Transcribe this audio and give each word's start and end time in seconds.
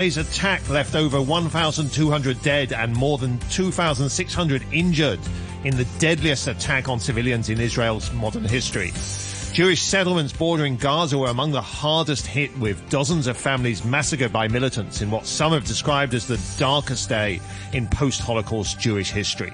Today's 0.00 0.16
attack 0.16 0.66
left 0.70 0.94
over 0.94 1.20
1,200 1.20 2.40
dead 2.40 2.72
and 2.72 2.96
more 2.96 3.18
than 3.18 3.38
2,600 3.50 4.62
injured 4.72 5.20
in 5.64 5.76
the 5.76 5.84
deadliest 5.98 6.48
attack 6.48 6.88
on 6.88 6.98
civilians 6.98 7.50
in 7.50 7.60
Israel's 7.60 8.10
modern 8.14 8.44
history. 8.44 8.94
Jewish 9.52 9.82
settlements 9.82 10.32
bordering 10.32 10.78
Gaza 10.78 11.18
were 11.18 11.28
among 11.28 11.50
the 11.52 11.60
hardest 11.60 12.26
hit, 12.26 12.56
with 12.56 12.88
dozens 12.88 13.26
of 13.26 13.36
families 13.36 13.84
massacred 13.84 14.32
by 14.32 14.48
militants 14.48 15.02
in 15.02 15.10
what 15.10 15.26
some 15.26 15.52
have 15.52 15.66
described 15.66 16.14
as 16.14 16.26
the 16.26 16.40
darkest 16.58 17.10
day 17.10 17.38
in 17.74 17.86
post 17.86 18.22
Holocaust 18.22 18.80
Jewish 18.80 19.10
history. 19.10 19.52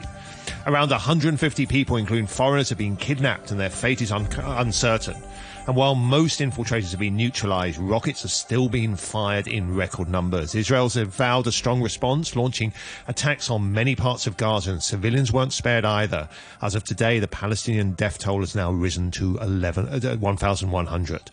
Around 0.64 0.90
150 0.90 1.66
people, 1.66 1.96
including 1.96 2.28
foreigners, 2.28 2.68
have 2.68 2.78
been 2.78 2.94
kidnapped 2.94 3.50
and 3.50 3.58
their 3.58 3.68
fate 3.68 4.00
is 4.00 4.12
un- 4.12 4.28
uncertain. 4.38 5.20
And 5.66 5.74
while 5.74 5.96
most 5.96 6.38
infiltrators 6.38 6.92
have 6.92 7.00
been 7.00 7.16
neutralized, 7.16 7.78
rockets 7.78 8.24
are 8.24 8.28
still 8.28 8.68
being 8.68 8.94
fired 8.94 9.48
in 9.48 9.74
record 9.74 10.08
numbers. 10.08 10.54
Israel's 10.54 10.94
vowed 10.94 11.48
a 11.48 11.52
strong 11.52 11.82
response, 11.82 12.36
launching 12.36 12.72
attacks 13.08 13.50
on 13.50 13.72
many 13.72 13.96
parts 13.96 14.28
of 14.28 14.36
Gaza, 14.36 14.70
and 14.70 14.82
civilians 14.82 15.32
weren't 15.32 15.52
spared 15.52 15.84
either. 15.84 16.28
As 16.62 16.76
of 16.76 16.84
today, 16.84 17.18
the 17.18 17.26
Palestinian 17.26 17.92
death 17.92 18.18
toll 18.18 18.40
has 18.40 18.54
now 18.54 18.70
risen 18.70 19.10
to 19.12 19.38
11, 19.38 19.88
uh, 19.88 20.16
1,100. 20.16 21.30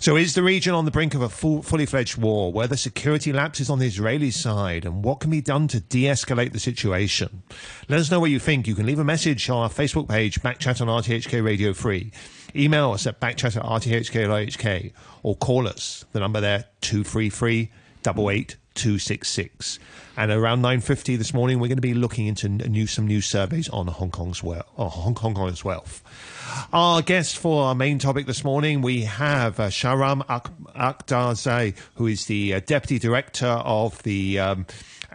So 0.00 0.16
is 0.16 0.34
the 0.34 0.42
region 0.42 0.74
on 0.74 0.86
the 0.86 0.90
brink 0.90 1.14
of 1.14 1.20
a 1.20 1.28
full, 1.28 1.62
fully 1.62 1.84
fledged 1.84 2.16
war? 2.16 2.50
Where 2.52 2.66
the 2.66 2.78
security 2.78 3.34
lapses 3.34 3.68
on 3.68 3.80
the 3.80 3.86
Israeli 3.86 4.30
side? 4.30 4.86
And 4.86 5.04
what 5.04 5.20
can 5.20 5.30
be 5.30 5.42
done 5.42 5.68
to 5.68 5.80
de 5.80 6.04
escalate 6.04 6.52
the 6.52 6.58
situation? 6.58 7.42
Let 7.90 8.00
us 8.00 8.10
know 8.10 8.20
what 8.20 8.30
you 8.30 8.38
think. 8.38 8.66
You 8.66 8.74
can 8.74 8.86
leave 8.86 8.98
a 8.98 9.04
message 9.04 9.50
on 9.50 9.58
our 9.58 9.68
Facebook 9.68 10.08
page, 10.08 10.40
Backchat 10.40 10.80
on 10.80 10.88
RTHK 10.88 11.44
Radio 11.44 11.74
3. 11.74 12.10
Email 12.56 12.92
us 12.92 13.06
at 13.06 13.20
backchat 13.20 13.56
at 13.56 13.62
rthk.hk 13.62 14.92
or 15.22 15.36
call 15.36 15.66
us. 15.66 16.04
The 16.12 16.20
number 16.20 16.40
there, 16.40 16.64
233 16.82 17.70
266. 18.74 19.78
And 20.16 20.30
around 20.30 20.62
9.50 20.62 21.18
this 21.18 21.32
morning, 21.34 21.58
we're 21.58 21.68
going 21.68 21.76
to 21.76 21.82
be 21.82 21.94
looking 21.94 22.26
into 22.26 22.48
new, 22.48 22.86
some 22.86 23.06
new 23.06 23.20
surveys 23.20 23.68
on 23.68 23.86
Hong 23.86 24.10
Kong's 24.10 24.42
well, 24.42 24.66
oh, 24.76 24.88
Hong 24.88 25.14
Kong's 25.14 25.64
wealth. 25.64 26.02
Our 26.72 27.02
guest 27.02 27.38
for 27.38 27.64
our 27.64 27.74
main 27.74 27.98
topic 27.98 28.26
this 28.26 28.44
morning, 28.44 28.82
we 28.82 29.02
have 29.02 29.58
uh, 29.58 29.68
Shahram 29.68 30.24
Akhtarzai, 30.76 31.76
who 31.96 32.06
is 32.06 32.26
the 32.26 32.54
uh, 32.54 32.60
Deputy 32.60 32.98
Director 32.98 33.46
of 33.46 34.02
the... 34.02 34.38
Um, 34.38 34.66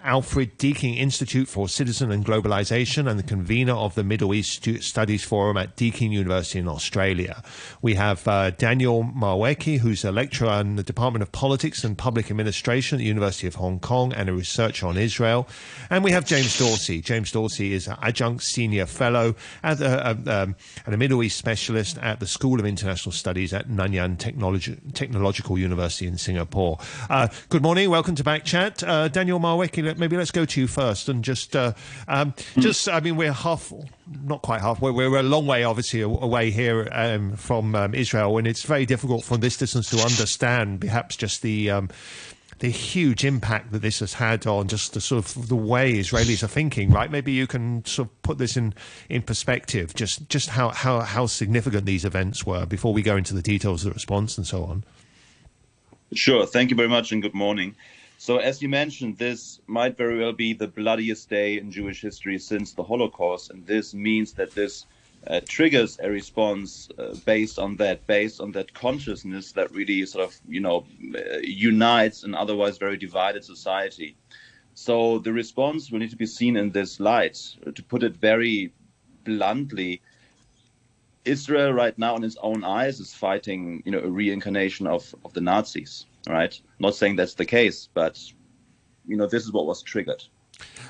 Alfred 0.04 0.58
Deakin 0.58 0.94
Institute 0.94 1.48
for 1.48 1.68
Citizen 1.68 2.12
and 2.12 2.26
Globalization 2.26 3.10
and 3.10 3.20
the 3.20 3.24
convener 3.24 3.74
of 3.74 3.96
the 3.96 4.04
Middle 4.04 4.34
East 4.34 4.68
Studies 4.82 5.24
Forum 5.24 5.58
at 5.58 5.76
Deakin 5.76 6.12
University 6.12 6.60
in 6.60 6.68
Australia. 6.68 7.44
We 7.82 7.96
have 7.96 8.28
uh, 8.28 8.52
Daniel 8.52 9.04
Marweke, 9.04 9.80
who's 9.80 10.04
a 10.04 10.12
lecturer 10.12 10.62
in 10.62 10.76
the 10.76 10.84
Department 10.84 11.24
of 11.24 11.32
Politics 11.32 11.84
and 11.84 11.98
Public 11.98 12.30
Administration 12.30 12.98
at 12.98 13.00
the 13.00 13.06
University 13.06 13.48
of 13.48 13.56
Hong 13.56 13.80
Kong 13.80 14.14
and 14.14 14.30
a 14.30 14.34
researcher 14.34 14.88
on 14.88 14.98
Israel. 14.98 15.48
And 15.90 16.04
we 16.04 16.12
have 16.12 16.26
James 16.26 16.58
Dorsey. 16.58 17.02
James 17.02 17.32
Dorsey 17.32 17.74
is 17.74 17.88
an 17.88 17.98
adjunct 18.02 18.44
senior 18.44 18.86
fellow 18.86 19.36
at, 19.64 19.82
uh, 19.82 20.16
um, 20.28 20.56
and 20.86 20.96
a 20.96 20.98
Middle 20.98 21.24
East 21.24 21.38
specialist 21.38 21.98
at 22.00 22.20
the 22.20 22.28
School 22.28 22.60
of 22.60 22.66
International 22.66 23.12
Studies 23.12 23.54
at 23.54 23.68
Nanyang 23.70 24.18
Technologi- 24.18 24.94
Technological 24.94 25.58
University 25.58 26.08
in 26.08 26.18
Singapore. 26.18 26.78
Uh, 27.10 27.28
good 27.50 27.62
morning. 27.62 27.90
Welcome 27.90 28.16
to 28.16 28.24
Backchat. 28.24 28.88
Uh, 28.88 29.08
Daniel 29.08 29.40
Marweke, 29.40 29.89
maybe 29.98 30.18
let's 30.18 30.32
go 30.32 30.46
to 30.46 30.62
you 30.62 30.68
first 30.68 31.10
and 31.10 31.24
just, 31.24 31.56
uh, 31.56 31.74
um, 32.08 32.34
mm. 32.34 32.62
just. 32.62 32.88
I 32.90 33.00
mean, 33.00 33.16
we're 33.16 33.34
half, 33.34 33.72
not 34.24 34.42
quite 34.42 34.62
half 34.62 34.82
We're 34.82 34.94
we're 34.94 35.18
a 35.18 35.24
long 35.24 35.46
way, 35.46 35.64
obviously, 35.64 36.02
away 36.02 36.52
here 36.52 36.88
um, 36.92 37.36
from 37.36 37.76
um, 37.76 37.94
Israel, 37.96 38.38
and 38.38 38.48
it's 38.48 38.64
very 38.64 38.86
difficult 38.86 39.24
from 39.24 39.40
this 39.40 39.58
distance 39.58 39.90
to 39.92 39.98
understand, 39.98 40.82
perhaps, 40.82 41.16
just 41.16 41.42
the. 41.42 41.72
Um, 41.72 41.90
the 42.60 42.70
huge 42.70 43.24
impact 43.24 43.72
that 43.72 43.82
this 43.82 44.00
has 44.00 44.14
had 44.14 44.46
on 44.46 44.68
just 44.68 44.94
the 44.94 45.02
sort 45.02 45.26
of 45.26 45.48
the 45.48 45.56
way 45.56 45.94
Israelis 45.94 46.44
are 46.44 46.48
thinking, 46.48 46.92
right? 46.92 47.10
Maybe 47.10 47.32
you 47.32 47.48
can 47.48 47.86
sort 47.86 48.10
of 48.10 48.22
put 48.22 48.38
this 48.38 48.58
in, 48.58 48.74
in 49.08 49.22
perspective, 49.22 49.96
just 49.96 50.28
just 50.28 50.50
how, 50.50 50.70
how, 50.70 51.00
how 51.00 51.26
significant 51.26 51.86
these 51.86 52.04
events 52.04 52.46
were 52.46 52.66
before 52.66 52.94
we 52.94 53.02
go 53.02 53.16
into 53.16 53.34
the 53.34 53.42
details 53.42 53.86
of 53.86 53.92
the 53.92 53.94
response 53.94 54.38
and 54.38 54.46
so 54.46 54.66
on. 54.66 54.84
Sure. 56.14 56.46
Thank 56.46 56.70
you 56.70 56.76
very 56.76 56.90
much 56.90 57.12
and 57.12 57.22
good 57.22 57.34
morning. 57.34 57.76
So, 58.22 58.36
as 58.36 58.62
you 58.62 58.68
mentioned, 58.68 59.18
this 59.18 59.62
might 59.66 59.96
very 59.96 60.20
well 60.20 60.34
be 60.34 60.52
the 60.52 60.68
bloodiest 60.68 61.30
day 61.30 61.58
in 61.58 61.72
Jewish 61.72 62.02
history 62.02 62.38
since 62.38 62.74
the 62.74 62.84
Holocaust, 62.84 63.50
and 63.50 63.66
this 63.66 63.94
means 63.94 64.34
that 64.34 64.52
this 64.52 64.86
uh, 65.26 65.40
triggers 65.48 65.98
a 66.04 66.12
response 66.12 66.90
uh, 67.00 67.16
based 67.26 67.58
on 67.58 67.78
that, 67.78 68.06
based 68.08 68.42
on 68.42 68.52
that 68.52 68.74
consciousness 68.74 69.54
that 69.54 69.72
really 69.72 70.06
sort 70.06 70.26
of, 70.26 70.38
you 70.50 70.60
know, 70.60 70.86
uh, 71.16 71.38
unites 71.44 72.24
an 72.24 72.36
otherwise 72.36 72.78
very 72.78 72.98
divided 72.98 73.46
society. 73.46 74.18
So 74.74 75.20
the 75.20 75.32
response 75.32 75.90
will 75.90 76.00
need 76.00 76.12
to 76.12 76.18
be 76.18 76.26
seen 76.26 76.58
in 76.58 76.72
this 76.72 77.00
light. 77.00 77.38
To 77.74 77.84
put 77.84 78.04
it 78.04 78.18
very 78.18 78.74
bluntly, 79.24 80.02
Israel 81.24 81.72
right 81.72 81.98
now, 81.98 82.18
in 82.18 82.26
its 82.26 82.38
own 82.42 82.66
eyes, 82.66 83.00
is 83.00 83.14
fighting, 83.14 83.82
you 83.86 83.94
know, 83.94 84.00
a 84.00 84.10
reincarnation 84.10 84.88
of, 84.88 85.16
of 85.24 85.32
the 85.32 85.42
Nazis 85.42 86.06
right? 86.30 86.60
Not 86.80 86.96
saying 86.96 87.16
that's 87.18 87.34
the 87.34 87.46
case, 87.46 87.90
but 87.94 88.22
you 89.06 89.18
know, 89.18 89.28
this 89.28 89.44
is 89.44 89.52
what 89.52 89.66
was 89.66 89.82
triggered. 89.82 90.24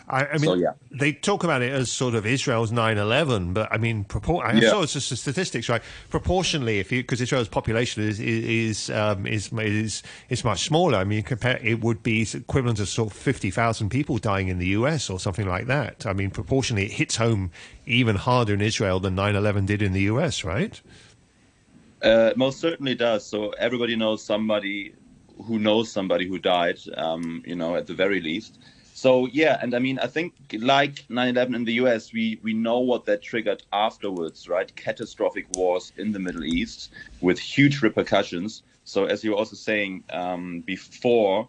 I, 0.08 0.26
I 0.26 0.34
mean, 0.34 0.42
so, 0.42 0.54
yeah. 0.56 0.72
they 0.92 1.14
talk 1.14 1.44
about 1.44 1.62
it 1.62 1.72
as 1.72 1.92
sort 1.92 2.16
of 2.16 2.26
Israel's 2.26 2.72
9/11, 2.72 3.54
but 3.54 3.72
I 3.72 3.78
mean, 3.78 4.04
propor- 4.04 4.44
I 4.44 4.54
yeah. 4.54 4.72
saw 4.72 4.82
it's 4.82 4.94
just 4.94 5.12
the 5.12 5.16
statistics, 5.16 5.70
right? 5.70 5.84
Proportionally, 6.10 6.80
if 6.80 6.92
you 6.92 7.04
because 7.04 7.22
Israel's 7.22 7.48
population 7.48 8.02
is 8.04 8.20
is 8.20 8.90
um, 8.90 9.28
is, 9.28 9.54
is 9.54 10.02
is 10.30 10.44
much 10.44 10.66
smaller. 10.66 10.98
I 10.98 11.04
mean, 11.04 11.22
compare 11.22 11.60
it 11.62 11.82
would 11.82 12.02
be 12.02 12.28
equivalent 12.34 12.80
to 12.80 12.88
sort 12.88 13.12
of 13.12 13.18
50,000 13.18 13.90
people 13.90 14.18
dying 14.18 14.48
in 14.48 14.58
the 14.58 14.68
U.S. 14.68 15.10
or 15.10 15.20
something 15.20 15.48
like 15.48 15.68
that. 15.68 16.08
I 16.08 16.14
mean, 16.14 16.32
proportionally, 16.32 16.86
it 16.86 16.94
hits 16.94 17.18
home 17.18 17.52
even 17.86 18.16
harder 18.16 18.56
in 18.56 18.62
Israel 18.62 19.00
than 19.00 19.16
9/11 19.16 19.68
did 19.68 19.84
in 19.84 19.94
the 19.94 20.02
U.S. 20.14 20.44
Right? 20.44 20.82
Uh, 22.02 22.32
most 22.36 22.60
certainly 22.60 22.96
does. 22.96 23.26
So 23.26 23.50
everybody 23.52 23.96
knows 23.96 24.24
somebody 24.24 24.96
who 25.46 25.60
knows 25.60 25.92
somebody 25.92 26.28
who 26.28 26.38
died, 26.40 26.80
um, 26.98 27.44
you 27.46 27.56
know, 27.56 27.76
at 27.76 27.88
the 27.88 27.94
very 27.94 28.22
least. 28.22 28.60
So 28.94 29.28
yeah, 29.28 29.58
and 29.62 29.74
I 29.74 29.80
mean, 29.80 29.98
I 30.00 30.08
think 30.08 30.34
like 30.60 31.08
9/11 31.10 31.56
in 31.56 31.64
the 31.64 31.74
U.S., 31.84 32.12
we 32.12 32.40
we 32.44 32.54
know 32.54 32.80
what 32.80 33.06
that 33.06 33.22
triggered 33.22 33.64
afterwards, 33.72 34.50
right? 34.50 34.76
Catastrophic 34.76 35.48
wars 35.56 35.94
in 35.98 36.12
the 36.12 36.20
Middle 36.20 36.44
East 36.44 36.92
with 37.22 37.40
huge 37.40 37.82
repercussions. 37.82 38.64
So 38.84 39.06
as 39.06 39.24
you 39.24 39.32
were 39.32 39.38
also 39.38 39.56
saying 39.56 40.04
um, 40.10 40.62
before, 40.62 41.48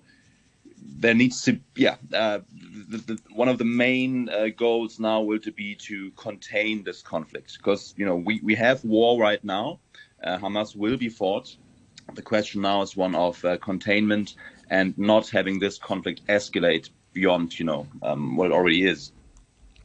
there 0.98 1.14
needs 1.14 1.42
to 1.42 1.58
yeah 1.74 1.96
uh, 2.12 2.38
the, 2.88 2.98
the, 2.98 3.18
one 3.34 3.48
of 3.48 3.58
the 3.58 3.64
main 3.64 4.28
uh, 4.28 4.48
goals 4.56 5.00
now 5.00 5.20
will 5.20 5.40
to 5.40 5.50
be 5.50 5.74
to 5.74 6.10
contain 6.12 6.84
this 6.84 7.02
conflict 7.02 7.58
because 7.58 7.94
you 7.96 8.06
know 8.06 8.16
we 8.16 8.40
we 8.44 8.54
have 8.54 8.84
war 8.84 9.20
right 9.20 9.42
now. 9.42 9.80
Uh, 10.22 10.38
Hamas 10.38 10.76
will 10.76 10.98
be 10.98 11.08
fought 11.08 11.56
the 12.14 12.22
question 12.22 12.62
now 12.62 12.82
is 12.82 12.96
one 12.96 13.14
of 13.14 13.44
uh, 13.44 13.56
containment 13.58 14.34
and 14.70 14.96
not 14.98 15.28
having 15.28 15.58
this 15.58 15.78
conflict 15.78 16.22
escalate 16.28 16.90
beyond, 17.12 17.58
you 17.58 17.64
know, 17.64 17.86
um, 18.02 18.36
what 18.36 18.46
it 18.46 18.52
already 18.52 18.86
is. 18.86 19.12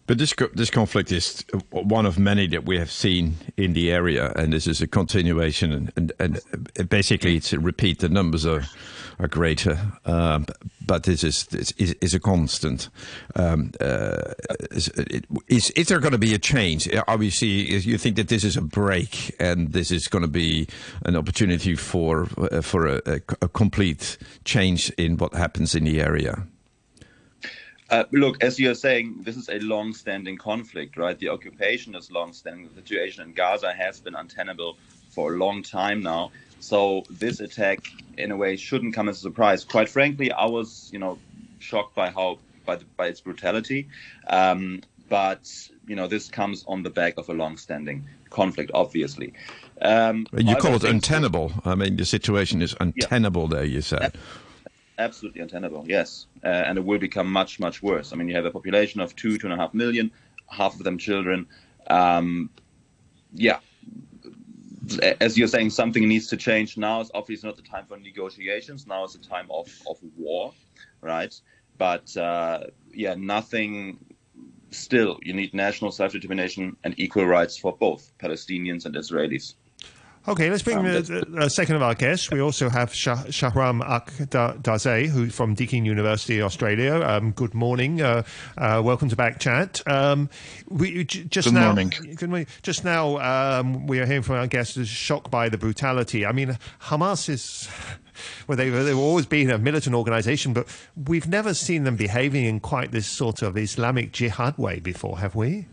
But 0.08 0.20
this 0.20 0.36
this 0.54 0.70
conflict 0.70 1.12
is 1.12 1.44
one 1.72 2.06
of 2.06 2.20
many 2.20 2.48
that 2.48 2.66
we 2.66 2.78
have 2.78 2.92
seen 2.92 3.38
in 3.58 3.74
the 3.74 3.92
area, 3.92 4.32
and 4.36 4.54
this 4.54 4.68
is 4.68 4.82
a 4.82 4.88
continuation. 4.88 5.92
And, 5.96 6.12
and, 6.20 6.40
and 6.78 6.90
basically, 6.90 7.38
it's 7.38 7.54
a 7.54 7.60
repeat. 7.60 8.00
The 8.00 8.10
numbers 8.10 8.46
are 8.46 8.66
are 9.18 9.28
greater, 9.28 9.80
um, 10.06 10.46
but 10.86 11.04
this 11.04 11.24
is 11.24 11.46
this 11.46 11.72
is, 11.78 11.94
is 12.02 12.14
a 12.14 12.20
constant. 12.20 12.90
Um, 13.36 13.72
uh, 13.82 14.34
is, 14.72 14.90
is, 15.48 15.72
is 15.72 15.88
there 15.88 16.00
going 16.00 16.12
to 16.12 16.20
be 16.20 16.36
a 16.36 16.40
change? 16.40 16.88
Obviously, 17.08 17.48
you 17.48 17.98
think 17.98 18.16
that 18.18 18.28
this 18.28 18.44
is 18.44 18.58
a 18.58 18.62
break, 18.62 19.36
and 19.40 19.74
this 19.74 19.90
is 19.90 20.08
going 20.08 20.24
to 20.24 20.28
be 20.28 20.68
an 21.06 21.16
opportunity 21.16 21.76
for 21.76 22.28
uh, 22.38 22.62
for 22.62 22.86
a, 22.86 23.02
a, 23.08 23.22
a 23.42 23.50
complete 23.50 24.20
change 24.44 24.92
in 24.98 25.18
what 25.18 25.34
happens 25.34 25.74
in 25.74 25.86
the 25.86 26.00
area. 26.00 26.46
Uh, 27.90 28.04
look, 28.12 28.44
as 28.44 28.60
you're 28.60 28.76
saying, 28.76 29.16
this 29.22 29.38
is 29.38 29.50
a 29.50 29.60
long-standing 29.60 30.38
conflict, 30.38 30.98
right? 30.98 31.20
The 31.20 31.30
occupation 31.30 31.96
is 31.96 32.12
long-standing. 32.12 32.68
The 32.70 32.82
situation 32.82 33.24
in 33.24 33.34
Gaza 33.34 33.74
has 33.74 34.00
been 34.00 34.16
untenable 34.16 34.78
for 35.10 35.34
a 35.34 35.38
long 35.38 35.62
time 35.62 36.02
now. 36.02 36.32
So 36.60 37.04
this 37.10 37.40
attack, 37.42 37.86
in 38.18 38.32
a 38.32 38.38
way, 38.38 38.56
shouldn't 38.56 38.96
come 38.96 39.08
as 39.08 39.18
a 39.18 39.22
surprise. 39.22 39.64
Quite 39.64 39.90
frankly, 39.90 40.32
I 40.32 40.46
was, 40.46 40.90
you 40.92 41.00
know, 41.00 41.20
shocked 41.60 41.96
by 41.96 42.10
how 42.10 42.40
by, 42.66 42.78
the, 42.78 42.86
by 42.98 43.08
its 43.08 43.22
brutality. 43.22 43.88
Um, 44.28 44.82
but 45.08 45.70
you 45.88 45.96
know, 45.96 46.08
this 46.08 46.30
comes 46.30 46.66
on 46.68 46.82
the 46.82 46.90
back 46.90 47.18
of 47.18 47.30
a 47.30 47.34
long-standing 47.34 48.06
conflict, 48.32 48.72
obviously. 48.74 49.34
Um, 49.80 50.26
you 50.36 50.56
call 50.56 50.76
it 50.76 50.84
untenable. 50.84 51.52
I 51.64 51.76
mean, 51.76 51.98
the 51.98 52.06
situation 52.06 52.62
is 52.62 52.76
untenable 52.80 53.44
yeah. 53.44 53.58
there. 53.58 53.66
You 53.66 53.82
said 53.82 54.16
absolutely 54.98 55.42
untenable. 55.42 55.86
Yes, 55.88 56.28
uh, 56.44 56.48
and 56.48 56.78
it 56.78 56.86
will 56.86 57.00
become 57.00 57.32
much 57.32 57.60
much 57.60 57.82
worse. 57.84 58.14
I 58.14 58.16
mean, 58.16 58.28
you 58.28 58.36
have 58.36 58.46
a 58.46 58.52
population 58.52 59.02
of 59.02 59.16
two 59.16 59.38
two 59.38 59.48
and 59.48 59.54
a 59.54 59.58
half 59.58 59.74
million, 59.74 60.12
half 60.50 60.76
of 60.76 60.84
them 60.84 60.98
children. 60.98 61.48
Um, 61.88 62.50
yeah, 63.34 63.60
as 65.22 65.38
you're 65.38 65.48
saying, 65.48 65.72
something 65.72 66.08
needs 66.08 66.28
to 66.28 66.38
change. 66.38 66.78
Now 66.78 67.02
is 67.02 67.12
obviously 67.14 67.50
not 67.50 67.58
the 67.58 67.64
time 67.64 67.86
for 67.86 67.98
negotiations. 67.98 68.88
Now 68.88 69.04
is 69.04 69.14
the 69.14 69.20
time 69.20 69.48
of 69.50 69.68
of 69.90 69.98
war. 70.18 70.54
right? 71.02 71.34
But 71.78 72.16
uh, 72.18 72.66
yeah, 72.94 73.16
nothing. 73.16 74.00
Still, 74.72 75.20
you 75.22 75.34
need 75.34 75.54
national 75.54 75.92
self-determination 75.92 76.76
and 76.84 76.96
equal 76.98 77.26
rights 77.26 77.58
for 77.58 77.78
both 77.78 78.12
Palestinians 78.20 78.86
and 78.86 78.96
Israelis. 78.96 79.54
Okay, 80.28 80.50
let's 80.50 80.64
bring 80.64 80.80
um, 80.80 80.86
a, 81.38 81.50
second 81.52 81.76
of 81.76 81.84
our 81.84 81.94
guests. 81.94 82.32
We 82.32 82.42
also 82.42 82.68
have 82.68 82.92
Shah- 82.92 83.26
Shahram 83.26 83.88
Akdaze, 83.88 85.08
who 85.08 85.30
from 85.30 85.54
Deakin 85.54 85.86
University, 85.86 86.42
Australia. 86.42 86.96
Um, 86.96 87.32
good 87.32 87.54
morning. 87.54 88.02
Uh, 88.02 88.24
uh, 88.58 88.82
welcome 88.84 89.08
to 89.10 89.16
Back 89.16 89.40
Chat. 89.40 89.84
Um, 89.86 90.32
we, 90.68 91.04
j- 91.04 91.26
just 91.26 91.50
good 91.50 91.54
now, 91.54 91.68
morning. 91.68 91.94
Good 92.16 92.30
morning. 92.30 92.48
Just 92.64 92.84
now, 92.84 93.20
um, 93.20 93.86
we 93.86 94.00
are 94.00 94.08
hearing 94.08 94.24
from 94.24 94.38
our 94.38 94.48
guests 94.48 94.84
shocked 94.88 95.30
by 95.30 95.48
the 95.48 95.60
brutality. 95.60 96.26
I 96.26 96.32
mean, 96.32 96.58
Hamas 96.82 97.30
is. 97.30 97.70
Well, 98.48 98.58
they've, 98.58 98.72
they've 98.72 98.98
always 98.98 99.26
been 99.26 99.50
a 99.50 99.58
militant 99.58 99.94
organization, 99.94 100.54
but 100.54 100.68
we've 100.96 101.28
never 101.28 101.54
seen 101.54 101.84
them 101.84 101.98
behaving 101.98 102.46
in 102.46 102.62
quite 102.62 102.92
this 102.92 103.08
sort 103.08 103.42
of 103.42 103.58
Islamic 103.58 104.14
jihad 104.14 104.58
way 104.58 104.80
before, 104.80 105.20
have 105.20 105.36
we? 105.36 105.66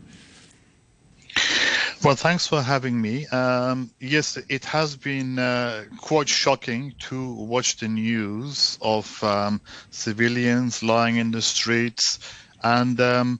Well, 2.03 2.15
thanks 2.15 2.47
for 2.47 2.61
having 2.61 2.99
me. 2.99 3.27
Um, 3.27 3.89
yes, 3.97 4.37
it 4.49 4.65
has 4.65 4.97
been 4.97 5.39
uh, 5.39 5.85
quite 5.97 6.27
shocking 6.27 6.95
to 7.07 7.33
watch 7.33 7.77
the 7.77 7.87
news 7.87 8.77
of 8.81 9.23
um, 9.23 9.61
civilians 9.89 10.83
lying 10.83 11.15
in 11.15 11.31
the 11.31 11.41
streets. 11.41 12.19
And 12.61 12.99
um, 12.99 13.39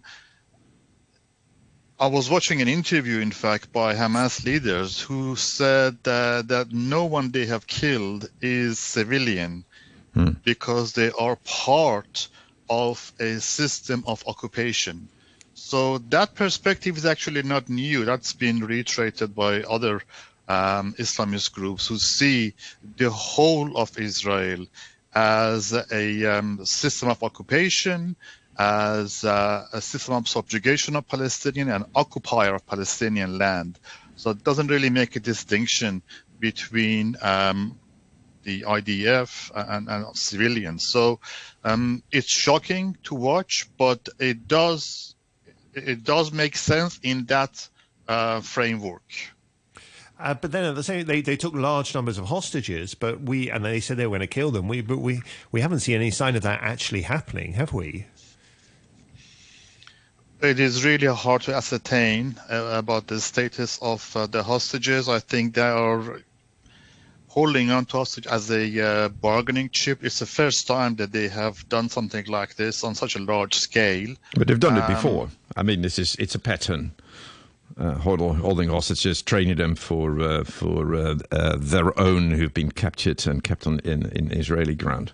I 2.00 2.08
was 2.08 2.30
watching 2.30 2.62
an 2.62 2.70
interview, 2.70 3.20
in 3.20 3.32
fact, 3.32 3.74
by 3.74 3.96
Hamas 3.96 4.46
leaders 4.46 5.02
who 5.02 5.36
said 5.36 5.98
uh, 6.06 6.44
that 6.44 6.68
no 6.72 7.04
one 7.04 7.32
they 7.32 7.48
have 7.48 7.68
killed 7.68 8.30
is 8.42 8.80
civilian 8.80 9.66
hmm. 10.14 10.30
because 10.46 10.94
they 10.94 11.12
are 11.12 11.36
part 11.44 12.30
of 12.70 13.12
a 13.20 13.42
system 13.42 14.06
of 14.08 14.24
occupation. 14.26 15.10
So 15.74 15.98
that 16.10 16.36
perspective 16.36 16.98
is 16.98 17.06
actually 17.08 17.42
not 17.42 17.68
new. 17.68 18.06
That's 18.06 18.34
been 18.34 18.60
reiterated 18.64 19.34
by 19.34 19.64
other 19.64 20.04
um, 20.48 20.94
Islamist 21.00 21.52
groups 21.52 21.88
who 21.88 21.98
see 21.98 22.54
the 22.98 23.10
whole 23.10 23.76
of 23.76 23.98
Israel 23.98 24.68
as 25.16 25.74
a 25.74 26.26
um, 26.26 26.64
system 26.64 27.10
of 27.10 27.24
occupation, 27.24 28.16
as 28.56 29.24
uh, 29.24 29.66
a 29.74 29.82
system 29.82 30.14
of 30.14 30.28
subjugation 30.28 30.96
of 30.96 31.08
Palestinian 31.08 31.70
and 31.70 31.86
occupier 31.96 32.54
of 32.54 32.68
Palestinian 32.68 33.40
land. 33.40 33.80
So 34.16 34.30
it 34.30 34.44
doesn't 34.44 34.68
really 34.68 34.92
make 34.92 35.16
a 35.16 35.22
distinction 35.22 36.04
between 36.40 37.18
um, 37.20 37.80
the 38.44 38.62
IDF 38.62 39.50
and, 39.56 39.90
and 39.90 40.16
civilians. 40.16 40.86
So 40.86 41.20
um, 41.64 42.04
it's 42.12 42.32
shocking 42.32 42.96
to 43.06 43.16
watch, 43.16 43.68
but 43.76 44.08
it 44.20 44.48
does 44.48 45.13
it 45.76 46.04
does 46.04 46.32
make 46.32 46.56
sense 46.56 47.00
in 47.04 47.26
that 47.26 47.68
uh, 48.08 48.42
framework. 48.42 49.04
Uh, 50.20 50.34
but 50.34 50.52
then 50.52 50.64
at 50.64 50.76
the 50.76 50.84
same, 50.84 51.06
they, 51.06 51.22
they 51.22 51.36
took 51.36 51.54
large 51.54 51.94
numbers 51.94 52.18
of 52.18 52.28
hostages, 52.28 52.94
but 52.96 53.22
we 53.22 53.50
and 53.50 53.66
they 53.66 53.80
said 53.80 53.98
they 53.98 54.06
were 54.06 54.18
going 54.18 54.22
to 54.22 54.28
kill 54.28 54.52
them. 54.52 54.68
We 54.68 54.82
but 54.82 55.00
we 55.00 55.22
we 55.52 55.62
haven't 55.62 55.80
seen 55.80 55.96
any 55.96 56.12
sign 56.12 56.36
of 56.36 56.44
that 56.44 56.62
actually 56.62 57.02
happening, 57.02 57.54
have 57.54 57.74
we? 57.74 58.06
It 60.42 60.60
is 60.60 60.86
really 60.86 61.08
hard 61.08 61.42
to 61.44 61.56
ascertain 61.56 62.36
uh, 62.50 62.76
about 62.78 63.08
the 63.08 63.20
status 63.20 63.80
of 63.82 64.16
uh, 64.16 64.28
the 64.28 64.44
hostages. 64.44 65.10
I 65.10 65.20
think 65.20 65.56
they 65.56 65.62
are 65.62 66.22
holding 67.34 67.72
on 67.72 67.84
to 67.84 67.98
hostage 67.98 68.28
as 68.28 68.52
a 68.52 68.64
uh, 68.80 69.10
bargaining 69.10 69.68
chip. 69.72 70.04
It's 70.04 70.20
the 70.20 70.28
first 70.28 70.68
time 70.68 70.98
that 70.98 71.12
they 71.12 71.28
have 71.30 71.68
done 71.68 71.90
something 71.90 72.26
like 72.28 72.56
this 72.58 72.84
on 72.84 72.94
such 72.94 73.16
a 73.16 73.20
large 73.20 73.56
scale. 73.56 74.16
But 74.36 74.48
they've 74.48 74.60
done 74.60 74.78
um, 74.78 74.84
it 74.84 74.88
before. 74.96 75.30
I 75.56 75.64
mean, 75.64 75.82
this 75.82 75.98
is 75.98 76.16
it's 76.20 76.36
a 76.36 76.40
pattern. 76.40 76.92
Uh, 77.76 77.96
holding 77.96 78.70
hostages, 78.70 79.24
training 79.24 79.58
them 79.58 79.74
for 79.74 80.20
uh, 80.20 80.44
for 80.44 80.94
uh, 80.94 81.18
uh, 81.32 81.58
their 81.60 82.00
own 82.00 82.30
who've 82.30 82.54
been 82.54 82.72
captured 82.72 83.26
and 83.26 83.44
kept 83.44 83.66
on 83.66 83.80
in, 83.80 84.06
in 84.12 84.32
Israeli 84.32 84.76
ground. 84.76 85.12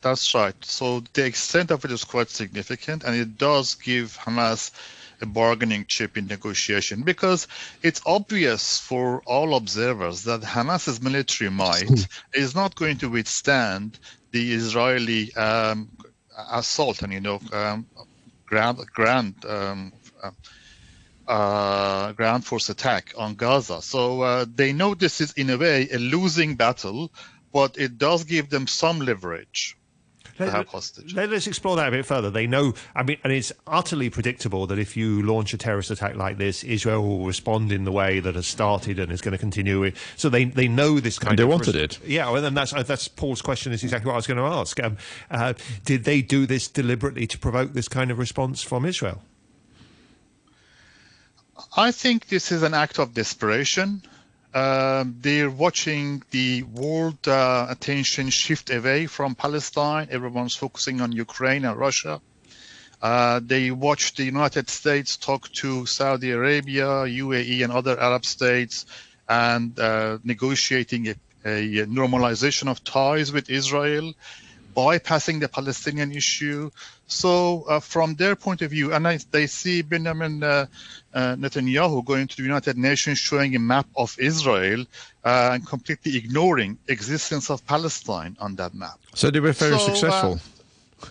That's 0.00 0.34
right. 0.34 0.56
So 0.64 1.02
the 1.12 1.26
extent 1.26 1.70
of 1.70 1.84
it 1.84 1.90
is 1.90 2.04
quite 2.04 2.30
significant, 2.30 3.04
and 3.04 3.14
it 3.14 3.36
does 3.36 3.74
give 3.74 4.16
Hamas 4.16 4.70
a 5.22 5.26
bargaining 5.26 5.86
chip 5.86 6.16
in 6.16 6.26
negotiation 6.26 7.02
because 7.02 7.46
it's 7.82 8.02
obvious 8.04 8.78
for 8.78 9.22
all 9.24 9.54
observers 9.54 10.24
that 10.24 10.42
Hamas's 10.42 11.00
military 11.00 11.50
might 11.50 12.06
is 12.34 12.54
not 12.54 12.74
going 12.74 12.98
to 12.98 13.08
withstand 13.08 13.98
the 14.32 14.52
Israeli 14.52 15.32
um, 15.34 15.88
assault 16.50 17.02
and 17.02 17.12
you 17.12 17.20
know 17.20 17.40
um, 17.52 17.86
ground 18.46 18.78
ground 18.92 19.34
um, 19.46 19.92
uh, 21.28 22.12
ground 22.12 22.44
force 22.44 22.68
attack 22.68 23.14
on 23.16 23.34
Gaza. 23.36 23.80
So 23.80 24.22
uh, 24.22 24.46
they 24.52 24.72
know 24.72 24.94
this 24.94 25.20
is 25.20 25.32
in 25.32 25.50
a 25.50 25.56
way 25.56 25.88
a 25.90 25.98
losing 25.98 26.56
battle, 26.56 27.12
but 27.52 27.78
it 27.78 27.96
does 27.96 28.24
give 28.24 28.50
them 28.50 28.66
some 28.66 28.98
leverage 28.98 29.76
let, 30.38 30.66
hostage. 30.68 31.14
Let, 31.14 31.32
us 31.32 31.46
explore 31.46 31.76
that 31.76 31.88
a 31.88 31.90
bit 31.90 32.06
further. 32.06 32.30
They 32.30 32.46
know, 32.46 32.74
I 32.94 33.02
mean, 33.02 33.18
and 33.24 33.32
it's 33.32 33.52
utterly 33.66 34.10
predictable 34.10 34.66
that 34.66 34.78
if 34.78 34.96
you 34.96 35.22
launch 35.22 35.52
a 35.54 35.58
terrorist 35.58 35.90
attack 35.90 36.16
like 36.16 36.38
this, 36.38 36.64
Israel 36.64 37.06
will 37.06 37.26
respond 37.26 37.72
in 37.72 37.84
the 37.84 37.92
way 37.92 38.20
that 38.20 38.34
has 38.34 38.46
started 38.46 38.98
and 38.98 39.12
is 39.12 39.20
going 39.20 39.32
to 39.32 39.38
continue. 39.38 39.92
So 40.16 40.28
they 40.28 40.44
they 40.44 40.68
know 40.68 41.00
this 41.00 41.18
kind 41.18 41.32
and 41.32 41.40
of. 41.40 41.46
They 41.46 41.50
wanted 41.50 41.74
res- 41.74 41.98
it. 41.98 42.00
Yeah, 42.06 42.30
well, 42.30 42.44
and 42.44 42.56
that's 42.56 42.72
that's 42.72 43.08
Paul's 43.08 43.42
question. 43.42 43.72
Is 43.72 43.82
exactly 43.82 44.08
what 44.08 44.14
I 44.14 44.16
was 44.16 44.26
going 44.26 44.38
to 44.38 44.44
ask. 44.44 44.82
Um, 44.82 44.96
uh, 45.30 45.54
did 45.84 46.04
they 46.04 46.22
do 46.22 46.46
this 46.46 46.68
deliberately 46.68 47.26
to 47.26 47.38
provoke 47.38 47.72
this 47.72 47.88
kind 47.88 48.10
of 48.10 48.18
response 48.18 48.62
from 48.62 48.84
Israel? 48.84 49.22
I 51.76 51.92
think 51.92 52.28
this 52.28 52.52
is 52.52 52.62
an 52.62 52.74
act 52.74 52.98
of 52.98 53.14
desperation. 53.14 54.02
Um, 54.54 55.16
they're 55.20 55.50
watching 55.50 56.22
the 56.30 56.62
world 56.64 57.26
uh, 57.26 57.66
attention 57.70 58.28
shift 58.28 58.70
away 58.70 59.06
from 59.06 59.34
Palestine. 59.34 60.08
Everyone's 60.10 60.54
focusing 60.54 61.00
on 61.00 61.12
Ukraine 61.12 61.64
and 61.64 61.78
Russia. 61.78 62.20
Uh, 63.00 63.40
they 63.44 63.70
watch 63.70 64.14
the 64.14 64.24
United 64.24 64.68
States 64.68 65.16
talk 65.16 65.50
to 65.52 65.86
Saudi 65.86 66.30
Arabia, 66.30 66.86
UAE, 66.86 67.64
and 67.64 67.72
other 67.72 67.98
Arab 67.98 68.24
states, 68.24 68.86
and 69.28 69.76
uh, 69.80 70.18
negotiating 70.22 71.08
a, 71.08 71.14
a, 71.44 71.86
normalization 71.86 72.68
of 72.68 72.84
ties 72.84 73.32
with 73.32 73.50
Israel, 73.50 74.12
bypassing 74.76 75.40
the 75.40 75.48
Palestinian 75.48 76.12
issue. 76.12 76.70
So, 77.06 77.64
uh, 77.64 77.80
from 77.80 78.14
their 78.14 78.36
point 78.36 78.62
of 78.62 78.70
view, 78.70 78.92
and 78.92 79.08
I, 79.08 79.18
they 79.32 79.48
see 79.48 79.82
Benjamin 79.82 80.44
uh, 81.14 81.18
uh, 81.18 81.36
Netanyahu 81.36 82.04
going 82.04 82.26
to 82.28 82.36
the 82.36 82.42
United 82.42 82.76
Nations 82.76 83.18
showing 83.18 83.54
a 83.56 83.58
map 83.58 83.86
of 83.96 84.16
Israel 84.18 84.84
uh, 85.24 85.50
and 85.52 85.66
completely 85.66 86.16
ignoring 86.16 86.78
existence 86.88 87.50
of 87.50 87.64
Palestine 87.66 88.36
on 88.40 88.56
that 88.56 88.74
map. 88.74 88.98
So 89.14 89.30
they 89.30 89.40
were 89.40 89.52
very 89.52 89.78
so, 89.78 89.86
successful. 89.86 90.40
Uh, 91.02 91.08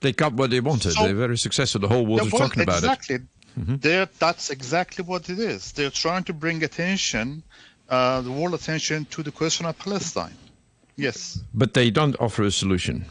they 0.00 0.12
got 0.12 0.32
what 0.34 0.50
they 0.50 0.60
wanted. 0.60 0.92
So, 0.92 1.02
they 1.02 1.12
were 1.12 1.20
very 1.20 1.38
successful. 1.38 1.80
The 1.80 1.88
whole 1.88 2.06
world 2.06 2.26
is 2.26 2.32
talking 2.32 2.62
about 2.62 2.78
exactly. 2.78 3.16
it. 3.16 3.22
Mm-hmm. 3.58 4.04
That's 4.18 4.50
exactly 4.50 5.04
what 5.04 5.28
it 5.28 5.38
is. 5.38 5.72
They're 5.72 5.90
trying 5.90 6.24
to 6.24 6.32
bring 6.32 6.62
attention, 6.62 7.42
uh, 7.88 8.20
the 8.20 8.30
world 8.30 8.54
attention, 8.54 9.06
to 9.06 9.22
the 9.22 9.32
question 9.32 9.66
of 9.66 9.76
Palestine. 9.78 10.36
Yes. 10.96 11.40
But 11.52 11.74
they 11.74 11.90
don't 11.90 12.16
offer 12.20 12.44
a 12.44 12.50
solution. 12.50 13.04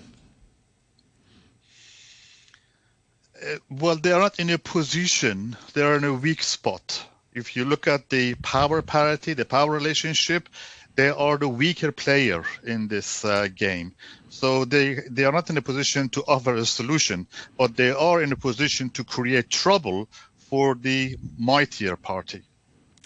Uh, 3.27 3.27
well, 3.70 3.96
they 3.96 4.12
are 4.12 4.20
not 4.20 4.40
in 4.40 4.50
a 4.50 4.58
position, 4.58 5.58
they 5.74 5.82
are 5.82 5.96
in 5.96 6.04
a 6.04 6.14
weak 6.14 6.44
spot. 6.44 7.06
If 7.34 7.56
you 7.56 7.66
look 7.66 7.88
at 7.88 8.10
the 8.10 8.36
power 8.36 8.82
parity, 8.82 9.34
the 9.34 9.46
power 9.46 9.72
relationship, 9.72 10.50
they 10.96 11.10
are 11.10 11.38
the 11.38 11.48
weaker 11.48 11.92
player 11.92 12.44
in 12.64 12.88
this 12.88 13.24
uh, 13.24 13.48
game. 13.56 13.94
So 14.30 14.66
they, 14.66 14.96
they 15.10 15.24
are 15.26 15.32
not 15.32 15.50
in 15.50 15.58
a 15.58 15.62
position 15.62 16.10
to 16.10 16.24
offer 16.28 16.56
a 16.56 16.66
solution, 16.66 17.28
but 17.58 17.78
they 17.78 17.92
are 17.92 18.22
in 18.22 18.32
a 18.32 18.36
position 18.36 18.90
to 18.92 19.04
create 19.04 19.50
trouble 19.50 20.10
for 20.38 20.74
the 20.74 21.18
mightier 21.38 21.96
party, 21.96 22.42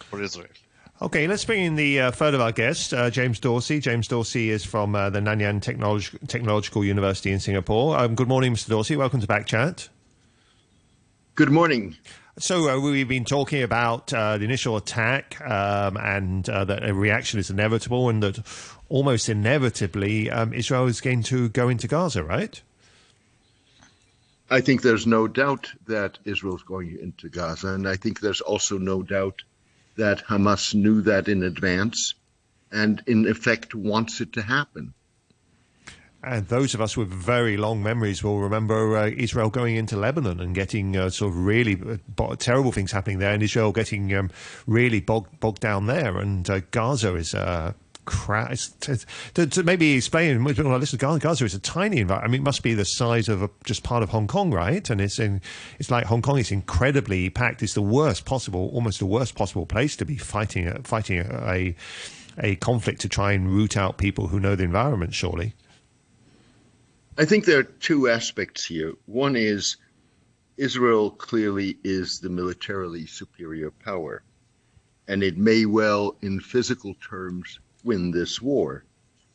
for 0.05 0.21
Israel. 0.21 0.47
Okay, 1.01 1.27
let's 1.27 1.43
bring 1.43 1.65
in 1.65 1.75
the 1.75 1.99
uh, 1.99 2.11
third 2.11 2.35
of 2.35 2.41
our 2.41 2.51
guests, 2.51 2.93
uh, 2.93 3.09
James 3.09 3.39
Dorsey. 3.39 3.79
James 3.79 4.07
Dorsey 4.07 4.51
is 4.51 4.63
from 4.63 4.95
uh, 4.95 5.09
the 5.09 5.19
Nanyang 5.19 5.59
Technolog- 5.59 6.27
Technological 6.27 6.85
University 6.85 7.31
in 7.31 7.39
Singapore. 7.39 7.97
Um, 7.97 8.13
good 8.13 8.27
morning, 8.27 8.53
Mr. 8.53 8.69
Dorsey. 8.69 8.95
Welcome 8.95 9.19
to 9.19 9.27
Back 9.27 9.47
Chat. 9.47 9.89
Good 11.33 11.49
morning. 11.49 11.95
So 12.39 12.69
uh, 12.69 12.77
we've 12.77 13.07
been 13.07 13.23
talking 13.23 13.63
about 13.63 14.13
uh, 14.13 14.37
the 14.37 14.43
initial 14.43 14.75
attack 14.75 15.39
um, 15.39 15.95
and 15.95 16.47
uh, 16.49 16.65
that 16.65 16.87
a 16.87 16.93
reaction 16.93 17.39
is 17.39 17.49
inevitable, 17.49 18.09
and 18.09 18.21
that 18.21 18.39
almost 18.89 19.29
inevitably 19.29 20.29
um, 20.29 20.53
Israel 20.53 20.87
is 20.87 20.99
going 20.99 21.23
to 21.23 21.47
go 21.47 21.69
into 21.69 21.87
Gaza, 21.87 22.21
right? 22.21 22.61
I 24.49 24.59
think 24.59 24.81
there's 24.81 25.07
no 25.07 25.29
doubt 25.29 25.71
that 25.87 26.19
Israel 26.25 26.57
is 26.57 26.63
going 26.63 26.99
into 27.01 27.29
Gaza, 27.29 27.69
and 27.69 27.87
I 27.87 27.95
think 27.95 28.19
there's 28.19 28.41
also 28.41 28.77
no 28.77 29.01
doubt 29.01 29.43
that 29.95 30.25
Hamas 30.25 30.75
knew 30.75 31.01
that 31.03 31.29
in 31.29 31.43
advance, 31.43 32.13
and 32.73 33.01
in 33.07 33.25
effect 33.25 33.73
wants 33.73 34.19
it 34.19 34.33
to 34.33 34.41
happen. 34.41 34.93
And 36.23 36.47
those 36.47 36.75
of 36.75 36.81
us 36.81 36.95
with 36.95 37.09
very 37.09 37.57
long 37.57 37.81
memories 37.81 38.23
will 38.23 38.39
remember 38.39 38.95
uh, 38.95 39.07
Israel 39.07 39.49
going 39.49 39.75
into 39.75 39.97
Lebanon 39.97 40.39
and 40.39 40.53
getting 40.53 40.95
uh, 40.95 41.09
sort 41.09 41.31
of 41.31 41.45
really 41.45 41.81
uh, 42.19 42.35
terrible 42.35 42.71
things 42.71 42.91
happening 42.91 43.17
there, 43.17 43.33
and 43.33 43.41
Israel 43.41 43.71
getting 43.71 44.13
um, 44.13 44.29
really 44.67 44.99
bogged, 44.99 45.39
bogged 45.39 45.61
down 45.61 45.87
there. 45.87 46.19
And 46.19 46.47
uh, 46.47 46.61
Gaza 46.69 47.15
is 47.15 47.33
uh, 47.33 47.73
crap. 48.05 48.55
To, 48.81 49.47
to, 49.47 49.63
maybe 49.63 49.93
explain, 49.93 50.43
well, 50.43 50.77
listen, 50.77 50.99
Gaza 50.99 51.43
is 51.43 51.55
a 51.55 51.59
tiny 51.59 51.97
environment. 51.97 52.29
I 52.29 52.31
mean, 52.31 52.41
it 52.41 52.45
must 52.45 52.61
be 52.61 52.75
the 52.75 52.85
size 52.85 53.27
of 53.27 53.41
a, 53.41 53.49
just 53.63 53.81
part 53.81 54.03
of 54.03 54.09
Hong 54.09 54.27
Kong, 54.27 54.51
right? 54.51 54.87
And 54.91 55.01
it's 55.01 55.17
in, 55.17 55.41
it's 55.79 55.89
like 55.89 56.05
Hong 56.05 56.21
Kong 56.21 56.37
is 56.37 56.51
incredibly 56.51 57.31
packed. 57.31 57.63
It's 57.63 57.73
the 57.73 57.81
worst 57.81 58.25
possible, 58.25 58.69
almost 58.73 58.99
the 58.99 59.07
worst 59.07 59.33
possible 59.33 59.65
place 59.65 59.95
to 59.95 60.05
be 60.05 60.17
fighting 60.17 60.83
fighting 60.83 61.19
a, 61.19 61.51
a, 61.51 61.75
a 62.37 62.55
conflict 62.57 63.01
to 63.01 63.09
try 63.09 63.31
and 63.31 63.49
root 63.49 63.75
out 63.75 63.97
people 63.97 64.27
who 64.27 64.39
know 64.39 64.55
the 64.55 64.63
environment. 64.63 65.15
Surely. 65.15 65.55
I 67.21 67.25
think 67.25 67.45
there 67.45 67.59
are 67.59 67.63
two 67.63 68.09
aspects 68.09 68.65
here. 68.65 68.93
One 69.05 69.35
is 69.35 69.77
Israel 70.57 71.11
clearly 71.11 71.77
is 71.83 72.19
the 72.19 72.31
militarily 72.31 73.05
superior 73.05 73.69
power, 73.69 74.23
and 75.07 75.21
it 75.21 75.37
may 75.37 75.67
well, 75.67 76.17
in 76.23 76.39
physical 76.39 76.95
terms, 76.95 77.59
win 77.83 78.09
this 78.09 78.41
war. 78.41 78.85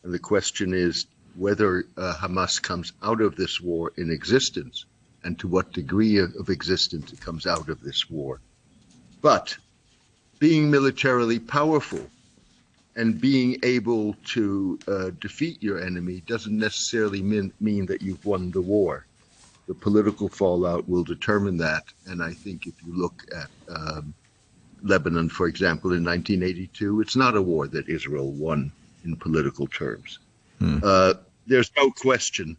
And 0.02 0.12
the 0.12 0.18
question 0.18 0.74
is 0.74 1.06
whether 1.36 1.84
uh, 1.96 2.16
Hamas 2.20 2.60
comes 2.60 2.92
out 3.04 3.20
of 3.20 3.36
this 3.36 3.60
war 3.60 3.92
in 3.96 4.10
existence 4.10 4.84
and 5.22 5.38
to 5.38 5.46
what 5.46 5.72
degree 5.72 6.18
of, 6.18 6.34
of 6.34 6.50
existence 6.50 7.12
it 7.12 7.20
comes 7.20 7.46
out 7.46 7.68
of 7.68 7.80
this 7.82 8.10
war. 8.10 8.40
But 9.20 9.58
being 10.40 10.72
militarily 10.72 11.38
powerful 11.38 12.10
and 12.96 13.20
being 13.20 13.58
able 13.62 14.14
to 14.24 14.78
uh, 14.88 15.10
defeat 15.20 15.62
your 15.62 15.82
enemy 15.82 16.22
doesn't 16.26 16.56
necessarily 16.58 17.22
mean, 17.22 17.52
mean 17.60 17.86
that 17.86 18.00
you've 18.00 18.24
won 18.24 18.50
the 18.50 18.60
war. 18.60 19.06
The 19.68 19.74
political 19.74 20.28
fallout 20.28 20.88
will 20.88 21.04
determine 21.04 21.58
that. 21.58 21.84
And 22.06 22.22
I 22.22 22.32
think 22.32 22.66
if 22.66 22.74
you 22.84 22.96
look 22.96 23.22
at 23.36 23.50
um, 23.68 24.14
Lebanon, 24.82 25.28
for 25.28 25.46
example, 25.46 25.92
in 25.92 26.04
1982, 26.04 27.02
it's 27.02 27.16
not 27.16 27.36
a 27.36 27.42
war 27.42 27.66
that 27.68 27.88
Israel 27.88 28.30
won 28.32 28.72
in 29.04 29.16
political 29.16 29.66
terms. 29.66 30.18
Hmm. 30.58 30.78
Uh, 30.82 31.14
there's 31.46 31.70
no 31.76 31.90
question 31.90 32.56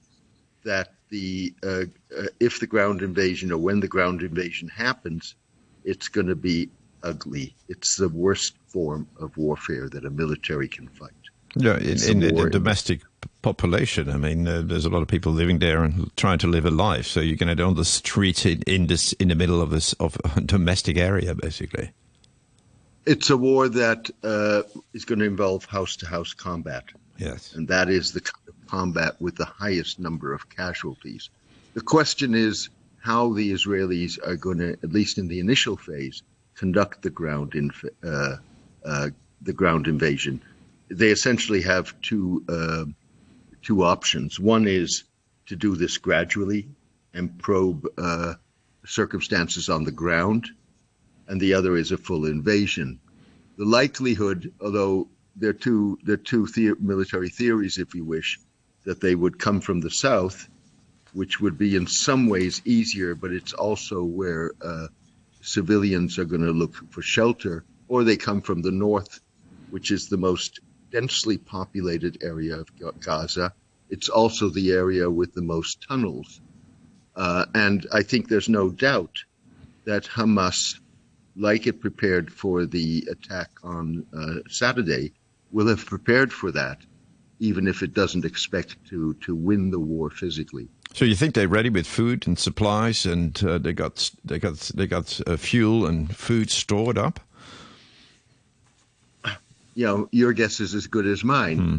that 0.63 0.93
the 1.09 1.53
uh, 1.63 1.85
uh, 2.17 2.27
if 2.39 2.59
the 2.59 2.67
ground 2.67 3.01
invasion 3.01 3.51
or 3.51 3.57
when 3.57 3.79
the 3.79 3.87
ground 3.87 4.21
invasion 4.21 4.67
happens, 4.67 5.35
it's 5.83 6.09
going 6.09 6.27
to 6.27 6.35
be 6.35 6.69
ugly. 7.03 7.55
It's 7.67 7.95
the 7.95 8.09
worst 8.09 8.55
form 8.67 9.07
of 9.19 9.37
warfare 9.37 9.89
that 9.89 10.05
a 10.05 10.09
military 10.09 10.67
can 10.67 10.87
fight. 10.87 11.11
Yeah, 11.55 11.77
in, 11.77 12.23
in, 12.23 12.49
domestic 12.49 13.01
population. 13.41 14.09
I 14.09 14.17
mean, 14.17 14.47
uh, 14.47 14.61
there's 14.63 14.85
a 14.85 14.89
lot 14.89 15.01
of 15.01 15.07
people 15.07 15.31
living 15.31 15.59
there 15.59 15.83
and 15.83 16.15
trying 16.17 16.37
to 16.39 16.47
live 16.47 16.65
a 16.65 16.71
life. 16.71 17.07
So 17.07 17.19
you're 17.19 17.37
going 17.37 17.55
to 17.55 17.63
on 17.63 17.75
the 17.75 17.85
street 17.85 18.45
in, 18.45 18.61
in 18.67 18.87
this 18.87 19.13
in 19.13 19.29
the 19.29 19.35
middle 19.35 19.61
of 19.61 19.69
this 19.69 19.93
of 19.93 20.17
a 20.35 20.41
domestic 20.41 20.97
area, 20.97 21.33
basically. 21.33 21.91
It's 23.05 23.29
a 23.29 23.37
war 23.37 23.69
that 23.69 24.11
uh, 24.23 24.63
is 24.93 25.05
going 25.05 25.19
to 25.19 25.25
involve 25.25 25.65
house 25.65 25.95
to 25.97 26.07
house 26.07 26.33
combat. 26.33 26.83
Yes. 27.17 27.53
And 27.53 27.67
that 27.69 27.89
is 27.89 28.11
the 28.11 28.21
kind 28.21 28.49
of 28.49 28.67
combat 28.67 29.15
with 29.19 29.37
the 29.37 29.45
highest 29.45 29.99
number 29.99 30.33
of 30.33 30.49
casualties. 30.49 31.29
The 31.73 31.81
question 31.81 32.35
is 32.35 32.69
how 32.99 33.33
the 33.33 33.51
Israelis 33.53 34.19
are 34.27 34.35
going 34.35 34.57
to, 34.57 34.73
at 34.73 34.91
least 34.91 35.17
in 35.17 35.27
the 35.27 35.39
initial 35.39 35.77
phase, 35.77 36.21
conduct 36.57 37.01
the 37.01 37.09
ground 37.09 37.55
in, 37.55 37.71
uh, 38.03 38.35
uh, 38.85 39.09
the 39.41 39.53
ground 39.53 39.87
invasion. 39.87 40.41
They 40.89 41.09
essentially 41.09 41.61
have 41.61 41.99
two 42.01 42.43
uh, 42.49 42.85
two 43.61 43.83
options. 43.83 44.39
One 44.39 44.67
is 44.67 45.03
to 45.47 45.55
do 45.55 45.75
this 45.75 45.97
gradually 45.97 46.67
and 47.13 47.37
probe 47.39 47.87
uh, 47.97 48.33
circumstances 48.85 49.69
on 49.69 49.83
the 49.83 49.91
ground 49.91 50.49
and 51.27 51.39
the 51.41 51.53
other 51.53 51.75
is 51.75 51.91
a 51.91 51.97
full 51.97 52.25
invasion. 52.25 52.99
The 53.57 53.65
likelihood, 53.65 54.53
although 54.61 55.07
there 55.35 55.49
are 55.49 55.53
two, 55.53 55.99
there 56.03 56.13
are 56.15 56.17
two 56.17 56.47
the- 56.47 56.75
military 56.79 57.29
theories, 57.29 57.77
if 57.77 57.93
you 57.93 58.03
wish, 58.03 58.39
that 58.85 59.01
they 59.01 59.15
would 59.15 59.37
come 59.37 59.59
from 59.61 59.81
the 59.81 59.89
south, 59.89 60.47
which 61.13 61.39
would 61.41 61.57
be 61.57 61.75
in 61.75 61.87
some 61.87 62.27
ways 62.27 62.61
easier, 62.65 63.15
but 63.15 63.31
it's 63.31 63.53
also 63.53 64.03
where 64.03 64.53
uh, 64.61 64.87
civilians 65.47 66.17
are 66.19 66.25
going 66.25 66.45
to 66.45 66.51
look 66.51 66.75
for 66.91 67.01
shelter, 67.01 67.63
or 67.87 68.03
they 68.03 68.17
come 68.17 68.41
from 68.41 68.61
the 68.61 68.71
north, 68.71 69.19
which 69.69 69.91
is 69.91 70.07
the 70.07 70.17
most 70.17 70.59
densely 70.91 71.37
populated 71.37 72.17
area 72.21 72.57
of 72.59 72.99
Gaza. 72.99 73.53
It's 73.89 74.09
also 74.09 74.49
the 74.49 74.71
area 74.71 75.09
with 75.09 75.33
the 75.33 75.41
most 75.41 75.85
tunnels. 75.87 76.41
Uh, 77.15 77.45
and 77.55 77.87
I 77.91 78.03
think 78.03 78.27
there's 78.27 78.49
no 78.49 78.69
doubt 78.69 79.23
that 79.85 80.03
Hamas 80.03 80.79
like 81.37 81.67
it 81.67 81.79
prepared 81.79 82.33
for 82.33 82.65
the 82.65 83.07
attack 83.11 83.51
on 83.63 84.05
uh, 84.13 84.49
Saturday, 84.49 85.13
will 85.51 85.67
have 85.67 85.85
prepared 85.85 86.33
for 86.33 86.51
that, 86.51 86.79
even 87.39 87.67
if 87.67 87.83
it 87.83 87.93
doesn't 87.93 88.25
expect 88.25 88.75
to 88.89 89.13
to 89.15 89.35
win 89.35 89.69
the 89.69 89.79
war 89.79 90.09
physically. 90.09 90.67
So 90.93 91.05
you 91.05 91.15
think 91.15 91.35
they're 91.35 91.47
ready 91.47 91.69
with 91.69 91.85
food 91.85 92.25
and 92.27 92.39
supplies, 92.39 93.05
and 93.05 93.41
uh, 93.43 93.57
they 93.57 93.73
got 93.73 94.11
they 94.25 94.39
got 94.39 94.55
they 94.73 94.87
got 94.87 95.19
uh, 95.27 95.37
fuel 95.37 95.85
and 95.85 96.15
food 96.15 96.49
stored 96.49 96.97
up? 96.97 97.19
You 99.75 99.85
know, 99.85 100.09
your 100.11 100.33
guess 100.33 100.59
is 100.59 100.73
as 100.73 100.87
good 100.87 101.05
as 101.05 101.23
mine. 101.23 101.57
Hmm. 101.57 101.77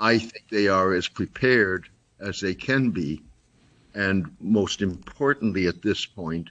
I 0.00 0.18
think 0.18 0.48
they 0.50 0.68
are 0.68 0.94
as 0.94 1.08
prepared 1.08 1.88
as 2.18 2.40
they 2.40 2.54
can 2.54 2.90
be, 2.90 3.22
and 3.94 4.34
most 4.40 4.80
importantly, 4.80 5.66
at 5.66 5.82
this 5.82 6.06
point, 6.06 6.48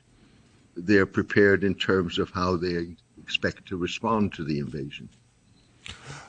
they're 0.75 1.05
prepared 1.05 1.63
in 1.63 1.75
terms 1.75 2.19
of 2.19 2.29
how 2.29 2.55
they 2.57 2.95
expect 3.21 3.67
to 3.67 3.77
respond 3.77 4.33
to 4.33 4.43
the 4.43 4.59
invasion. 4.59 5.09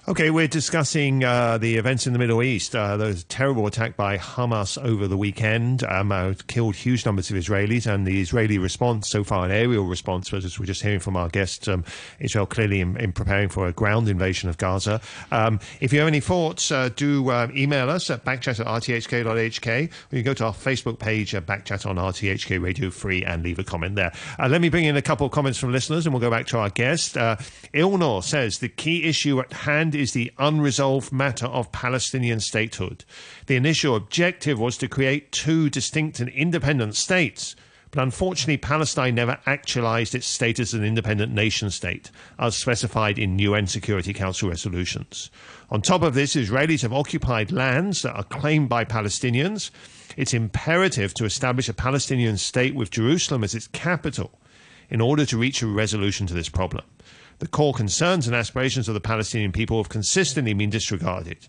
Okay, 0.09 0.31
we're 0.31 0.47
discussing 0.47 1.25
uh, 1.25 1.59
the 1.59 1.75
events 1.75 2.07
in 2.07 2.13
the 2.13 2.19
Middle 2.21 2.41
East. 2.41 2.77
Uh, 2.77 2.97
the 2.97 3.25
terrible 3.29 3.67
attack 3.67 3.97
by 3.97 4.17
Hamas 4.17 4.81
over 4.81 5.09
the 5.09 5.17
weekend 5.17 5.83
um, 5.83 6.13
uh, 6.13 6.35
killed 6.47 6.77
huge 6.77 7.05
numbers 7.05 7.29
of 7.29 7.37
Israelis, 7.37 7.93
and 7.93 8.07
the 8.07 8.21
Israeli 8.21 8.57
response 8.57 9.09
so 9.09 9.25
far, 9.25 9.45
an 9.45 9.51
aerial 9.51 9.85
response, 9.85 10.31
but 10.31 10.45
as 10.45 10.61
we're 10.61 10.67
just 10.67 10.81
hearing 10.81 11.01
from 11.01 11.17
our 11.17 11.29
guest, 11.29 11.69
um, 11.69 11.85
Israel 12.21 12.47
clearly 12.47 12.81
in, 12.81 12.97
in, 12.99 13.13
preparing 13.13 13.49
for 13.49 13.67
a 13.67 13.73
ground 13.73 14.09
invasion 14.09 14.49
of 14.49 14.59
Gaza. 14.59 15.01
Um, 15.33 15.59
if 15.81 15.93
you 15.93 15.99
have 15.99 16.07
any 16.07 16.21
thoughts, 16.21 16.71
uh, 16.71 16.89
do 16.95 17.29
uh, 17.31 17.49
email 17.53 17.91
us 17.91 18.09
at 18.09 18.25
backchat 18.25 18.61
at 18.61 18.67
rthk.hk, 18.67 19.67
or 19.67 19.81
you 19.81 20.23
can 20.23 20.23
go 20.23 20.35
to 20.35 20.45
our 20.45 20.55
Facebook 20.55 21.01
page, 21.01 21.35
uh, 21.35 21.41
Backchat 21.41 21.85
on 21.85 21.97
RTHK 21.97 22.63
Radio 22.63 22.91
3, 22.91 23.25
and 23.25 23.43
leave 23.43 23.59
a 23.59 23.65
comment 23.65 23.97
there. 23.97 24.13
Uh, 24.39 24.47
let 24.47 24.61
me 24.61 24.69
bring 24.69 24.85
in 24.85 24.97
a 24.97 25.03
couple 25.03 25.27
of 25.27 25.33
comments 25.33 25.59
from 25.59 25.73
listeners, 25.73 26.07
and 26.07 26.15
we'll 26.15 26.21
go 26.21 26.31
back 26.31 26.47
to 26.47 26.59
our 26.59 26.71
guest. 26.71 27.17
Uh, 27.17 27.35
Ilnor 27.75 28.23
says 28.23 28.61
the 28.61 28.69
key 28.69 29.03
issue 29.03 29.41
at 29.41 29.53
hand 29.53 29.96
is 29.97 30.13
the 30.13 30.33
unresolved 30.39 31.13
matter 31.13 31.47
of 31.47 31.73
Palestinian 31.73 32.41
statehood. 32.41 33.05
The 33.47 33.57
initial 33.57 33.97
objective 33.97 34.59
was 34.59 34.77
to 34.79 34.89
create 34.89 35.33
two 35.33 35.71
distinct 35.71 36.21
and 36.21 36.29
independent 36.29 36.97
states. 36.97 37.57
But 37.91 38.03
unfortunately, 38.03 38.59
Palestine 38.59 39.15
never 39.15 39.39
actualized 39.47 40.15
its 40.15 40.27
status 40.27 40.75
as 40.75 40.81
an 40.81 40.85
independent 40.85 41.33
nation 41.33 41.71
state, 41.71 42.11
as 42.39 42.57
specified 42.57 43.19
in 43.19 43.39
UN 43.39 43.67
Security 43.67 44.13
Council 44.13 44.49
resolutions. 44.49 45.31
On 45.71 45.81
top 45.81 46.03
of 46.03 46.15
this, 46.15 46.35
Israelis 46.35 46.83
have 46.83 46.93
occupied 46.93 47.53
lands 47.53 48.03
that 48.03 48.15
are 48.15 48.25
claimed 48.25 48.69
by 48.69 48.85
Palestinians. 48.85 49.71
It's 50.17 50.35
imperative 50.35 51.15
to 51.15 51.25
establish 51.25 51.69
a 51.69 51.75
Palestinian 51.75 52.37
state 52.39 52.75
with 52.75 52.91
Jerusalem 52.91 53.45
as 53.45 53.55
its 53.55 53.69
capital 53.69 54.39
in 54.91 55.01
order 55.01 55.25
to 55.27 55.39
reach 55.39 55.63
a 55.63 55.67
resolution 55.67 56.27
to 56.27 56.35
this 56.35 56.49
problem. 56.49 56.85
The 57.39 57.47
core 57.47 57.75
concerns 57.75 58.27
and 58.27 58.35
aspirations 58.35 58.89
of 58.89 58.95
the 58.95 59.01
Palestinian 59.01 59.53
people 59.53 59.77
have 59.77 59.91
consistently 59.91 60.55
been 60.55 60.71
disregarded. 60.71 61.49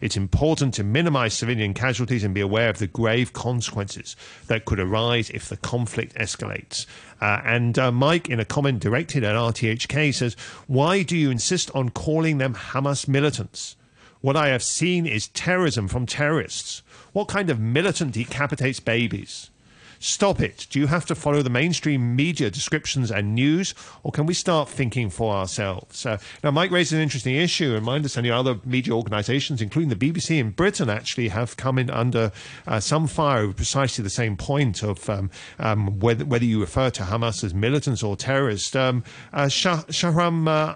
It's 0.00 0.16
important 0.16 0.72
to 0.74 0.84
minimize 0.84 1.34
civilian 1.34 1.74
casualties 1.74 2.24
and 2.24 2.34
be 2.34 2.40
aware 2.40 2.70
of 2.70 2.78
the 2.78 2.86
grave 2.86 3.32
consequences 3.32 4.16
that 4.46 4.64
could 4.64 4.80
arise 4.80 5.28
if 5.30 5.48
the 5.48 5.56
conflict 5.58 6.14
escalates. 6.14 6.86
Uh, 7.20 7.40
and 7.44 7.78
uh, 7.78 7.92
Mike, 7.92 8.28
in 8.28 8.40
a 8.40 8.44
comment 8.44 8.80
directed 8.80 9.24
at 9.24 9.34
RTHK, 9.34 10.14
says, 10.14 10.36
Why 10.66 11.02
do 11.02 11.16
you 11.16 11.30
insist 11.30 11.70
on 11.74 11.90
calling 11.90 12.38
them 12.38 12.54
Hamas 12.54 13.06
militants? 13.06 13.76
What 14.22 14.36
I 14.36 14.48
have 14.48 14.62
seen 14.62 15.06
is 15.06 15.28
terrorism 15.28 15.88
from 15.88 16.06
terrorists. 16.06 16.82
What 17.12 17.28
kind 17.28 17.50
of 17.50 17.60
militant 17.60 18.12
decapitates 18.12 18.80
babies? 18.80 19.50
Stop 19.98 20.40
it? 20.40 20.66
Do 20.70 20.78
you 20.78 20.86
have 20.86 21.06
to 21.06 21.14
follow 21.14 21.42
the 21.42 21.50
mainstream 21.50 22.16
media 22.16 22.50
descriptions 22.50 23.10
and 23.10 23.34
news, 23.34 23.74
or 24.02 24.12
can 24.12 24.26
we 24.26 24.34
start 24.34 24.68
thinking 24.68 25.10
for 25.10 25.34
ourselves? 25.34 26.06
Uh, 26.06 26.18
now, 26.42 26.50
Mike 26.50 26.70
raised 26.70 26.92
an 26.92 27.00
interesting 27.00 27.34
issue, 27.34 27.74
and 27.74 27.84
my 27.84 27.96
understanding 27.96 28.32
other 28.32 28.60
media 28.64 28.94
organisations, 28.94 29.60
including 29.60 29.88
the 29.88 29.96
BBC 29.96 30.38
in 30.38 30.50
Britain, 30.50 30.90
actually 30.90 31.28
have 31.28 31.56
come 31.56 31.78
in 31.78 31.90
under 31.90 32.32
uh, 32.66 32.80
some 32.80 33.06
fire 33.06 33.46
with 33.46 33.56
precisely 33.56 34.02
the 34.02 34.10
same 34.10 34.36
point 34.36 34.82
of 34.82 35.08
um, 35.08 35.30
um, 35.58 35.98
whether, 36.00 36.24
whether 36.24 36.44
you 36.44 36.60
refer 36.60 36.90
to 36.90 37.02
Hamas 37.02 37.42
as 37.44 37.54
militants 37.54 38.02
or 38.02 38.16
terrorists. 38.16 38.74
Um, 38.74 39.04
uh, 39.32 39.48
Shah- 39.48 39.84
Shahram 39.84 40.48
uh, 40.48 40.74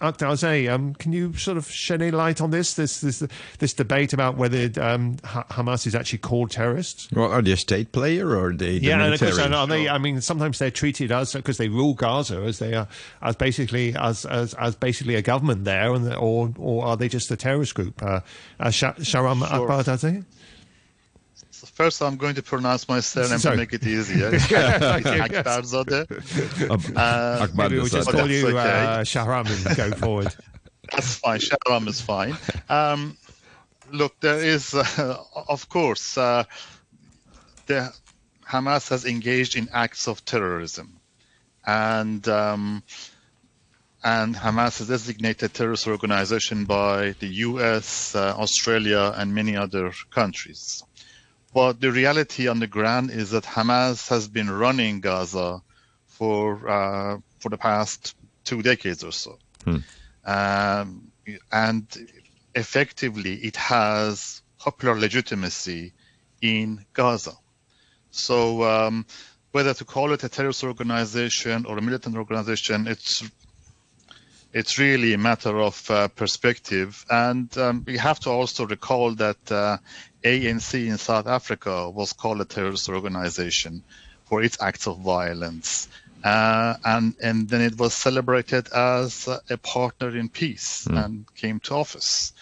Akhtarzadeh, 0.00 0.70
um, 0.70 0.94
can 0.94 1.12
you 1.12 1.32
sort 1.34 1.56
of 1.56 1.70
shed 1.70 2.02
any 2.02 2.10
light 2.10 2.40
on 2.40 2.50
this? 2.50 2.74
This 2.74 3.00
this, 3.00 3.22
this 3.58 3.72
debate 3.72 4.12
about 4.12 4.36
whether 4.36 4.64
um, 4.82 5.16
Hamas 5.16 5.86
is 5.86 5.94
actually 5.94 6.18
called 6.18 6.50
terrorists. 6.50 7.08
Well, 7.12 7.30
are 7.30 7.42
they 7.42 7.52
a 7.52 7.56
state 7.56 7.92
player 7.92 8.36
or 8.36 8.52
are 8.62 8.64
they? 8.64 8.78
The 8.78 8.86
yeah, 8.86 9.04
and 9.04 9.14
of 9.14 9.20
course, 9.20 9.38
are 9.38 9.66
they? 9.66 9.88
I 9.88 9.98
mean, 9.98 10.20
sometimes 10.20 10.58
they're 10.58 10.70
treated 10.70 11.12
as 11.12 11.32
because 11.32 11.58
they 11.58 11.68
rule 11.68 11.94
Gaza 11.94 12.38
as 12.38 12.58
they 12.58 12.74
are 12.74 12.88
as 13.22 13.36
basically 13.36 13.94
as 13.96 14.24
as, 14.26 14.54
as 14.54 14.74
basically 14.74 15.14
a 15.14 15.22
government 15.22 15.64
there, 15.64 15.94
and 15.94 16.12
or 16.14 16.52
or 16.58 16.84
are 16.84 16.96
they 16.96 17.08
just 17.08 17.30
a 17.30 17.36
terrorist 17.36 17.74
group? 17.74 18.02
Uh, 18.02 18.20
uh, 18.60 18.66
Shahram 18.68 19.46
sure. 19.48 19.68
Akhtarzadeh. 19.68 20.24
First, 21.66 22.02
I'm 22.02 22.16
going 22.16 22.34
to 22.36 22.42
pronounce 22.42 22.88
my 22.88 23.00
surname 23.00 23.38
Sorry. 23.38 23.56
to 23.56 23.60
make 23.62 23.72
it 23.72 23.86
easier. 23.86 24.30
Akbarzadeh. 24.32 26.06
Uh, 26.96 27.46
Maybe 27.54 27.76
we'll 27.76 27.86
just 27.86 28.10
call 28.10 28.30
you 28.30 28.48
okay. 28.48 28.58
uh, 28.58 29.00
Shahram 29.00 29.66
and 29.66 29.76
go 29.76 29.90
forward. 29.96 30.34
That's 30.90 31.16
fine. 31.16 31.40
Shahram 31.40 31.88
is 31.88 32.00
fine. 32.00 32.36
Um, 32.68 33.16
look, 33.92 34.18
there 34.20 34.38
is, 34.38 34.74
uh, 34.74 35.22
of 35.48 35.68
course, 35.68 36.16
uh, 36.18 36.44
the 37.66 37.92
Hamas 38.48 38.88
has 38.88 39.04
engaged 39.04 39.56
in 39.56 39.68
acts 39.72 40.08
of 40.08 40.24
terrorism, 40.24 40.98
and 41.66 42.26
um, 42.28 42.82
and 44.02 44.34
Hamas 44.34 44.80
is 44.80 44.88
designated 44.88 45.52
terrorist 45.52 45.86
organization 45.86 46.64
by 46.64 47.14
the 47.18 47.26
U.S., 47.50 48.14
uh, 48.14 48.34
Australia, 48.38 49.12
and 49.14 49.34
many 49.34 49.56
other 49.56 49.92
countries. 50.10 50.82
But 51.52 51.80
the 51.80 51.92
reality 51.92 52.48
on 52.48 52.58
the 52.60 52.66
ground 52.66 53.10
is 53.10 53.30
that 53.32 53.44
Hamas 53.44 54.08
has 54.08 54.28
been 54.28 54.50
running 54.50 55.00
Gaza 55.00 55.62
for 56.06 56.68
uh, 56.68 57.18
for 57.40 57.50
the 57.50 57.58
past 57.58 58.16
two 58.44 58.62
decades 58.62 59.04
or 59.04 59.12
so, 59.12 59.38
hmm. 59.64 59.78
um, 60.24 61.12
and 61.52 61.86
effectively 62.54 63.34
it 63.34 63.56
has 63.56 64.42
popular 64.58 64.98
legitimacy 64.98 65.92
in 66.40 66.86
Gaza. 66.94 67.36
So 68.18 68.62
um, 68.64 69.06
whether 69.52 69.74
to 69.74 69.84
call 69.84 70.12
it 70.12 70.24
a 70.24 70.28
terrorist 70.28 70.64
organization 70.64 71.66
or 71.66 71.78
a 71.78 71.82
militant 71.82 72.16
organization, 72.16 72.86
it's 72.86 73.22
it's 74.52 74.78
really 74.78 75.12
a 75.12 75.18
matter 75.18 75.58
of 75.60 75.90
uh, 75.90 76.08
perspective. 76.08 77.04
And 77.10 77.56
um, 77.58 77.84
we 77.86 77.98
have 77.98 78.18
to 78.20 78.30
also 78.30 78.66
recall 78.66 79.14
that 79.16 79.52
uh, 79.52 79.78
ANC 80.24 80.86
in 80.86 80.98
South 80.98 81.26
Africa 81.26 81.90
was 81.90 82.12
called 82.12 82.40
a 82.40 82.44
terrorist 82.44 82.88
organization 82.88 83.82
for 84.24 84.42
its 84.42 84.60
acts 84.60 84.86
of 84.86 84.98
violence. 85.00 85.88
Uh, 86.24 86.74
and 86.84 87.14
and 87.22 87.48
then 87.48 87.60
it 87.60 87.78
was 87.78 87.94
celebrated 87.94 88.68
as 88.72 89.28
a 89.48 89.56
partner 89.56 90.16
in 90.16 90.28
peace 90.28 90.86
mm. 90.90 91.04
and 91.04 91.34
came 91.36 91.60
to 91.60 91.74
office. 91.74 92.32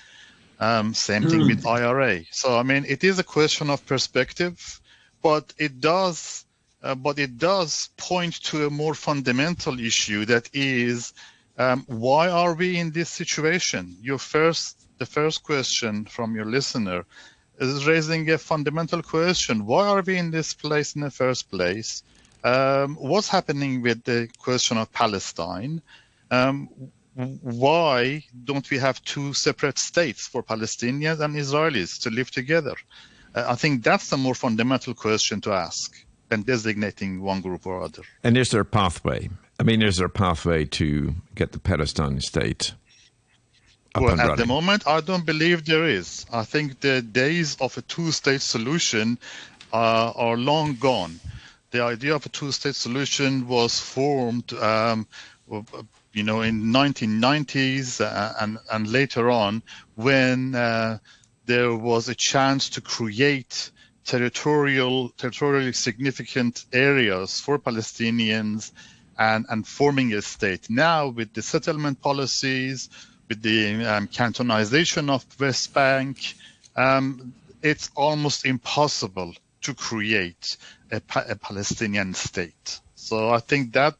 Um, 0.59 0.95
same 0.95 1.25
mm. 1.25 1.31
thing 1.31 1.41
hmm. 1.43 1.49
with 1.49 1.67
IRA. 1.67 2.23
So 2.31 2.57
I 2.57 2.63
mean, 2.63 2.87
it 2.89 3.05
is 3.05 3.19
a 3.19 3.25
question 3.25 3.69
of 3.69 3.85
perspective, 3.85 4.81
but 5.27 5.53
it 5.59 5.81
does, 5.81 6.45
uh, 6.85 6.95
but 6.95 7.19
it 7.19 7.37
does 7.37 7.89
point 7.97 8.35
to 8.49 8.67
a 8.67 8.71
more 8.71 8.95
fundamental 8.95 9.77
issue 9.81 10.25
that 10.25 10.49
is, 10.53 11.15
um, 11.59 11.85
why 11.89 12.29
are 12.29 12.55
we 12.55 12.79
in 12.79 12.93
this 12.93 13.11
situation? 13.11 13.97
Your 14.01 14.19
first, 14.19 14.87
the 14.99 15.09
first 15.19 15.43
question 15.43 16.05
from 16.05 16.37
your 16.37 16.45
listener 16.45 17.05
is 17.59 17.89
raising 17.89 18.31
a 18.31 18.39
fundamental 18.39 19.03
question. 19.03 19.67
Why 19.67 19.89
are 19.89 20.03
we 20.03 20.17
in 20.17 20.31
this 20.31 20.55
place 20.55 20.95
in 20.95 21.01
the 21.01 21.11
first 21.11 21.51
place? 21.51 22.05
Um, 22.45 22.95
what's 22.95 23.29
happening 23.29 23.83
with 23.83 24.05
the 24.05 24.29
question 24.39 24.77
of 24.79 24.93
Palestine? 24.93 25.83
Um, 26.31 26.69
why 27.17 28.23
don't 28.45 28.71
we 28.71 28.79
have 28.79 29.03
two 29.03 29.33
separate 29.33 29.79
states 29.79 30.29
for 30.29 30.45
Palestinians 30.45 31.19
and 31.19 31.35
Israelis 31.35 32.01
to 32.03 32.11
live 32.11 32.31
together? 32.31 32.77
I 33.37 33.55
think 33.55 33.85
that's 33.85 34.11
a 34.13 34.17
more 34.17 34.35
fundamental 34.35 34.95
question 34.95 35.41
to 35.43 35.53
ask 35.53 35.95
than 36.29 36.43
designating 36.43 37.23
one 37.23 37.41
group 37.41 37.67
or 37.67 37.83
other. 37.83 38.03
And 38.25 38.37
is 38.37 38.51
there 38.51 38.63
a 38.63 38.65
pathway? 38.65 39.29
I 39.61 39.63
mean, 39.63 39.83
is 39.83 39.97
there 39.97 40.07
a 40.07 40.11
pathway 40.11 40.65
to 40.65 41.15
get 41.35 41.53
the 41.53 41.59
Palestinian 41.59 42.21
state 42.21 42.73
well, 44.01 44.21
at 44.21 44.37
the 44.37 44.47
moment, 44.47 44.87
I 44.87 45.01
don't 45.01 45.25
believe 45.25 45.65
there 45.65 45.87
is. 45.87 46.27
I 46.33 46.45
think 46.45 46.81
the 46.81 47.03
days 47.03 47.57
of 47.61 47.77
a 47.79 47.83
two-state 47.83 48.43
solution 48.43 49.19
uh, 49.73 50.13
are 50.15 50.37
long 50.37 50.75
gone. 50.75 51.21
The 51.71 51.83
idea 51.83 52.15
of 52.15 52.27
a 52.27 52.29
two-state 52.29 52.75
solution 52.75 53.49
was 53.49 53.81
formed, 53.81 54.53
um, 54.55 55.07
you 56.13 56.23
know, 56.23 56.43
in 56.43 56.65
1990s 56.65 58.01
uh, 58.01 58.33
and 58.41 58.59
and 58.71 58.87
later 58.87 59.31
on 59.31 59.63
when 59.95 60.55
uh, 60.55 60.99
there 61.47 61.75
was 61.75 62.09
a 62.09 62.15
chance 62.15 62.71
to 62.71 62.81
create 62.81 63.71
territorial, 64.05 65.11
territorially 65.11 65.73
significant 65.73 66.65
areas 66.73 67.41
for 67.41 67.59
Palestinians 67.59 68.73
and, 69.19 69.47
and 69.49 69.67
forming 69.67 70.13
a 70.13 70.23
state. 70.23 70.69
Now, 70.69 71.09
with 71.09 71.33
the 71.33 71.43
settlement 71.43 72.01
policies, 72.01 72.89
with 73.29 73.43
the 73.43 73.85
um, 73.85 74.09
cantonization 74.09 75.11
of 75.11 75.25
West 75.41 75.75
Bank, 75.75 76.35
um, 76.77 77.33
it's 77.63 77.91
almost 77.97 78.47
impossible 78.47 79.35
to 79.63 79.75
create 79.75 80.57
a, 80.93 81.01
a, 81.29 81.35
Palestinian 81.37 82.15
state. 82.15 82.81
So 82.95 83.31
I 83.31 83.41
think 83.41 83.73
that 83.73 83.97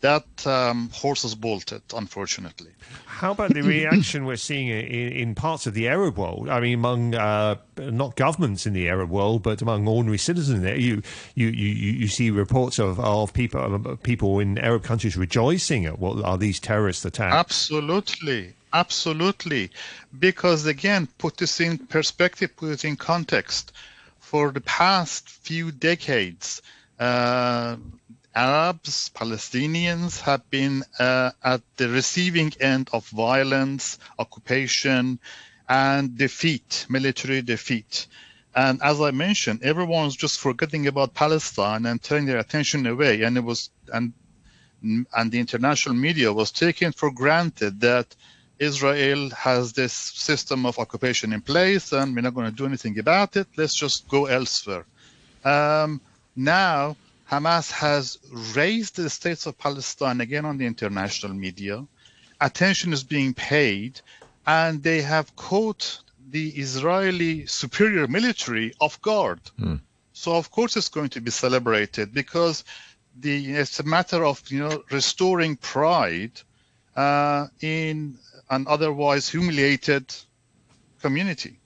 that 0.00 0.46
um, 0.46 0.88
horse 0.92 1.24
is 1.24 1.34
bolted, 1.34 1.82
unfortunately. 1.94 2.70
How 3.06 3.32
about 3.32 3.52
the 3.52 3.62
reaction 3.76 4.24
we're 4.24 4.36
seeing 4.36 4.68
in, 4.68 5.12
in, 5.12 5.34
parts 5.34 5.66
of 5.66 5.74
the 5.74 5.88
Arab 5.88 6.16
world? 6.16 6.48
I 6.48 6.60
mean, 6.60 6.74
among 6.74 7.14
uh, 7.14 7.56
not 7.76 8.16
governments 8.16 8.66
in 8.66 8.72
the 8.72 8.88
Arab 8.88 9.10
world, 9.10 9.42
but 9.42 9.60
among 9.60 9.86
ordinary 9.86 10.18
citizens 10.18 10.62
there, 10.62 10.76
you 10.76 11.02
you, 11.34 11.48
you, 11.48 11.68
you 11.68 12.08
see 12.08 12.30
reports 12.30 12.78
of, 12.78 12.98
of 12.98 13.32
people 13.34 13.96
people 14.02 14.38
in 14.38 14.56
Arab 14.58 14.84
countries 14.84 15.16
rejoicing 15.16 15.84
at 15.84 15.98
what 15.98 16.24
are 16.24 16.38
these 16.38 16.58
terrorist 16.58 17.04
attacks. 17.04 17.34
Absolutely, 17.34 18.54
absolutely, 18.72 19.70
because 20.18 20.64
again, 20.64 21.08
put 21.18 21.36
this 21.36 21.60
in 21.60 21.76
perspective, 21.78 22.56
put 22.56 22.70
it 22.70 22.84
in 22.84 22.96
context. 22.96 23.72
For 24.18 24.52
the 24.52 24.60
past 24.60 25.28
few 25.28 25.72
decades. 25.72 26.62
Uh, 27.00 27.76
Arabs, 28.34 29.10
Palestinians 29.14 30.20
have 30.20 30.48
been 30.50 30.84
uh, 30.98 31.30
at 31.42 31.62
the 31.76 31.88
receiving 31.88 32.52
end 32.60 32.88
of 32.92 33.06
violence, 33.08 33.98
occupation, 34.18 35.18
and 35.68 36.16
defeat, 36.16 36.86
military 36.88 37.42
defeat. 37.42 38.06
And 38.54 38.80
as 38.82 39.00
I 39.00 39.10
mentioned, 39.10 39.62
everyone's 39.62 40.16
just 40.16 40.40
forgetting 40.40 40.86
about 40.86 41.14
Palestine 41.14 41.86
and 41.86 42.02
turning 42.02 42.26
their 42.26 42.38
attention 42.38 42.86
away. 42.86 43.22
And 43.22 43.36
it 43.36 43.44
was 43.44 43.70
and 43.92 44.12
and 44.82 45.30
the 45.30 45.38
international 45.38 45.94
media 45.94 46.32
was 46.32 46.50
taking 46.50 46.92
for 46.92 47.10
granted 47.10 47.80
that 47.80 48.16
Israel 48.58 49.30
has 49.30 49.72
this 49.72 49.92
system 49.92 50.66
of 50.66 50.78
occupation 50.78 51.32
in 51.32 51.40
place, 51.40 51.92
and 51.92 52.14
we're 52.14 52.22
not 52.22 52.34
going 52.34 52.50
to 52.50 52.56
do 52.56 52.66
anything 52.66 52.98
about 52.98 53.36
it. 53.36 53.46
Let's 53.56 53.74
just 53.74 54.08
go 54.08 54.26
elsewhere. 54.26 54.84
Um, 55.44 56.00
now 56.36 56.96
Hamas 57.30 57.70
has 57.70 58.18
raised 58.56 58.96
the 58.96 59.08
states 59.08 59.46
of 59.46 59.56
Palestine 59.56 60.20
again 60.20 60.44
on 60.44 60.58
the 60.58 60.66
international 60.66 61.32
media. 61.32 61.86
Attention 62.40 62.92
is 62.92 63.04
being 63.04 63.34
paid, 63.34 64.00
and 64.46 64.82
they 64.82 65.02
have 65.02 65.36
caught 65.36 66.00
the 66.28 66.48
Israeli 66.48 67.46
superior 67.46 68.08
military 68.08 68.74
off 68.80 69.00
guard. 69.00 69.40
Mm. 69.60 69.80
So 70.12 70.34
of 70.34 70.50
course 70.50 70.76
it's 70.76 70.88
going 70.88 71.10
to 71.10 71.20
be 71.20 71.30
celebrated 71.30 72.12
because 72.12 72.64
the 73.18 73.54
it's 73.54 73.78
a 73.78 73.84
matter 73.84 74.24
of 74.24 74.42
you 74.50 74.60
know 74.60 74.82
restoring 74.90 75.56
pride 75.56 76.32
uh, 76.96 77.46
in 77.60 78.18
an 78.50 78.64
otherwise 78.66 79.28
humiliated 79.28 80.12
community. 81.00 81.59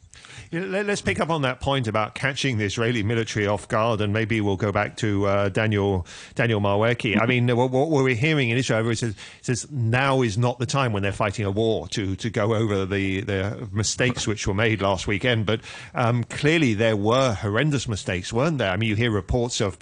Let's 0.53 1.01
pick 1.01 1.21
up 1.21 1.31
on 1.31 1.43
that 1.43 1.61
point 1.61 1.89
about 1.89 2.15
catching 2.15 2.59
the 2.59 2.65
Israeli 2.65 3.03
military 3.03 3.47
off 3.47 3.69
guard, 3.69 4.01
and 4.01 4.13
maybe 4.13 4.41
we'll 4.41 4.57
go 4.57 4.73
back 4.73 4.97
to 4.99 5.27
uh, 5.27 5.49
Daniel 5.49 6.07
Daniel 6.35 6.61
Malweki. 6.61 7.21
I 7.21 7.27
mean, 7.27 7.49
what, 7.57 7.71
what, 7.71 7.89
we're 7.89 8.15
hearing 8.15 8.51
in 8.51 8.57
Israel 8.57 8.89
is 8.89 9.05
says, 9.43 9.67
now 9.71 10.23
is 10.23 10.39
not 10.39 10.59
the 10.59 10.67
time 10.67 10.93
when 10.93 11.03
they're 11.03 11.13
fighting 11.13 11.45
a 11.45 11.51
war 11.51 11.89
to 11.89 12.17
to 12.17 12.31
go 12.31 12.55
over 12.55 12.87
the, 12.87 13.21
the 13.23 13.69
mistakes 13.73 14.27
which 14.27 14.47
were 14.47 14.55
made 14.55 14.83
last 14.83 15.07
weekend. 15.07 15.47
But 15.47 15.61
um, 15.95 16.25
clearly, 16.25 16.75
there 16.75 16.97
were 16.97 17.35
horrendous 17.35 17.89
mistakes, 17.89 18.33
weren't 18.33 18.59
there? 18.59 18.71
I 18.71 18.77
mean, 18.77 18.89
you 18.89 18.97
hear 18.97 19.11
reports 19.11 19.61
of 19.61 19.79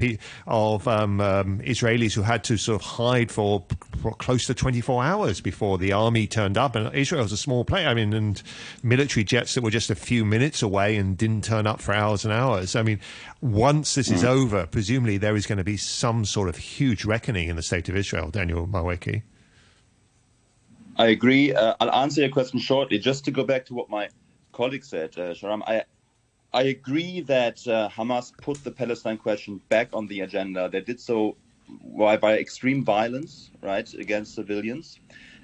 of 0.46 0.88
um, 0.88 1.20
um, 1.20 1.58
Israelis 1.60 2.14
who 2.14 2.22
had 2.22 2.44
to 2.44 2.56
sort 2.56 2.80
of 2.80 2.86
hide 2.86 3.30
for, 3.30 3.64
for 4.00 4.12
close 4.14 4.46
to 4.46 4.54
24 4.54 5.04
hours 5.04 5.40
before 5.40 5.78
the 5.78 5.92
army 5.92 6.26
turned 6.26 6.58
up, 6.58 6.74
and 6.74 6.94
Israel's 6.94 7.32
a 7.32 7.36
small 7.36 7.64
place. 7.64 7.86
I 7.86 7.94
mean, 7.94 8.12
and 8.12 8.42
military 8.82 9.24
jets 9.24 9.54
that 9.54 9.62
were 9.62 9.70
just 9.70 9.90
a 9.90 9.94
few 9.94 10.24
minutes 10.24 10.41
away 10.62 10.96
and 10.96 11.16
didn't 11.16 11.44
turn 11.44 11.66
up 11.66 11.80
for 11.80 11.92
hours 11.92 12.24
and 12.24 12.32
hours. 12.32 12.74
I 12.74 12.82
mean, 12.82 13.00
once 13.40 13.94
this 13.94 14.10
is 14.10 14.22
hmm. 14.22 14.28
over, 14.28 14.66
presumably 14.66 15.18
there 15.18 15.36
is 15.36 15.46
going 15.46 15.58
to 15.58 15.64
be 15.64 15.76
some 15.76 16.24
sort 16.24 16.48
of 16.48 16.56
huge 16.56 17.04
reckoning 17.04 17.48
in 17.48 17.56
the 17.56 17.62
state 17.62 17.88
of 17.88 17.96
Israel. 17.96 18.30
Daniel 18.30 18.66
Malweki. 18.66 19.22
I 20.96 21.06
agree. 21.06 21.54
Uh, 21.54 21.74
I'll 21.80 21.92
answer 21.92 22.20
your 22.20 22.30
question 22.30 22.58
shortly. 22.58 22.98
Just 22.98 23.24
to 23.24 23.30
go 23.30 23.44
back 23.44 23.64
to 23.66 23.74
what 23.74 23.88
my 23.88 24.08
colleague 24.52 24.84
said, 24.84 25.10
uh, 25.16 25.32
Shahram, 25.32 25.62
I 25.66 25.84
I 26.54 26.64
agree 26.64 27.22
that 27.22 27.66
uh, 27.66 27.88
Hamas 27.88 28.36
put 28.36 28.62
the 28.62 28.70
Palestine 28.70 29.16
question 29.16 29.60
back 29.70 29.88
on 29.94 30.06
the 30.06 30.20
agenda. 30.20 30.68
They 30.68 30.82
did 30.82 31.00
so 31.00 31.36
by, 31.96 32.18
by 32.18 32.38
extreme 32.38 32.84
violence, 32.84 33.50
right, 33.62 33.92
against 33.94 34.34
civilians. 34.34 35.00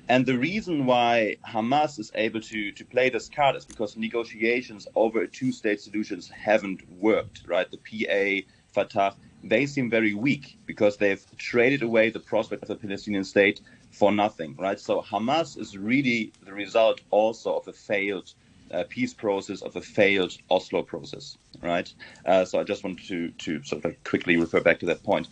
And 0.09 0.25
the 0.25 0.39
reason 0.39 0.87
why 0.87 1.37
Hamas 1.47 1.99
is 1.99 2.11
able 2.15 2.41
to, 2.41 2.73
to 2.73 2.85
play 2.85 3.11
this 3.11 3.29
card 3.29 3.57
is 3.57 3.67
because 3.67 3.97
negotiations 3.97 4.89
over 4.95 5.27
two 5.27 5.53
state 5.53 5.81
solutions 5.81 6.31
haven't 6.31 6.81
worked, 6.89 7.43
right? 7.47 7.69
The 7.71 7.77
PA, 7.79 8.49
Fatah, 8.73 9.17
they 9.43 9.67
seem 9.67 9.91
very 9.91 10.15
weak 10.15 10.59
because 10.67 10.97
they've 10.97 11.25
traded 11.37 11.83
away 11.83 12.11
the 12.11 12.21
prospect 12.21 12.63
of 12.63 12.71
a 12.71 12.77
Palestinian 12.77 13.25
state 13.25 13.61
for 13.91 14.11
nothing, 14.11 14.57
right? 14.59 14.81
So 14.81 15.03
Hamas 15.03 15.59
is 15.59 15.77
really 15.77 16.33
the 16.43 16.55
result 16.55 17.03
also 17.11 17.57
of 17.57 17.69
a 17.69 17.73
failed 17.75 18.33
uh, 18.73 18.85
peace 18.89 19.15
process, 19.15 19.63
of 19.63 19.77
a 19.77 19.81
failed 19.81 20.33
Oslo 20.51 20.83
process, 20.83 21.37
right? 21.63 21.93
Uh, 22.25 22.45
so 22.45 22.59
I 22.61 22.65
just 22.65 22.83
wanted 22.83 23.07
to, 23.09 23.31
to 23.31 23.63
sort 23.63 23.85
of 23.85 23.91
like 23.91 24.05
quickly 24.05 24.37
refer 24.39 24.61
back 24.61 24.81
to 24.81 24.87
that 24.87 25.03
point. 25.03 25.29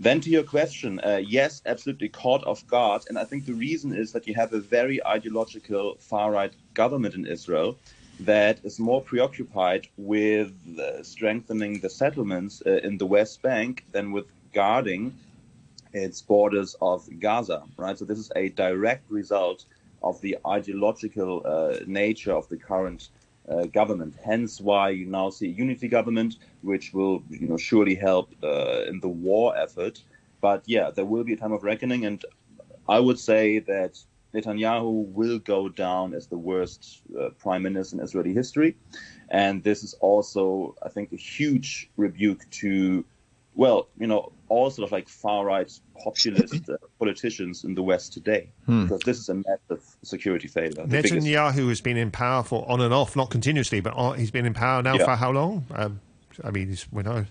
Then 0.00 0.22
to 0.22 0.30
your 0.30 0.44
question, 0.44 0.98
uh, 1.00 1.20
yes, 1.22 1.60
absolutely 1.66 2.08
caught 2.08 2.42
off 2.46 2.66
guard. 2.66 3.02
And 3.10 3.18
I 3.18 3.24
think 3.24 3.44
the 3.44 3.52
reason 3.52 3.92
is 3.92 4.12
that 4.12 4.26
you 4.26 4.32
have 4.34 4.54
a 4.54 4.58
very 4.58 5.04
ideological 5.06 5.96
far 6.00 6.32
right 6.32 6.54
government 6.72 7.14
in 7.14 7.26
Israel 7.26 7.76
that 8.20 8.60
is 8.64 8.80
more 8.80 9.02
preoccupied 9.02 9.88
with 9.98 10.52
uh, 10.78 11.02
strengthening 11.02 11.80
the 11.80 11.90
settlements 11.90 12.62
uh, 12.64 12.80
in 12.82 12.96
the 12.96 13.04
West 13.04 13.42
Bank 13.42 13.84
than 13.92 14.10
with 14.10 14.24
guarding 14.54 15.14
its 15.92 16.22
borders 16.22 16.76
of 16.80 17.06
Gaza, 17.20 17.62
right? 17.76 17.98
So 17.98 18.06
this 18.06 18.18
is 18.18 18.32
a 18.36 18.48
direct 18.48 19.10
result 19.10 19.66
of 20.02 20.18
the 20.22 20.38
ideological 20.46 21.42
uh, 21.44 21.84
nature 21.86 22.32
of 22.32 22.48
the 22.48 22.56
current 22.56 23.10
uh, 23.48 23.64
government. 23.66 24.14
Hence, 24.24 24.60
why 24.60 24.90
you 24.90 25.06
now 25.06 25.30
see 25.30 25.46
a 25.46 25.50
unity 25.50 25.88
government, 25.88 26.36
which 26.62 26.92
will, 26.92 27.22
you 27.28 27.48
know, 27.48 27.56
surely 27.56 27.94
help 27.94 28.34
uh, 28.42 28.82
in 28.88 29.00
the 29.00 29.08
war 29.08 29.56
effort. 29.56 30.02
But 30.40 30.62
yeah, 30.66 30.90
there 30.90 31.04
will 31.04 31.24
be 31.24 31.34
a 31.34 31.36
time 31.36 31.52
of 31.52 31.62
reckoning, 31.62 32.06
and 32.06 32.24
I 32.88 32.98
would 32.98 33.18
say 33.18 33.58
that 33.60 33.98
Netanyahu 34.34 35.12
will 35.12 35.38
go 35.38 35.68
down 35.68 36.14
as 36.14 36.28
the 36.28 36.38
worst 36.38 37.02
uh, 37.18 37.30
prime 37.30 37.62
minister 37.62 37.96
in 37.96 38.02
Israeli 38.02 38.32
history, 38.32 38.76
and 39.28 39.62
this 39.62 39.82
is 39.82 39.94
also, 39.94 40.74
I 40.82 40.88
think, 40.88 41.12
a 41.12 41.16
huge 41.16 41.90
rebuke 41.96 42.48
to, 42.50 43.04
well, 43.54 43.88
you 43.98 44.06
know, 44.06 44.32
all 44.48 44.70
sort 44.70 44.86
of 44.86 44.92
like 44.92 45.08
far 45.08 45.44
right 45.44 45.70
populist 46.02 46.68
uh, 46.68 46.76
politicians 46.98 47.64
in 47.64 47.74
the 47.74 47.82
West 47.82 48.12
today, 48.12 48.50
hmm. 48.66 48.84
because 48.84 49.00
this 49.00 49.18
is 49.18 49.28
a 49.28 49.34
massive 49.34 49.84
security 50.02 50.48
failure. 50.48 50.70
Netanyahu 50.70 51.56
biggest... 51.56 51.68
has 51.68 51.80
been 51.80 51.96
in 51.96 52.10
power 52.10 52.42
for 52.42 52.68
on 52.70 52.80
and 52.80 52.94
off, 52.94 53.16
not 53.16 53.30
continuously, 53.30 53.80
but 53.80 53.92
on, 53.94 54.18
he's 54.18 54.30
been 54.30 54.46
in 54.46 54.54
power 54.54 54.82
now 54.82 54.94
yeah. 54.94 55.04
for 55.04 55.16
how 55.16 55.30
long? 55.30 55.66
Um, 55.74 56.00
I 56.44 56.50
mean, 56.50 56.72
it's, 56.72 56.84
when 56.84 57.06
I, 57.06 57.26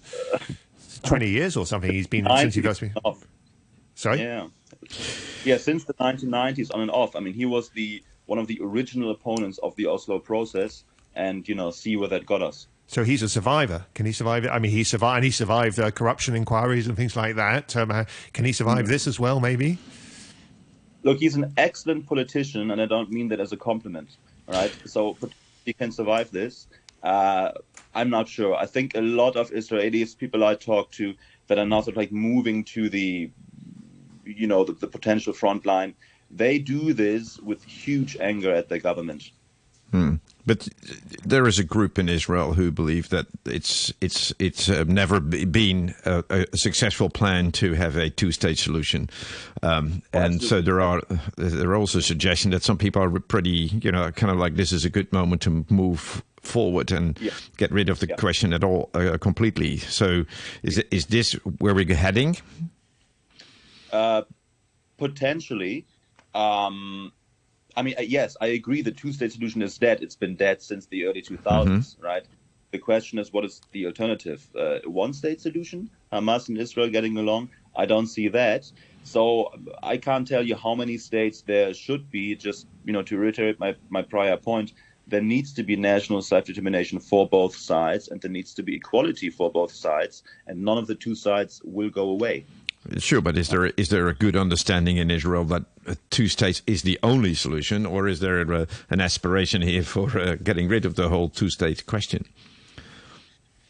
twenty 1.03 1.29
years 1.29 1.57
or 1.57 1.65
something. 1.65 1.91
He's 1.91 2.07
been 2.07 2.27
since 2.37 2.55
he 2.55 2.61
first. 2.61 2.83
Off. 3.03 3.25
Sorry. 3.95 4.21
Yeah, 4.21 4.47
yeah, 5.43 5.57
since 5.57 5.83
the 5.83 5.93
1990s, 5.95 6.73
on 6.73 6.81
and 6.81 6.91
off. 6.91 7.15
I 7.15 7.19
mean, 7.19 7.33
he 7.33 7.45
was 7.45 7.69
the 7.69 8.03
one 8.25 8.39
of 8.39 8.47
the 8.47 8.59
original 8.61 9.11
opponents 9.11 9.57
of 9.57 9.75
the 9.75 9.87
Oslo 9.87 10.19
process, 10.19 10.83
and 11.15 11.47
you 11.47 11.55
know, 11.55 11.71
see 11.71 11.95
where 11.95 12.09
that 12.09 12.25
got 12.25 12.41
us. 12.41 12.67
So 12.89 13.03
he's 13.03 13.21
a 13.21 13.29
survivor. 13.29 13.85
Can 13.93 14.07
he 14.07 14.11
survive 14.11 14.45
it? 14.45 14.49
I 14.49 14.57
mean, 14.57 14.71
he 14.71 14.83
survived. 14.83 15.23
He 15.23 15.29
survived 15.29 15.79
uh, 15.79 15.91
corruption 15.91 16.35
inquiries 16.35 16.87
and 16.87 16.97
things 16.97 17.15
like 17.15 17.35
that. 17.35 17.75
Um, 17.75 17.91
uh, 17.91 18.05
can 18.33 18.45
he 18.45 18.51
survive 18.51 18.87
this 18.87 19.05
as 19.05 19.19
well? 19.19 19.39
Maybe. 19.39 19.77
Look, 21.03 21.19
he's 21.19 21.35
an 21.35 21.53
excellent 21.55 22.07
politician, 22.07 22.71
and 22.71 22.81
I 22.81 22.87
don't 22.87 23.11
mean 23.11 23.27
that 23.27 23.39
as 23.39 23.51
a 23.51 23.57
compliment. 23.57 24.09
Right? 24.47 24.75
So 24.85 25.15
he 25.65 25.73
can 25.73 25.91
survive 25.91 26.31
this. 26.31 26.65
Uh, 27.03 27.51
I'm 27.93 28.09
not 28.09 28.27
sure. 28.27 28.55
I 28.55 28.65
think 28.65 28.95
a 28.95 29.01
lot 29.01 29.35
of 29.35 29.51
Israelis, 29.51 30.17
people 30.17 30.43
I 30.43 30.55
talk 30.55 30.89
to, 30.93 31.13
that 31.45 31.59
are 31.59 31.67
now 31.67 31.81
sort 31.81 31.89
of 31.89 31.97
like 31.97 32.11
moving 32.11 32.63
to 32.63 32.89
the, 32.89 33.29
you 34.25 34.47
know, 34.47 34.63
the, 34.63 34.73
the 34.73 34.87
potential 34.87 35.31
front 35.31 35.67
line, 35.67 35.93
they 36.31 36.57
do 36.57 36.93
this 36.93 37.39
with 37.39 37.63
huge 37.63 38.17
anger 38.19 38.51
at 38.51 38.67
their 38.67 38.79
government. 38.79 39.29
Hmm. 39.91 40.15
But 40.45 40.67
there 41.23 41.47
is 41.47 41.59
a 41.59 41.63
group 41.63 41.99
in 41.99 42.09
Israel 42.09 42.53
who 42.53 42.71
believe 42.71 43.09
that 43.09 43.27
it's 43.45 43.93
it's 44.01 44.33
it's 44.39 44.69
uh, 44.69 44.83
never 44.87 45.19
been 45.19 45.93
a, 46.05 46.23
a, 46.29 46.57
successful 46.57 47.09
plan 47.09 47.51
to 47.53 47.73
have 47.73 47.95
a 47.95 48.09
two-state 48.09 48.57
solution, 48.57 49.09
um, 49.61 50.01
and 50.13 50.41
so 50.41 50.61
there 50.61 50.81
are 50.81 51.01
there 51.35 51.69
are 51.69 51.75
also 51.75 51.99
suggestions 51.99 52.53
that 52.53 52.63
some 52.63 52.77
people 52.77 53.01
are 53.01 53.19
pretty 53.19 53.71
you 53.81 53.91
know 53.91 54.11
kind 54.11 54.31
of 54.31 54.37
like 54.37 54.55
this 54.55 54.71
is 54.71 54.85
a 54.85 54.89
good 54.89 55.11
moment 55.13 55.41
to 55.43 55.65
move 55.69 56.23
forward 56.41 56.91
and 56.91 57.19
yeah. 57.21 57.31
get 57.57 57.71
rid 57.71 57.89
of 57.89 57.99
the 57.99 58.07
yeah. 58.07 58.15
question 58.15 58.53
at 58.53 58.63
all 58.63 58.89
uh, 58.93 59.17
completely. 59.19 59.77
So 59.77 60.25
is 60.63 60.79
is 60.91 61.07
this 61.07 61.33
where 61.59 61.75
we're 61.75 61.93
heading? 61.93 62.37
Uh, 63.91 64.23
potentially. 64.97 65.85
Um, 66.33 67.11
I 67.75 67.81
mean, 67.81 67.95
yes, 67.99 68.35
I 68.41 68.47
agree. 68.47 68.81
The 68.81 68.91
two-state 68.91 69.31
solution 69.31 69.61
is 69.61 69.77
dead. 69.77 70.01
It's 70.01 70.15
been 70.15 70.35
dead 70.35 70.61
since 70.61 70.87
the 70.87 71.05
early 71.05 71.21
2000s, 71.21 71.37
mm-hmm. 71.43 72.03
right? 72.03 72.25
The 72.71 72.77
question 72.77 73.19
is, 73.19 73.33
what 73.33 73.45
is 73.45 73.61
the 73.71 73.85
alternative? 73.85 74.47
Uh, 74.55 74.79
one-state 74.85 75.41
solution? 75.41 75.89
Hamas 76.11 76.49
and 76.49 76.57
Israel 76.57 76.89
getting 76.89 77.17
along? 77.17 77.49
I 77.75 77.85
don't 77.85 78.07
see 78.07 78.27
that. 78.29 78.71
So 79.03 79.53
I 79.81 79.97
can't 79.97 80.27
tell 80.27 80.45
you 80.45 80.55
how 80.55 80.75
many 80.75 80.97
states 80.97 81.41
there 81.41 81.73
should 81.73 82.11
be. 82.11 82.35
Just 82.35 82.67
you 82.85 82.93
know, 82.93 83.01
to 83.03 83.17
reiterate 83.17 83.59
my, 83.59 83.75
my 83.89 84.01
prior 84.01 84.37
point, 84.37 84.73
there 85.07 85.21
needs 85.21 85.53
to 85.53 85.63
be 85.63 85.75
national 85.75 86.21
self-determination 86.21 86.99
for 86.99 87.27
both 87.27 87.55
sides, 87.55 88.09
and 88.09 88.21
there 88.21 88.29
needs 88.29 88.53
to 88.53 88.63
be 88.63 88.75
equality 88.75 89.29
for 89.29 89.51
both 89.51 89.71
sides, 89.71 90.23
and 90.45 90.63
none 90.63 90.77
of 90.77 90.87
the 90.87 90.95
two 90.95 91.15
sides 91.15 91.61
will 91.63 91.89
go 91.89 92.09
away. 92.09 92.45
Sure, 92.97 93.21
but 93.21 93.37
is 93.37 93.49
there 93.49 93.65
is 93.65 93.89
there 93.89 94.07
a 94.07 94.13
good 94.13 94.35
understanding 94.37 94.97
in 94.97 95.11
Israel 95.11 95.43
that 95.45 95.65
two 96.09 96.27
states 96.27 96.61
is 96.65 96.83
the 96.83 96.97
only 97.03 97.33
solution, 97.33 97.85
or 97.85 98.07
is 98.07 98.21
there 98.21 98.39
a, 98.39 98.67
an 98.89 99.01
aspiration 99.01 99.61
here 99.61 99.83
for 99.83 100.17
uh, 100.17 100.35
getting 100.41 100.69
rid 100.69 100.85
of 100.85 100.95
the 100.95 101.09
whole 101.09 101.29
two 101.29 101.49
state 101.49 101.85
question? 101.85 102.25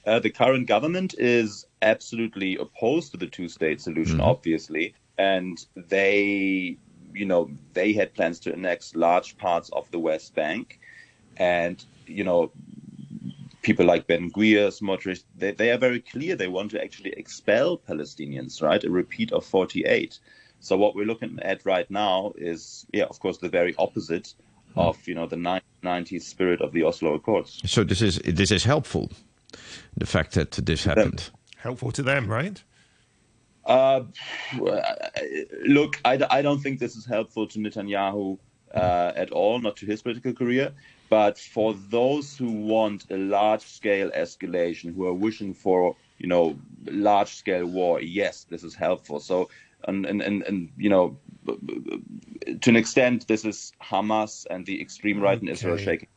Uh, 0.05 0.19
the 0.19 0.29
current 0.29 0.67
government 0.67 1.15
is 1.17 1.65
absolutely 1.81 2.55
opposed 2.57 3.11
to 3.11 3.17
the 3.17 3.27
two 3.27 3.49
state 3.49 3.81
solution, 3.81 4.17
mm-hmm. 4.17 4.29
obviously, 4.29 4.93
and 5.17 5.65
they, 5.75 6.77
you 7.13 7.25
know, 7.25 7.49
they 7.73 7.93
had 7.93 8.13
plans 8.13 8.39
to 8.39 8.53
annex 8.53 8.95
large 8.95 9.37
parts 9.37 9.69
of 9.73 9.89
the 9.91 9.99
West 9.99 10.35
Bank, 10.35 10.79
and 11.37 11.83
you 12.05 12.23
know, 12.23 12.51
people 13.61 13.85
like 13.85 14.07
Ben 14.07 14.31
Gvir, 14.31 14.67
Smotrich, 14.67 15.23
they, 15.35 15.51
they 15.51 15.71
are 15.71 15.77
very 15.77 15.99
clear 15.99 16.35
they 16.35 16.47
want 16.47 16.71
to 16.71 16.83
actually 16.83 17.11
expel 17.11 17.77
Palestinians, 17.77 18.61
right? 18.61 18.83
A 18.83 18.89
repeat 18.89 19.31
of 19.31 19.45
48. 19.45 20.19
So 20.59 20.77
what 20.77 20.95
we're 20.95 21.05
looking 21.05 21.39
at 21.41 21.65
right 21.65 21.89
now 21.89 22.33
is, 22.37 22.85
yeah, 22.91 23.05
of 23.05 23.19
course, 23.19 23.37
the 23.37 23.49
very 23.49 23.75
opposite 23.77 24.33
hmm. 24.73 24.79
of 24.79 25.07
you 25.07 25.15
know 25.15 25.25
the 25.25 25.37
1990s 25.83 26.23
spirit 26.23 26.61
of 26.61 26.71
the 26.73 26.83
Oslo 26.83 27.13
Accords. 27.13 27.61
So 27.65 27.83
this 27.83 28.01
is 28.01 28.19
this 28.19 28.51
is 28.51 28.63
helpful, 28.63 29.09
the 29.95 30.05
fact 30.05 30.33
that 30.33 30.51
this 30.51 30.83
happened. 30.83 31.29
Helpful 31.57 31.91
to 31.91 32.03
them, 32.03 32.27
right? 32.27 32.63
Uh, 33.65 34.03
look, 35.65 35.99
I, 36.03 36.25
I 36.29 36.41
don't 36.41 36.59
think 36.59 36.79
this 36.79 36.95
is 36.95 37.05
helpful 37.05 37.47
to 37.47 37.59
Netanyahu 37.59 38.39
uh, 38.73 39.11
at 39.15 39.31
all, 39.31 39.59
not 39.59 39.75
to 39.77 39.85
his 39.85 40.01
political 40.01 40.33
career. 40.33 40.73
But 41.09 41.39
for 41.39 41.73
those 41.73 42.37
who 42.37 42.51
want 42.51 43.05
a 43.09 43.17
large 43.17 43.63
scale 43.63 44.11
escalation, 44.11 44.93
who 44.93 45.05
are 45.07 45.13
wishing 45.13 45.53
for 45.53 45.95
you 46.19 46.27
know 46.27 46.57
large 46.85 47.33
scale 47.33 47.65
war, 47.65 48.01
yes, 48.01 48.45
this 48.49 48.63
is 48.63 48.75
helpful. 48.75 49.19
So 49.19 49.49
and 49.87 50.05
and 50.05 50.21
and, 50.21 50.43
and 50.43 50.69
you 50.77 50.89
know 50.89 51.17
to 52.61 52.69
an 52.69 52.75
extent, 52.75 53.27
this 53.27 53.45
is 53.45 53.73
Hamas 53.81 54.45
and 54.49 54.65
the 54.65 54.79
extreme 54.81 55.19
right 55.19 55.37
okay. 55.37 55.47
in 55.47 55.51
Israel 55.51 55.77
shaking 55.77 56.09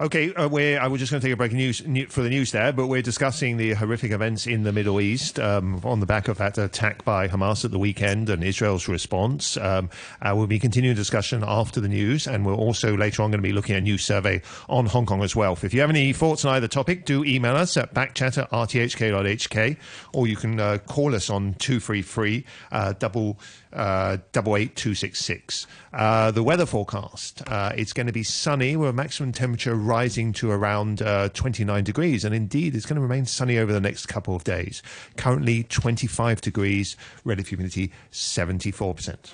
Okay, 0.00 0.32
uh, 0.32 0.48
I 0.48 0.86
was 0.86 1.00
just 1.00 1.10
going 1.10 1.20
to 1.20 1.26
take 1.26 1.34
a 1.34 1.36
break 1.36 1.50
news, 1.50 1.80
for 2.08 2.22
the 2.22 2.28
news 2.28 2.52
there, 2.52 2.72
but 2.72 2.86
we're 2.86 3.02
discussing 3.02 3.56
the 3.56 3.72
horrific 3.72 4.12
events 4.12 4.46
in 4.46 4.62
the 4.62 4.72
Middle 4.72 5.00
East 5.00 5.40
um, 5.40 5.80
on 5.82 5.98
the 5.98 6.06
back 6.06 6.28
of 6.28 6.38
that 6.38 6.56
attack 6.56 7.04
by 7.04 7.26
Hamas 7.26 7.64
at 7.64 7.72
the 7.72 7.80
weekend 7.80 8.30
and 8.30 8.44
Israel's 8.44 8.86
response. 8.86 9.56
Um, 9.56 9.90
uh, 10.22 10.34
we'll 10.36 10.46
be 10.46 10.60
continuing 10.60 10.94
discussion 10.94 11.42
after 11.44 11.80
the 11.80 11.88
news, 11.88 12.28
and 12.28 12.46
we're 12.46 12.54
also 12.54 12.96
later 12.96 13.24
on 13.24 13.32
going 13.32 13.42
to 13.42 13.48
be 13.48 13.52
looking 13.52 13.74
at 13.74 13.78
a 13.78 13.82
new 13.82 13.98
survey 13.98 14.40
on 14.68 14.86
Hong 14.86 15.04
Kong 15.04 15.20
as 15.24 15.34
well. 15.34 15.58
If 15.60 15.74
you 15.74 15.80
have 15.80 15.90
any 15.90 16.12
thoughts 16.12 16.44
on 16.44 16.54
either 16.54 16.68
topic, 16.68 17.04
do 17.04 17.24
email 17.24 17.56
us 17.56 17.76
at 17.76 17.92
backchat 17.92 18.38
at 18.38 18.48
rthk.hk, 18.52 19.76
or 20.12 20.28
you 20.28 20.36
can 20.36 20.60
uh, 20.60 20.78
call 20.86 21.12
us 21.12 21.28
on 21.28 21.54
233 21.54 22.44
uh, 22.70 22.92
double 23.00 23.36
uh, 23.72 24.18
double 24.32 24.56
eight 24.56 24.76
two 24.76 24.94
six 24.94 25.18
six. 25.18 25.66
Uh, 25.92 26.30
the 26.30 26.42
weather 26.42 26.66
forecast: 26.66 27.42
uh, 27.48 27.72
it's 27.76 27.92
going 27.92 28.06
to 28.06 28.12
be 28.12 28.22
sunny 28.22 28.76
with 28.76 28.90
a 28.90 28.92
maximum 28.92 29.32
temperature 29.32 29.74
rising 29.88 30.32
to 30.34 30.50
around 30.50 31.02
uh, 31.02 31.30
29 31.30 31.82
degrees, 31.82 32.24
and 32.24 32.34
indeed, 32.34 32.76
it's 32.76 32.86
going 32.86 32.96
to 32.96 33.02
remain 33.02 33.24
sunny 33.24 33.58
over 33.58 33.72
the 33.72 33.80
next 33.80 34.06
couple 34.06 34.36
of 34.36 34.44
days. 34.44 34.82
Currently, 35.16 35.64
25 35.64 36.40
degrees, 36.40 36.96
relative 37.24 37.48
humidity 37.48 37.90
74 38.10 38.94
percent. 38.94 39.32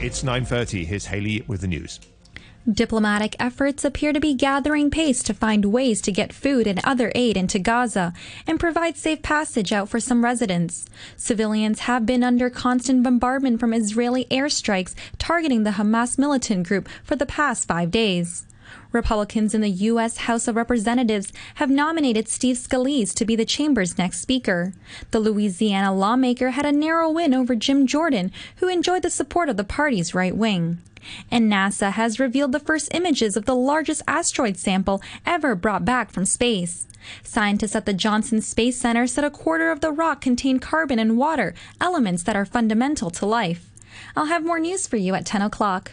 It's 0.00 0.22
9:30. 0.22 0.84
Here's 0.84 1.06
Haley 1.06 1.44
with 1.46 1.60
the 1.60 1.68
news. 1.68 2.00
Diplomatic 2.72 3.36
efforts 3.38 3.84
appear 3.84 4.14
to 4.14 4.20
be 4.20 4.32
gathering 4.32 4.90
pace 4.90 5.22
to 5.24 5.34
find 5.34 5.66
ways 5.66 6.00
to 6.00 6.10
get 6.10 6.32
food 6.32 6.66
and 6.66 6.80
other 6.82 7.12
aid 7.14 7.36
into 7.36 7.58
Gaza 7.58 8.14
and 8.46 8.58
provide 8.58 8.96
safe 8.96 9.20
passage 9.20 9.70
out 9.70 9.90
for 9.90 10.00
some 10.00 10.24
residents. 10.24 10.86
Civilians 11.14 11.80
have 11.80 12.06
been 12.06 12.24
under 12.24 12.48
constant 12.48 13.02
bombardment 13.02 13.60
from 13.60 13.74
Israeli 13.74 14.24
airstrikes 14.30 14.94
targeting 15.18 15.64
the 15.64 15.72
Hamas 15.72 16.16
militant 16.16 16.66
group 16.66 16.88
for 17.02 17.16
the 17.16 17.26
past 17.26 17.68
five 17.68 17.90
days. 17.90 18.46
Republicans 18.92 19.54
in 19.54 19.60
the 19.60 19.68
U.S. 19.68 20.16
House 20.16 20.48
of 20.48 20.56
Representatives 20.56 21.34
have 21.56 21.68
nominated 21.68 22.28
Steve 22.28 22.56
Scalise 22.56 23.12
to 23.12 23.26
be 23.26 23.36
the 23.36 23.44
chamber's 23.44 23.98
next 23.98 24.20
speaker. 24.20 24.72
The 25.10 25.20
Louisiana 25.20 25.94
lawmaker 25.94 26.50
had 26.50 26.64
a 26.64 26.72
narrow 26.72 27.10
win 27.10 27.34
over 27.34 27.54
Jim 27.54 27.86
Jordan, 27.86 28.32
who 28.56 28.68
enjoyed 28.68 29.02
the 29.02 29.10
support 29.10 29.50
of 29.50 29.58
the 29.58 29.64
party's 29.64 30.14
right 30.14 30.34
wing 30.34 30.78
and 31.30 31.50
NASA 31.50 31.92
has 31.92 32.20
revealed 32.20 32.52
the 32.52 32.60
first 32.60 32.94
images 32.94 33.36
of 33.36 33.44
the 33.44 33.54
largest 33.54 34.02
asteroid 34.06 34.56
sample 34.56 35.02
ever 35.26 35.54
brought 35.54 35.84
back 35.84 36.10
from 36.10 36.24
space. 36.24 36.86
Scientists 37.22 37.76
at 37.76 37.86
the 37.86 37.92
Johnson 37.92 38.40
Space 38.40 38.78
Center 38.78 39.06
said 39.06 39.24
a 39.24 39.30
quarter 39.30 39.70
of 39.70 39.80
the 39.80 39.92
rock 39.92 40.20
contained 40.20 40.62
carbon 40.62 40.98
and 40.98 41.18
water, 41.18 41.54
elements 41.80 42.22
that 42.22 42.36
are 42.36 42.46
fundamental 42.46 43.10
to 43.10 43.26
life. 43.26 43.70
I'll 44.16 44.26
have 44.26 44.44
more 44.44 44.58
news 44.58 44.86
for 44.86 44.96
you 44.96 45.14
at 45.14 45.26
10 45.26 45.42
o'clock. 45.42 45.92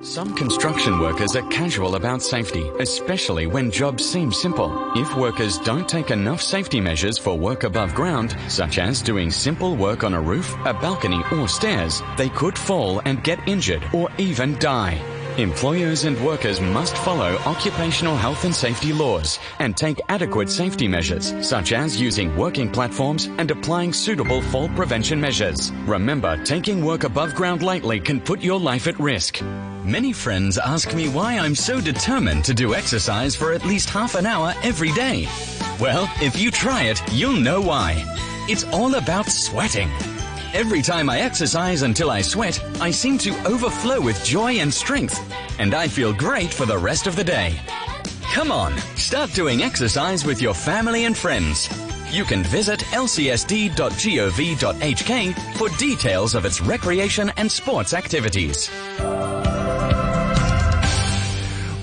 Some 0.00 0.32
construction 0.34 1.00
workers 1.00 1.34
are 1.34 1.46
casual 1.48 1.96
about 1.96 2.22
safety, 2.22 2.70
especially 2.78 3.48
when 3.48 3.68
jobs 3.68 4.08
seem 4.08 4.32
simple. 4.32 4.92
If 4.94 5.16
workers 5.16 5.58
don't 5.58 5.88
take 5.88 6.12
enough 6.12 6.40
safety 6.40 6.80
measures 6.80 7.18
for 7.18 7.36
work 7.36 7.64
above 7.64 7.96
ground, 7.96 8.36
such 8.46 8.78
as 8.78 9.02
doing 9.02 9.32
simple 9.32 9.74
work 9.74 10.04
on 10.04 10.14
a 10.14 10.20
roof, 10.20 10.54
a 10.66 10.72
balcony, 10.72 11.20
or 11.32 11.48
stairs, 11.48 12.00
they 12.16 12.28
could 12.28 12.56
fall 12.56 13.00
and 13.06 13.24
get 13.24 13.40
injured 13.48 13.82
or 13.92 14.08
even 14.18 14.56
die. 14.60 15.17
Employers 15.38 16.04
and 16.04 16.18
workers 16.24 16.60
must 16.60 16.98
follow 16.98 17.36
occupational 17.46 18.16
health 18.16 18.44
and 18.44 18.52
safety 18.52 18.92
laws 18.92 19.38
and 19.60 19.76
take 19.76 20.00
adequate 20.08 20.50
safety 20.50 20.88
measures, 20.88 21.32
such 21.48 21.72
as 21.72 22.00
using 22.00 22.36
working 22.36 22.68
platforms 22.68 23.26
and 23.38 23.48
applying 23.48 23.92
suitable 23.92 24.42
fall 24.42 24.68
prevention 24.70 25.20
measures. 25.20 25.70
Remember, 25.86 26.42
taking 26.42 26.84
work 26.84 27.04
above 27.04 27.36
ground 27.36 27.62
lightly 27.62 28.00
can 28.00 28.20
put 28.20 28.40
your 28.40 28.58
life 28.58 28.88
at 28.88 28.98
risk. 28.98 29.40
Many 29.84 30.12
friends 30.12 30.58
ask 30.58 30.92
me 30.92 31.08
why 31.08 31.38
I'm 31.38 31.54
so 31.54 31.80
determined 31.80 32.44
to 32.46 32.52
do 32.52 32.74
exercise 32.74 33.36
for 33.36 33.52
at 33.52 33.64
least 33.64 33.90
half 33.90 34.16
an 34.16 34.26
hour 34.26 34.54
every 34.64 34.90
day. 34.90 35.28
Well, 35.78 36.10
if 36.20 36.36
you 36.36 36.50
try 36.50 36.90
it, 36.90 37.00
you'll 37.12 37.40
know 37.40 37.60
why. 37.60 37.94
It's 38.48 38.64
all 38.64 38.96
about 38.96 39.26
sweating. 39.26 39.88
Every 40.54 40.80
time 40.80 41.10
I 41.10 41.20
exercise 41.20 41.82
until 41.82 42.10
I 42.10 42.22
sweat, 42.22 42.58
I 42.80 42.90
seem 42.90 43.18
to 43.18 43.30
overflow 43.46 44.00
with 44.00 44.24
joy 44.24 44.54
and 44.54 44.72
strength, 44.72 45.20
and 45.58 45.74
I 45.74 45.88
feel 45.88 46.14
great 46.14 46.52
for 46.52 46.64
the 46.64 46.78
rest 46.78 47.06
of 47.06 47.16
the 47.16 47.24
day. 47.24 47.60
Come 48.32 48.50
on, 48.50 48.76
start 48.96 49.30
doing 49.34 49.62
exercise 49.62 50.24
with 50.24 50.40
your 50.40 50.54
family 50.54 51.04
and 51.04 51.14
friends. 51.16 51.68
You 52.10 52.24
can 52.24 52.42
visit 52.44 52.80
lcsd.gov.hk 52.80 53.76
for 55.58 55.68
details 55.78 56.34
of 56.34 56.46
its 56.46 56.62
recreation 56.62 57.30
and 57.36 57.52
sports 57.52 57.92
activities. 57.92 58.70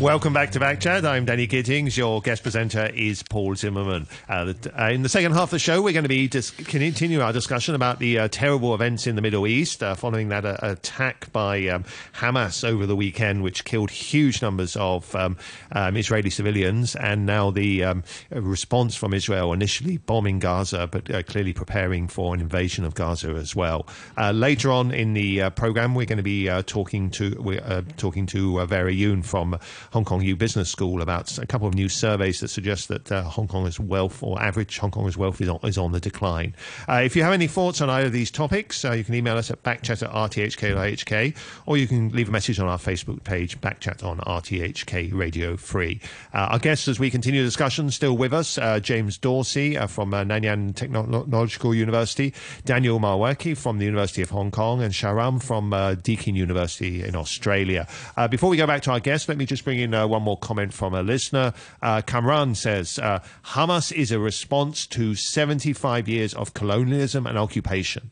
Welcome 0.06 0.34
back 0.34 0.52
to 0.52 0.60
Backchat. 0.60 1.04
I'm 1.04 1.26
Danny 1.26 1.48
Gittings. 1.48 1.98
Your 1.98 2.22
guest 2.22 2.44
presenter 2.44 2.92
is 2.94 3.24
Paul 3.24 3.56
Zimmerman. 3.56 4.06
Uh, 4.30 4.54
uh, 4.78 4.84
in 4.84 5.02
the 5.02 5.10
second 5.10 5.32
half 5.32 5.46
of 5.46 5.50
the 5.50 5.58
show, 5.58 5.82
we're 5.82 5.94
going 5.94 6.04
to 6.04 6.10
be 6.10 6.28
dis- 6.28 6.52
continue 6.52 7.22
our 7.22 7.34
discussion 7.34 7.74
about 7.74 7.98
the 7.98 8.20
uh, 8.20 8.28
terrible 8.32 8.76
events 8.76 9.08
in 9.08 9.16
the 9.16 9.24
Middle 9.24 9.48
East 9.48 9.82
uh, 9.82 9.96
following 9.96 10.30
that 10.30 10.46
uh, 10.46 10.58
attack 10.62 11.32
by 11.32 11.70
um, 11.70 11.86
Hamas 12.14 12.64
over 12.64 12.86
the 12.86 12.96
weekend, 12.96 13.42
which 13.42 13.66
killed 13.66 13.90
huge 13.90 14.44
numbers 14.44 14.76
of 14.76 15.16
um, 15.16 15.38
um, 15.72 15.98
Israeli 15.98 16.30
civilians, 16.30 16.96
and 16.96 17.26
now 17.26 17.50
the 17.50 17.84
um, 17.84 18.04
response 18.30 18.94
from 18.96 19.12
Israel 19.12 19.54
initially 19.54 19.98
bombing 19.98 20.38
Gaza, 20.38 20.86
but 20.86 21.06
clearly 21.26 21.52
preparing 21.52 22.08
for 22.08 22.36
an 22.36 22.42
invasion 22.42 22.86
of 22.86 22.94
Gaza 22.94 23.30
as 23.32 23.56
well. 23.56 23.88
later 24.32 24.72
on 24.72 24.92
in 24.92 25.16
the 25.16 25.50
program, 25.56 25.96
we're 25.96 26.06
going 26.06 26.18
to 26.18 26.24
be 26.24 26.46
talking 26.68 27.10
to 27.10 27.42
we're 27.42 27.82
talking 27.98 28.28
to 28.28 28.64
Vera 28.68 28.94
Yuen 28.94 29.24
from 29.24 29.58
Hong 29.96 30.04
Kong 30.04 30.22
U 30.24 30.36
Business 30.36 30.70
School 30.70 31.02
about 31.02 31.38
a 31.38 31.46
couple 31.46 31.70
of 31.70 31.74
new 31.74 31.88
surveys 31.88 32.42
that 32.42 32.50
suggest 32.50 32.90
that 32.90 33.10
uh, 33.10 33.24
Hong 33.24 33.48
Kong's 33.48 33.80
wealth 33.80 34.22
or 34.22 34.42
average 34.42 34.78
Hong 34.80 34.92
Kong's 34.92 35.16
wealth 35.16 35.40
is 35.40 35.48
on, 35.48 35.58
is 35.64 35.78
on 35.78 35.94
the 35.94 36.02
decline. 36.02 36.54
Uh, 36.90 37.02
if 37.06 37.16
you 37.16 37.24
have 37.24 37.32
any 37.32 37.48
thoughts 37.48 37.80
on 37.80 37.90
either 37.90 38.08
of 38.08 38.12
these 38.12 38.30
topics, 38.30 38.84
uh, 38.84 38.92
you 38.92 39.06
can 39.06 39.14
email 39.16 39.38
us 39.38 39.50
at 39.50 39.64
backchat 39.64 40.04
at 40.04 40.12
rthk.hk 40.12 41.38
or 41.66 41.78
you 41.78 41.88
can 41.88 42.10
leave 42.10 42.28
a 42.28 42.32
message 42.32 42.60
on 42.60 42.68
our 42.68 42.78
Facebook 42.78 43.24
page, 43.24 43.62
Backchat 43.62 44.04
on 44.04 44.18
RTHK 44.18 45.14
Radio 45.14 45.56
3. 45.56 46.02
Uh, 46.34 46.38
our 46.40 46.60
guests, 46.60 46.90
as 46.90 47.00
we 47.00 47.10
continue 47.10 47.40
the 47.40 47.48
discussion, 47.48 47.90
still 47.90 48.18
with 48.18 48.34
us 48.34 48.58
uh, 48.58 48.82
James 48.82 49.18
Dorsey 49.18 49.78
from 49.88 50.12
Nanyang 50.12 50.76
Technological 50.76 51.74
University, 51.74 52.34
Daniel 52.66 53.00
Mawaki 53.00 53.56
from 53.56 53.80
the 53.80 53.86
University 53.86 54.22
of 54.22 54.30
Hong 54.32 54.52
Kong, 54.52 54.84
and 54.84 54.94
Shahram 54.94 55.42
from 55.42 55.70
Deakin 56.02 56.36
University 56.36 57.02
in 57.02 57.16
Australia. 57.16 57.88
before 58.30 58.50
we 58.50 58.58
go 58.58 58.68
back 58.68 58.82
to 58.82 58.92
our 58.92 59.00
guests, 59.00 59.30
let 59.30 59.38
me 59.38 59.46
just 59.46 59.64
bring 59.64 59.80
in 59.80 59.85
one 59.92 60.24
more 60.24 60.38
comment 60.38 60.74
from 60.74 60.94
a 60.94 61.04
listener. 61.04 61.54
Uh, 61.82 62.02
Kamran 62.02 62.56
says 62.56 63.00
uh, 63.00 63.20
Hamas 63.46 63.92
is 63.92 64.12
a 64.12 64.20
response 64.20 64.86
to 64.88 65.16
75 65.16 66.08
years 66.08 66.34
of 66.34 66.54
colonialism 66.54 67.26
and 67.28 67.38
occupation. 67.38 68.12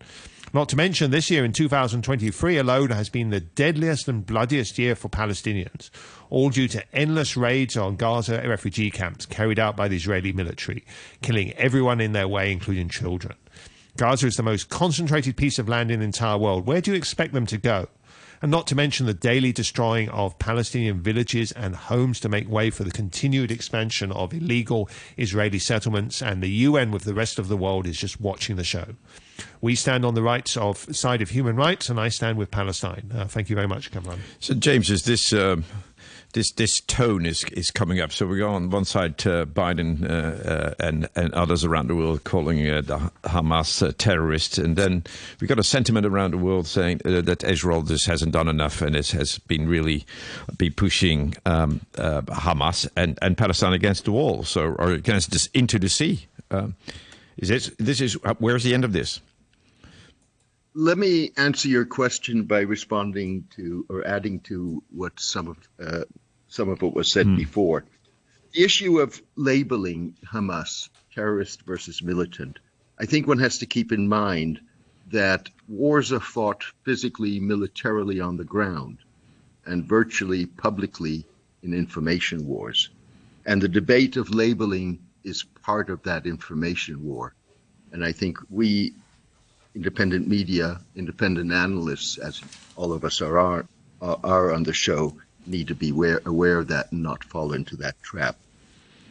Not 0.56 0.70
to 0.70 0.76
mention, 0.76 1.10
this 1.10 1.32
year 1.32 1.44
in 1.44 1.52
2023 1.52 2.58
alone 2.58 2.92
has 2.92 3.10
been 3.10 3.32
the 3.32 3.40
deadliest 3.40 4.08
and 4.08 4.24
bloodiest 4.24 4.78
year 4.78 4.94
for 4.94 5.10
Palestinians, 5.10 5.90
all 6.30 6.52
due 6.52 6.68
to 6.68 6.96
endless 6.96 7.36
raids 7.36 7.76
on 7.76 7.96
Gaza 7.96 8.40
refugee 8.48 8.92
camps 8.92 9.26
carried 9.26 9.58
out 9.58 9.76
by 9.76 9.88
the 9.88 9.96
Israeli 9.96 10.32
military, 10.32 10.86
killing 11.24 11.54
everyone 11.54 12.00
in 12.00 12.12
their 12.12 12.28
way, 12.28 12.52
including 12.52 12.88
children. 12.88 13.34
Gaza 13.98 14.28
is 14.28 14.36
the 14.36 14.44
most 14.44 14.70
concentrated 14.70 15.38
piece 15.38 15.58
of 15.58 15.68
land 15.68 15.90
in 15.90 16.00
the 16.00 16.06
entire 16.06 16.38
world. 16.38 16.68
Where 16.68 16.82
do 16.82 16.92
you 16.92 16.98
expect 16.98 17.34
them 17.34 17.48
to 17.48 17.58
go? 17.58 17.88
And 18.44 18.52
not 18.52 18.68
to 18.68 18.76
mention 18.76 19.06
the 19.06 19.14
daily 19.14 19.54
destroying 19.54 20.10
of 20.10 20.38
Palestinian 20.38 21.00
villages 21.00 21.54
and 21.54 21.78
homes 21.78 22.20
to 22.20 22.28
make 22.28 22.50
way 22.50 22.70
for 22.70 22.84
the 22.84 22.92
continued 22.92 23.50
expansion 23.50 24.12
of 24.12 24.34
illegal 24.34 24.90
Israeli 25.16 25.60
settlements, 25.60 26.22
and 26.22 26.44
the 26.44 26.50
UN 26.50 26.92
with 26.92 27.06
the 27.06 27.14
rest 27.14 27.40
of 27.40 27.48
the 27.48 27.56
world 27.56 27.88
is 27.88 27.98
just 27.98 28.20
watching 28.20 28.58
the 28.58 28.66
show. 28.66 28.96
We 29.62 29.76
stand 29.76 30.04
on 30.04 30.14
the 30.14 30.22
rights 30.22 30.58
of 30.58 30.94
side 30.94 31.22
of 31.22 31.30
human 31.30 31.56
rights, 31.56 31.90
and 31.90 31.98
I 31.98 32.10
stand 32.10 32.38
with 32.38 32.52
Palestine. 32.52 33.14
Uh, 33.16 33.28
thank 33.28 33.50
you 33.50 33.56
very 33.56 33.68
much, 33.68 33.92
Kamran. 33.92 34.20
So, 34.42 34.54
James, 34.54 34.92
is 34.92 35.04
this 35.06 35.32
um, 35.32 35.64
this 36.34 36.52
this 36.52 36.82
tone 36.82 37.26
is 37.26 37.44
is 37.46 37.72
coming 37.72 38.00
up. 38.00 38.12
So 38.12 38.26
we 38.26 38.40
go 38.40 38.50
on 38.50 38.70
one 38.70 38.86
side, 38.86 39.26
uh, 39.26 39.46
Biden 39.46 40.04
uh, 40.04 40.50
uh, 40.50 40.74
and 40.80 41.08
and 41.16 41.34
others 41.34 41.64
around 41.64 41.88
the 41.88 41.96
world 41.96 42.24
calling 42.24 42.68
uh, 42.70 42.82
the 42.82 43.12
Hamas 43.24 43.88
uh, 43.88 43.94
terrorists, 43.98 44.58
and 44.58 44.76
then 44.76 45.04
we 45.40 45.48
got 45.48 45.60
a 45.60 45.64
sentiment 45.64 46.06
around 46.06 46.32
the 46.32 46.38
world 46.38 46.68
saying 46.68 47.02
uh, 47.06 47.22
that 47.22 47.44
Israel 47.44 47.84
just 47.84 48.08
hasn't 48.08 48.34
done 48.34 48.48
enough 48.48 48.82
and 48.82 48.96
it 48.96 49.12
has 49.12 49.40
been 49.40 49.68
really 49.68 50.06
be 50.58 50.70
pushing 50.70 51.36
um, 51.46 51.82
Hamas 51.94 52.88
and, 52.96 53.18
and 53.22 53.38
Palestine 53.38 53.74
against 53.74 54.06
the 54.06 54.12
wall, 54.12 54.44
so 54.44 54.76
or 54.80 54.92
against 54.92 55.32
this 55.32 55.48
into 55.54 55.80
the 55.80 55.90
sea. 55.90 56.26
Um, 56.52 56.76
is 57.38 57.50
this 57.50 57.72
this 57.78 58.02
is 58.02 58.14
where's 58.40 58.64
the 58.64 58.74
end 58.74 58.86
of 58.86 58.94
this? 58.94 59.22
Let 60.76 60.98
me 60.98 61.32
answer 61.38 61.68
your 61.68 61.86
question 61.86 62.46
by 62.46 62.62
responding 62.62 63.46
to 63.56 63.86
or 63.90 64.08
adding 64.08 64.40
to 64.42 64.82
what 64.90 65.20
some 65.20 65.48
of 65.48 65.58
some 66.54 66.70
of 66.70 66.84
what 66.84 66.94
was 66.94 67.12
said 67.12 67.26
mm. 67.26 67.36
before. 67.36 67.84
The 68.52 68.64
issue 68.64 69.00
of 69.00 69.20
labeling 69.36 70.16
Hamas 70.24 70.90
terrorist 71.16 71.64
versus 71.64 72.04
militant, 72.04 72.60
I 73.00 73.08
think 73.08 73.26
one 73.26 73.40
has 73.40 73.58
to 73.58 73.66
keep 73.66 73.92
in 73.92 74.08
mind 74.08 74.62
that 75.12 75.50
wars 75.68 76.12
are 76.14 76.20
fought 76.20 76.64
physically, 76.84 77.40
militarily 77.40 78.20
on 78.20 78.38
the 78.38 78.44
ground, 78.44 79.00
and 79.66 79.84
virtually 79.84 80.46
publicly 80.46 81.26
in 81.64 81.74
information 81.74 82.48
wars. 82.48 82.90
And 83.48 83.60
the 83.60 83.68
debate 83.68 84.16
of 84.16 84.30
labeling 84.30 85.00
is 85.24 85.44
part 85.64 85.90
of 85.90 86.04
that 86.04 86.28
information 86.28 87.04
war. 87.04 87.34
And 87.92 88.06
I 88.06 88.12
think 88.12 88.38
we, 88.52 88.94
independent 89.74 90.28
media, 90.28 90.82
independent 90.96 91.52
analysts, 91.52 92.20
as 92.20 92.42
all 92.76 92.94
of 92.94 93.04
us 93.04 93.22
are, 93.22 93.40
are, 93.40 93.66
are 94.02 94.54
on 94.54 94.62
the 94.62 94.74
show, 94.74 95.18
need 95.46 95.68
to 95.68 95.76
be 95.76 95.90
aware, 95.90 96.22
aware 96.26 96.60
of 96.60 96.68
that 96.70 96.92
and 96.92 97.04
not 97.04 97.24
fall 97.24 97.54
into 97.54 97.76
that 97.78 98.02
trap. 98.02 98.38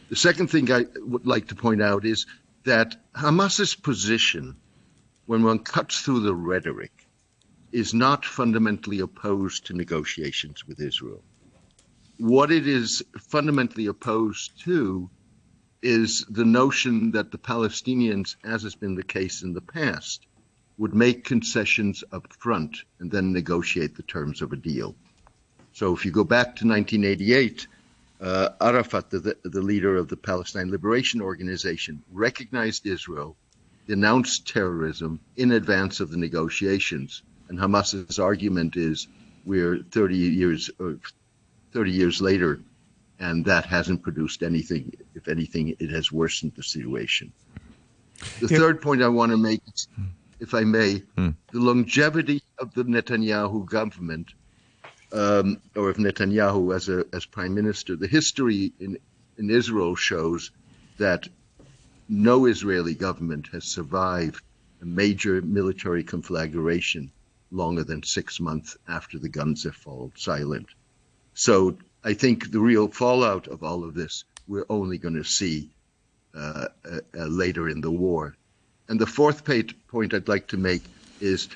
The 0.09 0.15
second 0.15 0.47
thing 0.47 0.71
I 0.71 0.85
would 0.97 1.25
like 1.25 1.47
to 1.47 1.55
point 1.55 1.81
out 1.81 2.05
is 2.05 2.25
that 2.65 2.95
Hamas's 3.15 3.75
position, 3.75 4.55
when 5.25 5.43
one 5.43 5.59
cuts 5.59 6.01
through 6.01 6.21
the 6.21 6.35
rhetoric, 6.35 6.91
is 7.71 7.93
not 7.93 8.25
fundamentally 8.25 8.99
opposed 8.99 9.65
to 9.65 9.73
negotiations 9.73 10.67
with 10.67 10.79
Israel. 10.79 11.23
What 12.17 12.51
it 12.51 12.67
is 12.67 13.03
fundamentally 13.19 13.87
opposed 13.87 14.61
to 14.65 15.09
is 15.81 16.25
the 16.29 16.45
notion 16.45 17.11
that 17.11 17.31
the 17.31 17.37
Palestinians, 17.37 18.35
as 18.43 18.63
has 18.63 18.75
been 18.75 18.95
the 18.95 19.03
case 19.03 19.41
in 19.41 19.53
the 19.53 19.61
past, 19.61 20.27
would 20.77 20.93
make 20.93 21.25
concessions 21.25 22.03
up 22.11 22.31
front 22.33 22.77
and 22.99 23.11
then 23.11 23.33
negotiate 23.33 23.95
the 23.95 24.03
terms 24.03 24.41
of 24.41 24.53
a 24.53 24.55
deal. 24.55 24.95
So 25.73 25.93
if 25.93 26.05
you 26.05 26.11
go 26.11 26.23
back 26.23 26.55
to 26.57 26.67
1988, 26.67 27.67
uh, 28.21 28.49
Arafat, 28.61 29.09
the, 29.09 29.35
the 29.43 29.61
leader 29.61 29.97
of 29.97 30.07
the 30.07 30.15
Palestine 30.15 30.71
Liberation 30.71 31.21
Organization, 31.21 32.03
recognized 32.11 32.85
Israel, 32.85 33.35
denounced 33.87 34.47
terrorism 34.47 35.19
in 35.35 35.51
advance 35.51 35.99
of 35.99 36.09
the 36.09 36.17
negotiations. 36.17 37.23
And 37.49 37.59
Hamas's 37.59 38.19
argument 38.19 38.77
is 38.77 39.07
we're 39.45 39.79
30 39.91 40.15
years, 40.15 40.69
30 41.73 41.91
years 41.91 42.21
later, 42.21 42.61
and 43.19 43.45
that 43.45 43.65
hasn't 43.65 44.03
produced 44.03 44.43
anything. 44.43 44.93
If 45.15 45.27
anything, 45.27 45.75
it 45.79 45.89
has 45.89 46.11
worsened 46.11 46.53
the 46.55 46.63
situation. 46.63 47.31
The 48.39 48.47
yep. 48.47 48.59
third 48.59 48.81
point 48.81 49.01
I 49.01 49.07
want 49.07 49.31
to 49.31 49.37
make, 49.37 49.61
if 50.39 50.53
I 50.53 50.61
may, 50.61 51.01
mm. 51.17 51.35
the 51.51 51.59
longevity 51.59 52.41
of 52.59 52.73
the 52.73 52.83
Netanyahu 52.83 53.65
government, 53.65 54.33
um, 55.13 55.61
or 55.75 55.89
of 55.89 55.97
Netanyahu 55.97 56.75
as 56.75 56.89
a 56.89 57.05
as 57.13 57.25
prime 57.25 57.53
minister, 57.53 57.95
the 57.95 58.07
history 58.07 58.73
in 58.79 58.97
in 59.37 59.49
Israel 59.49 59.95
shows 59.95 60.51
that 60.97 61.27
no 62.09 62.45
Israeli 62.45 62.93
government 62.93 63.47
has 63.51 63.63
survived 63.63 64.43
a 64.81 64.85
major 64.85 65.41
military 65.41 66.03
conflagration 66.03 67.11
longer 67.51 67.83
than 67.83 68.03
six 68.03 68.39
months 68.39 68.75
after 68.87 69.17
the 69.19 69.29
guns 69.29 69.63
have 69.63 69.75
fallen 69.75 70.11
silent. 70.15 70.67
So 71.33 71.77
I 72.03 72.13
think 72.13 72.51
the 72.51 72.59
real 72.59 72.87
fallout 72.87 73.47
of 73.47 73.63
all 73.63 73.83
of 73.83 73.93
this 73.93 74.25
we're 74.47 74.65
only 74.69 74.97
going 74.97 75.15
to 75.15 75.23
see 75.23 75.69
uh, 76.35 76.67
uh, 76.85 76.99
later 77.25 77.69
in 77.69 77.81
the 77.81 77.91
war. 77.91 78.35
And 78.89 78.99
the 78.99 79.05
fourth 79.05 79.45
point 79.45 80.13
I'd 80.13 80.27
like 80.27 80.47
to 80.47 80.57
make 80.57 80.83
is 81.21 81.47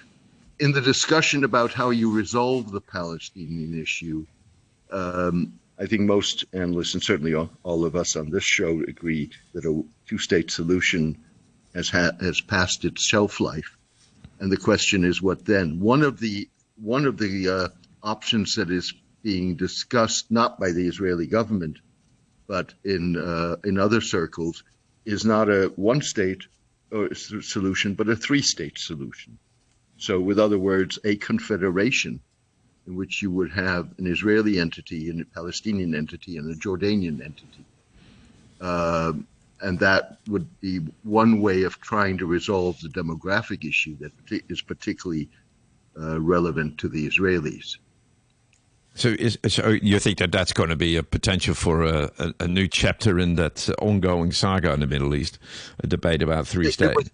in 0.60 0.72
the 0.72 0.82
discussion 0.82 1.44
about 1.44 1.72
how 1.72 1.92
you 1.92 2.12
resolve 2.12 2.72
the 2.72 2.82
Palestinian 2.82 3.80
issue. 3.80 4.26
Um, 4.92 5.60
I 5.80 5.86
think 5.86 6.02
most 6.02 6.46
analysts, 6.54 6.96
and 6.96 7.04
certainly 7.04 7.36
all, 7.36 7.50
all, 7.64 7.86
of 7.86 7.96
us 7.96 8.16
on 8.16 8.32
this 8.32 8.44
show, 8.44 8.82
agree 8.82 9.30
that 9.54 9.66
a 9.66 9.84
two-state 10.08 10.50
solution 10.50 11.18
has 11.76 11.90
ha- 11.90 12.18
has 12.20 12.42
passed 12.42 12.86
its 12.86 13.04
shelf 13.04 13.40
life, 13.40 13.78
and 14.40 14.52
the 14.52 14.58
question 14.58 15.04
is, 15.04 15.22
what 15.22 15.46
then? 15.46 15.80
One 15.80 16.02
of 16.02 16.20
the 16.20 16.50
one 16.82 17.06
of 17.06 17.18
the 17.18 17.50
uh, 17.50 17.68
options 18.02 18.56
that 18.56 18.72
is 18.72 18.94
being 19.22 19.56
discussed 19.56 20.32
not 20.32 20.60
by 20.60 20.72
the 20.72 20.88
Israeli 20.88 21.28
government, 21.28 21.78
but 22.48 22.74
in 22.84 23.16
uh, 23.18 23.58
in 23.64 23.78
other 23.78 24.02
circles, 24.02 24.64
is 25.06 25.26
not 25.26 25.50
a 25.50 25.72
one-state 25.76 26.48
uh, 26.92 27.14
solution, 27.14 27.94
but 27.94 28.10
a 28.10 28.16
three-state 28.16 28.80
solution. 28.80 29.38
So, 29.98 30.20
with 30.20 30.40
other 30.40 30.60
words, 30.60 31.00
a 31.04 31.16
confederation 31.16 32.20
in 32.86 32.96
which 32.96 33.22
you 33.22 33.30
would 33.32 33.52
have 33.52 33.90
an 33.98 34.08
Israeli 34.08 34.60
entity, 34.60 35.10
and 35.10 35.22
a 35.22 35.26
Palestinian 35.26 35.94
entity, 35.94 36.38
and 36.38 36.50
a 36.50 36.56
Jordanian 36.56 37.22
entity. 37.22 37.66
Uh, 38.62 39.14
and 39.62 39.80
that 39.80 40.20
would 40.28 40.48
be 40.62 40.78
one 41.04 41.42
way 41.42 41.64
of 41.64 41.82
trying 41.82 42.18
to 42.20 42.26
resolve 42.26 42.80
the 42.82 42.90
demographic 42.90 43.68
issue 43.68 43.98
that 43.98 44.12
is 44.50 44.62
particularly 44.62 45.30
uh, 46.00 46.20
relevant 46.22 46.78
to 46.78 46.88
the 46.88 47.08
Israelis. 47.08 47.78
So, 48.94 49.10
is, 49.10 49.38
so 49.48 49.70
you 49.70 50.00
think 50.00 50.18
that 50.18 50.32
that's 50.32 50.54
going 50.54 50.70
to 50.70 50.76
be 50.76 50.96
a 50.96 51.04
potential 51.04 51.54
for 51.54 51.84
a, 51.84 52.10
a, 52.18 52.34
a, 52.40 52.48
new 52.48 52.68
chapter 52.68 53.20
in 53.20 53.36
that 53.36 53.70
ongoing 53.80 54.32
saga 54.32 54.74
in 54.74 54.80
the 54.80 54.88
Middle 54.88 55.14
East, 55.14 55.38
a 55.84 55.88
debate 55.88 56.24
about 56.24 56.48
three 56.48 56.72
states? 56.72 56.92
It 56.92 56.96
was, 56.96 57.12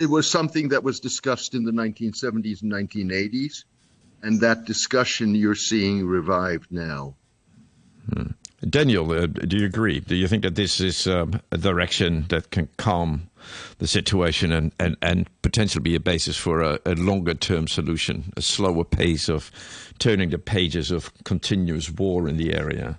it 0.00 0.08
was 0.08 0.28
something 0.28 0.70
that 0.70 0.82
was 0.82 0.98
discussed 0.98 1.54
in 1.54 1.64
the 1.64 1.70
1970s 1.70 2.62
and 2.62 2.72
1980s, 2.72 3.64
and 4.22 4.40
that 4.40 4.64
discussion 4.64 5.34
you're 5.34 5.54
seeing 5.54 6.06
revived 6.06 6.72
now. 6.72 7.14
Hmm. 8.12 8.28
Daniel, 8.68 9.10
uh, 9.12 9.26
do 9.26 9.58
you 9.58 9.66
agree? 9.66 10.00
Do 10.00 10.14
you 10.14 10.26
think 10.26 10.42
that 10.42 10.54
this 10.54 10.80
is 10.80 11.06
um, 11.06 11.40
a 11.52 11.56
direction 11.56 12.26
that 12.28 12.50
can 12.50 12.68
calm 12.76 13.30
the 13.78 13.86
situation 13.86 14.52
and, 14.52 14.72
and, 14.78 14.96
and 15.00 15.28
potentially 15.42 15.82
be 15.82 15.94
a 15.94 16.00
basis 16.00 16.36
for 16.36 16.60
a, 16.60 16.78
a 16.84 16.94
longer 16.94 17.34
term 17.34 17.68
solution, 17.68 18.32
a 18.36 18.42
slower 18.42 18.84
pace 18.84 19.28
of 19.28 19.50
turning 19.98 20.30
the 20.30 20.38
pages 20.38 20.90
of 20.90 21.12
continuous 21.24 21.90
war 21.90 22.28
in 22.28 22.36
the 22.36 22.54
area? 22.54 22.98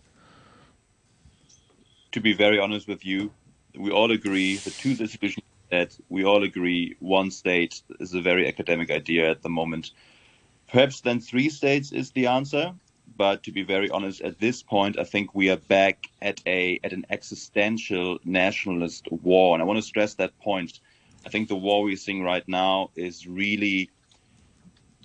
To 2.13 2.19
be 2.19 2.33
very 2.33 2.59
honest 2.59 2.87
with 2.87 3.05
you, 3.05 3.31
we 3.77 3.91
all 3.91 4.11
agree 4.11 4.57
the 4.57 4.71
two 4.71 4.95
solutions 4.95 5.45
that 5.71 5.97
we 6.10 6.23
all 6.23 6.43
agree 6.43 6.95
one 6.99 7.31
state 7.31 7.81
is 7.99 8.13
a 8.13 8.21
very 8.21 8.47
academic 8.47 8.91
idea 8.91 9.31
at 9.31 9.41
the 9.41 9.49
moment. 9.49 9.91
Perhaps 10.71 11.01
then 11.01 11.19
three 11.19 11.49
states 11.49 11.91
is 11.91 12.12
the 12.12 12.27
answer. 12.27 12.73
But 13.17 13.43
to 13.43 13.51
be 13.51 13.63
very 13.63 13.89
honest, 13.89 14.21
at 14.21 14.39
this 14.39 14.63
point, 14.63 14.97
I 14.97 15.03
think 15.03 15.36
we 15.36 15.49
are 15.49 15.57
back 15.57 16.07
at 16.21 16.41
a 16.47 16.79
at 16.84 16.93
an 16.93 17.05
existential 17.10 18.19
nationalist 18.23 19.12
war, 19.12 19.53
and 19.53 19.62
I 19.62 19.65
want 19.65 19.77
to 19.77 19.84
stress 19.84 20.13
that 20.15 20.38
point. 20.39 20.79
I 21.25 21.29
think 21.29 21.49
the 21.49 21.55
war 21.55 21.84
we're 21.84 21.97
seeing 21.97 22.23
right 22.23 22.47
now 22.47 22.89
is 22.95 23.27
really, 23.27 23.89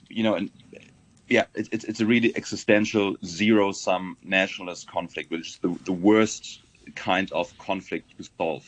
you 0.09 0.23
know, 0.23 0.35
and 0.35 0.51
yeah, 1.29 1.45
it's 1.55 1.85
it's 1.85 2.01
a 2.01 2.07
really 2.07 2.35
existential 2.37 3.17
zero 3.25 3.73
sum 3.73 4.17
nationalist 4.23 4.89
conflict, 4.89 5.31
which 5.31 5.49
is 5.49 5.59
the, 5.59 5.77
the 5.85 5.93
worst 5.93 6.61
kind 6.95 7.31
of 7.33 7.57
conflict 7.59 8.17
to 8.17 8.25
solve, 8.39 8.65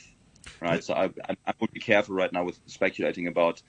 right? 0.61 0.83
So 0.83 0.95
I, 0.95 1.11
I, 1.29 1.53
would 1.61 1.73
be 1.73 1.81
careful 1.81 2.15
right 2.15 2.33
now 2.33 2.45
with 2.45 2.59
speculating 2.67 3.27
about 3.27 3.63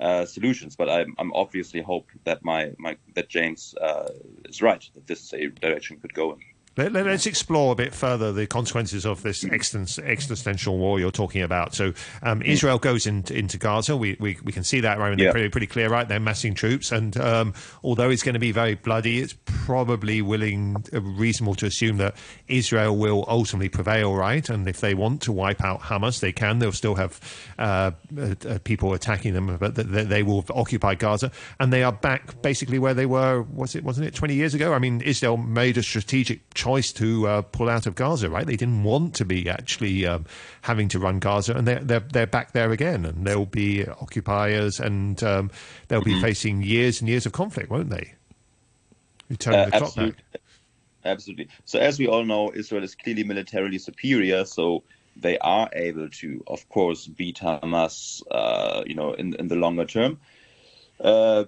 uh, 0.00 0.24
solutions. 0.24 0.76
But 0.76 0.88
I'm, 0.88 1.14
I'm, 1.18 1.32
obviously 1.32 1.80
hope 1.82 2.08
that 2.24 2.44
my, 2.44 2.72
my 2.78 2.96
that 3.14 3.28
James 3.28 3.74
uh, 3.80 4.10
is 4.44 4.62
right 4.62 4.88
that 4.94 5.06
this 5.06 5.22
is 5.24 5.32
a 5.32 5.46
direction 5.48 5.98
could 5.98 6.14
go 6.14 6.32
in. 6.32 6.38
Let, 6.78 6.94
us 7.08 7.26
explore 7.26 7.72
a 7.72 7.74
bit 7.74 7.92
further 7.92 8.32
the 8.32 8.46
consequences 8.46 9.04
of 9.04 9.22
this 9.24 9.44
existential 9.44 10.78
war 10.78 11.00
you're 11.00 11.10
talking 11.10 11.42
about. 11.42 11.74
So, 11.74 11.92
um, 12.22 12.40
Israel 12.42 12.78
goes 12.78 13.04
into, 13.04 13.36
into 13.36 13.58
Gaza. 13.58 13.96
We, 13.96 14.16
we, 14.20 14.38
we 14.44 14.52
can 14.52 14.62
see 14.62 14.78
that 14.80 14.96
right. 14.96 15.16
They're 15.16 15.26
yeah. 15.26 15.32
pretty, 15.32 15.48
pretty 15.48 15.66
clear, 15.66 15.88
right? 15.88 16.06
They're 16.06 16.20
massing 16.20 16.54
troops, 16.54 16.92
and 16.92 17.16
um, 17.16 17.52
although 17.82 18.10
it's 18.10 18.22
going 18.22 18.34
to 18.34 18.38
be 18.38 18.52
very 18.52 18.76
bloody, 18.76 19.18
it's 19.18 19.34
probably 19.44 20.22
willing, 20.22 20.84
uh, 20.94 21.00
reasonable 21.00 21.56
to 21.56 21.66
assume 21.66 21.96
that 21.96 22.14
Israel 22.46 22.96
will 22.96 23.24
ultimately 23.26 23.68
prevail, 23.68 24.14
right? 24.14 24.48
And 24.48 24.68
if 24.68 24.80
they 24.80 24.94
want 24.94 25.20
to 25.22 25.32
wipe 25.32 25.64
out 25.64 25.80
Hamas, 25.80 26.20
they 26.20 26.30
can. 26.30 26.60
They'll 26.60 26.70
still 26.70 26.94
have 26.94 27.20
uh, 27.58 27.90
uh, 28.16 28.58
people 28.62 28.94
attacking 28.94 29.34
them, 29.34 29.56
but 29.58 29.74
they, 29.74 30.04
they 30.04 30.22
will 30.22 30.44
occupy 30.54 30.94
Gaza, 30.94 31.32
and 31.58 31.72
they 31.72 31.82
are 31.82 31.92
back 31.92 32.40
basically 32.40 32.78
where 32.78 32.94
they 32.94 33.06
were. 33.06 33.42
Was 33.42 33.74
it 33.74 33.82
wasn't 33.82 34.06
it 34.06 34.14
20 34.14 34.34
years 34.34 34.54
ago? 34.54 34.74
I 34.74 34.78
mean, 34.78 35.00
Israel 35.00 35.36
made 35.36 35.76
a 35.76 35.82
strategic 35.82 36.54
choice 36.54 36.67
choice 36.68 36.92
to 36.92 37.26
uh, 37.26 37.42
pull 37.42 37.70
out 37.70 37.86
of 37.86 37.94
Gaza, 37.94 38.28
right? 38.28 38.46
They 38.46 38.56
didn't 38.56 38.84
want 38.84 39.14
to 39.14 39.24
be 39.24 39.48
actually 39.48 40.06
um, 40.06 40.26
having 40.60 40.88
to 40.88 40.98
run 40.98 41.18
Gaza, 41.18 41.54
and 41.54 41.66
they're, 41.66 41.80
they're, 41.80 42.00
they're 42.00 42.26
back 42.26 42.52
there 42.52 42.72
again, 42.72 43.06
and 43.06 43.26
they'll 43.26 43.46
be 43.46 43.86
occupiers, 43.86 44.78
and 44.78 45.22
um, 45.22 45.50
they'll 45.88 46.02
be 46.02 46.12
mm-hmm. 46.12 46.20
facing 46.20 46.62
years 46.62 47.00
and 47.00 47.08
years 47.08 47.24
of 47.24 47.32
conflict, 47.32 47.70
won't 47.70 47.88
they? 47.88 48.12
Uh, 49.30 49.64
the 49.64 49.70
clock 49.70 49.94
back. 49.94 50.14
Absolutely. 51.04 51.48
So, 51.64 51.78
as 51.78 51.98
we 51.98 52.06
all 52.06 52.24
know, 52.24 52.52
Israel 52.54 52.84
is 52.84 52.94
clearly 52.94 53.24
militarily 53.24 53.78
superior, 53.78 54.44
so 54.44 54.82
they 55.16 55.38
are 55.38 55.70
able 55.72 56.10
to, 56.20 56.44
of 56.46 56.68
course, 56.68 57.06
beat 57.06 57.38
Hamas, 57.38 58.22
uh, 58.30 58.82
you 58.84 58.94
know, 58.94 59.14
in, 59.14 59.34
in 59.36 59.48
the 59.48 59.56
longer 59.56 59.86
term. 59.86 60.20
Uh, 61.00 61.44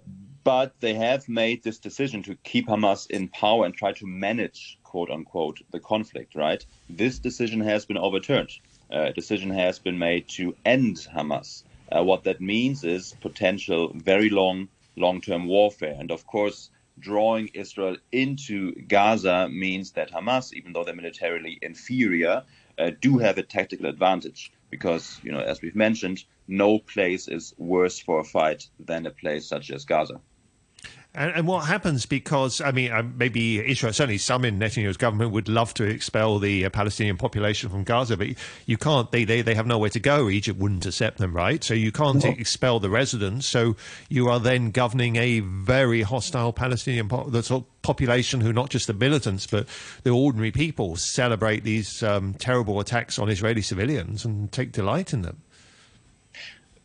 but 0.50 0.74
they 0.80 0.94
have 0.94 1.28
made 1.28 1.62
this 1.62 1.78
decision 1.78 2.24
to 2.24 2.34
keep 2.42 2.66
Hamas 2.66 3.08
in 3.08 3.28
power 3.28 3.64
and 3.64 3.72
try 3.72 3.92
to 3.92 4.04
manage 4.04 4.76
quote 4.82 5.08
unquote 5.08 5.60
the 5.70 5.78
conflict, 5.78 6.34
right? 6.34 6.66
This 6.88 7.20
decision 7.20 7.60
has 7.60 7.86
been 7.86 7.96
overturned. 7.96 8.50
Uh, 8.92 9.10
a 9.10 9.12
decision 9.12 9.50
has 9.50 9.78
been 9.78 9.96
made 9.96 10.28
to 10.30 10.56
end 10.64 10.96
Hamas. 11.14 11.62
Uh, 11.92 12.02
what 12.02 12.24
that 12.24 12.40
means 12.40 12.82
is 12.82 13.14
potential 13.20 13.92
very 13.94 14.28
long, 14.28 14.68
long 14.96 15.20
term 15.20 15.46
warfare. 15.46 15.94
And 15.96 16.10
of 16.10 16.26
course, 16.26 16.70
drawing 16.98 17.50
Israel 17.54 17.98
into 18.10 18.72
Gaza 18.88 19.48
means 19.48 19.92
that 19.92 20.10
Hamas, 20.10 20.52
even 20.52 20.72
though 20.72 20.82
they're 20.82 20.96
militarily 20.96 21.60
inferior, 21.62 22.42
uh, 22.76 22.90
do 23.00 23.18
have 23.18 23.38
a 23.38 23.44
tactical 23.44 23.86
advantage 23.86 24.50
because, 24.68 25.20
you 25.22 25.30
know, 25.30 25.44
as 25.52 25.62
we've 25.62 25.76
mentioned, 25.76 26.24
no 26.48 26.80
place 26.80 27.28
is 27.28 27.54
worse 27.56 28.00
for 28.00 28.18
a 28.18 28.24
fight 28.24 28.68
than 28.80 29.06
a 29.06 29.12
place 29.12 29.46
such 29.46 29.70
as 29.70 29.84
Gaza. 29.84 30.20
And, 31.12 31.32
and, 31.32 31.46
what 31.46 31.66
happens 31.66 32.06
because, 32.06 32.60
I 32.60 32.70
mean, 32.70 32.92
uh, 32.92 33.02
maybe 33.02 33.58
Israel, 33.68 33.92
certainly 33.92 34.18
some 34.18 34.44
in 34.44 34.60
Netanyahu's 34.60 34.96
government 34.96 35.32
would 35.32 35.48
love 35.48 35.74
to 35.74 35.84
expel 35.84 36.38
the 36.38 36.64
uh, 36.64 36.70
Palestinian 36.70 37.16
population 37.16 37.68
from 37.68 37.82
Gaza, 37.82 38.16
but 38.16 38.28
you 38.66 38.76
can't, 38.76 39.10
they, 39.10 39.24
they, 39.24 39.42
they 39.42 39.56
have 39.56 39.66
nowhere 39.66 39.90
to 39.90 39.98
go. 39.98 40.28
Egypt 40.28 40.60
wouldn't 40.60 40.86
accept 40.86 41.18
them, 41.18 41.34
right? 41.34 41.64
So 41.64 41.74
you 41.74 41.90
can't 41.90 42.22
no. 42.22 42.30
expel 42.30 42.78
the 42.78 42.90
residents. 42.90 43.46
So 43.46 43.74
you 44.08 44.28
are 44.28 44.38
then 44.38 44.70
governing 44.70 45.16
a 45.16 45.40
very 45.40 46.02
hostile 46.02 46.52
Palestinian 46.52 47.08
po- 47.08 47.28
the 47.28 47.42
sort 47.42 47.64
of 47.64 47.82
population 47.82 48.40
who, 48.40 48.52
not 48.52 48.70
just 48.70 48.86
the 48.86 48.94
militants, 48.94 49.48
but 49.48 49.66
the 50.04 50.10
ordinary 50.10 50.52
people, 50.52 50.94
celebrate 50.94 51.64
these 51.64 52.04
um, 52.04 52.34
terrible 52.34 52.78
attacks 52.78 53.18
on 53.18 53.28
Israeli 53.28 53.62
civilians 53.62 54.24
and 54.24 54.52
take 54.52 54.70
delight 54.70 55.12
in 55.12 55.22
them. 55.22 55.42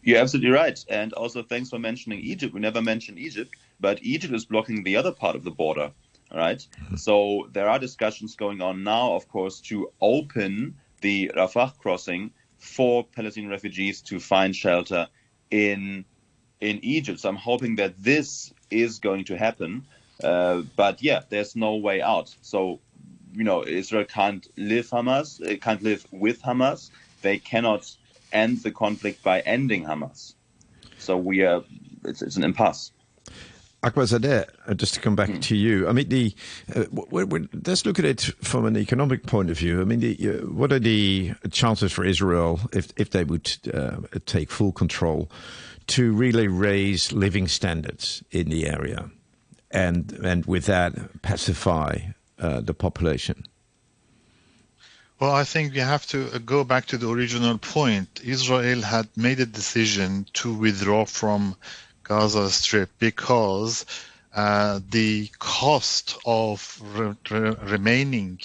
You're 0.02 0.20
absolutely 0.20 0.52
right. 0.52 0.84
And 0.90 1.14
also, 1.14 1.44
thanks 1.44 1.70
for 1.70 1.78
mentioning 1.78 2.20
Egypt. 2.22 2.56
We 2.56 2.60
never 2.60 2.82
mentioned 2.82 3.20
Egypt 3.20 3.52
but 3.80 4.04
Egypt 4.04 4.34
is 4.34 4.46
blocking 4.46 4.84
the 4.84 4.98
other 4.98 5.12
part 5.12 5.36
of 5.36 5.44
the 5.44 5.52
border, 5.52 5.92
right? 6.34 6.60
Mm-hmm. 6.60 6.96
So 6.96 7.50
there 7.52 7.70
are 7.70 7.80
discussions 7.80 8.36
going 8.36 8.62
on 8.62 8.84
now, 8.84 9.14
of 9.14 9.28
course, 9.28 9.60
to 9.62 9.92
open 10.02 10.76
the 11.02 11.32
Rafah 11.36 11.78
crossing 11.78 12.32
for 12.58 13.04
Palestinian 13.04 13.52
refugees 13.52 14.02
to 14.02 14.20
find 14.20 14.56
shelter 14.56 15.08
in 15.52 16.06
in 16.60 16.80
Egypt. 16.84 17.20
So 17.20 17.30
I'm 17.30 17.36
hoping 17.36 17.76
that 17.76 18.02
this 18.02 18.54
is 18.72 19.00
going 19.00 19.26
to 19.26 19.38
happen. 19.38 19.86
Uh, 20.24 20.62
but 20.76 21.04
yeah, 21.04 21.22
there's 21.30 21.56
no 21.56 21.76
way 21.76 22.02
out. 22.02 22.34
So 22.42 22.80
you 23.36 23.44
know, 23.44 23.66
Israel 23.66 24.06
can't 24.06 24.48
live 24.58 24.90
Hamas, 24.90 25.42
it 25.42 25.62
can't 25.62 25.84
live 25.84 26.06
with 26.12 26.42
Hamas. 26.42 26.90
They 27.22 27.38
cannot 27.38 27.92
end 28.32 28.64
the 28.64 28.72
conflict 28.72 29.24
by 29.24 29.42
ending 29.42 29.84
Hamas. 29.84 30.36
So 30.98 31.18
we 31.18 31.44
are, 31.44 31.64
it's, 32.06 32.22
it's 32.22 32.38
an 32.38 32.44
impasse. 32.44 32.92
Akbar 33.86 34.06
uh, 34.06 34.74
just 34.74 34.96
to 34.96 35.00
come 35.00 35.16
back 35.16 35.30
mm. 35.30 35.42
to 35.44 35.56
you. 35.56 35.88
I 35.88 35.92
mean, 35.92 36.10
the 36.10 36.34
uh, 36.76 36.86
we're, 36.92 37.28
we're, 37.28 37.48
let's 37.68 37.86
look 37.86 38.00
at 38.00 38.06
it 38.06 38.22
from 38.42 38.66
an 38.66 38.76
economic 38.76 39.28
point 39.28 39.52
of 39.52 39.60
view. 39.60 39.80
I 39.80 39.84
mean, 39.84 40.00
the, 40.00 40.18
uh, 40.18 40.48
what 40.48 40.72
are 40.72 40.80
the 40.80 41.34
chances 41.52 41.92
for 41.92 42.04
Israel 42.04 42.60
if 42.74 42.88
if 42.98 43.12
they 43.12 43.24
would 43.24 43.52
uh, 43.72 43.98
take 44.26 44.50
full 44.50 44.72
control 44.72 45.30
to 45.88 46.14
really 46.14 46.48
raise 46.48 47.14
living 47.14 47.48
standards 47.48 48.24
in 48.32 48.50
the 48.50 48.68
area, 48.68 49.12
and 49.70 50.14
and 50.24 50.48
with 50.48 50.66
that 50.66 51.22
pacify 51.22 51.98
uh, 52.40 52.62
the 52.62 52.74
population? 52.74 53.44
Well, 55.20 55.32
I 55.32 55.44
think 55.44 55.74
we 55.74 55.80
have 55.80 56.08
to 56.08 56.34
uh, 56.34 56.40
go 56.40 56.64
back 56.64 56.88
to 56.88 56.98
the 56.98 57.10
original 57.10 57.60
point. 57.60 58.20
Israel 58.24 58.82
had 58.82 59.08
made 59.16 59.40
a 59.40 59.46
decision 59.46 60.26
to 60.34 60.52
withdraw 60.54 61.06
from 61.06 61.56
Gaza 62.08 62.50
Strip 62.50 62.90
because 63.00 63.86
uh, 64.34 64.80
the 64.90 65.30
cost 65.40 66.18
of 66.26 66.80
re- 66.96 67.16
re- 67.30 67.56
remaining 67.64 68.40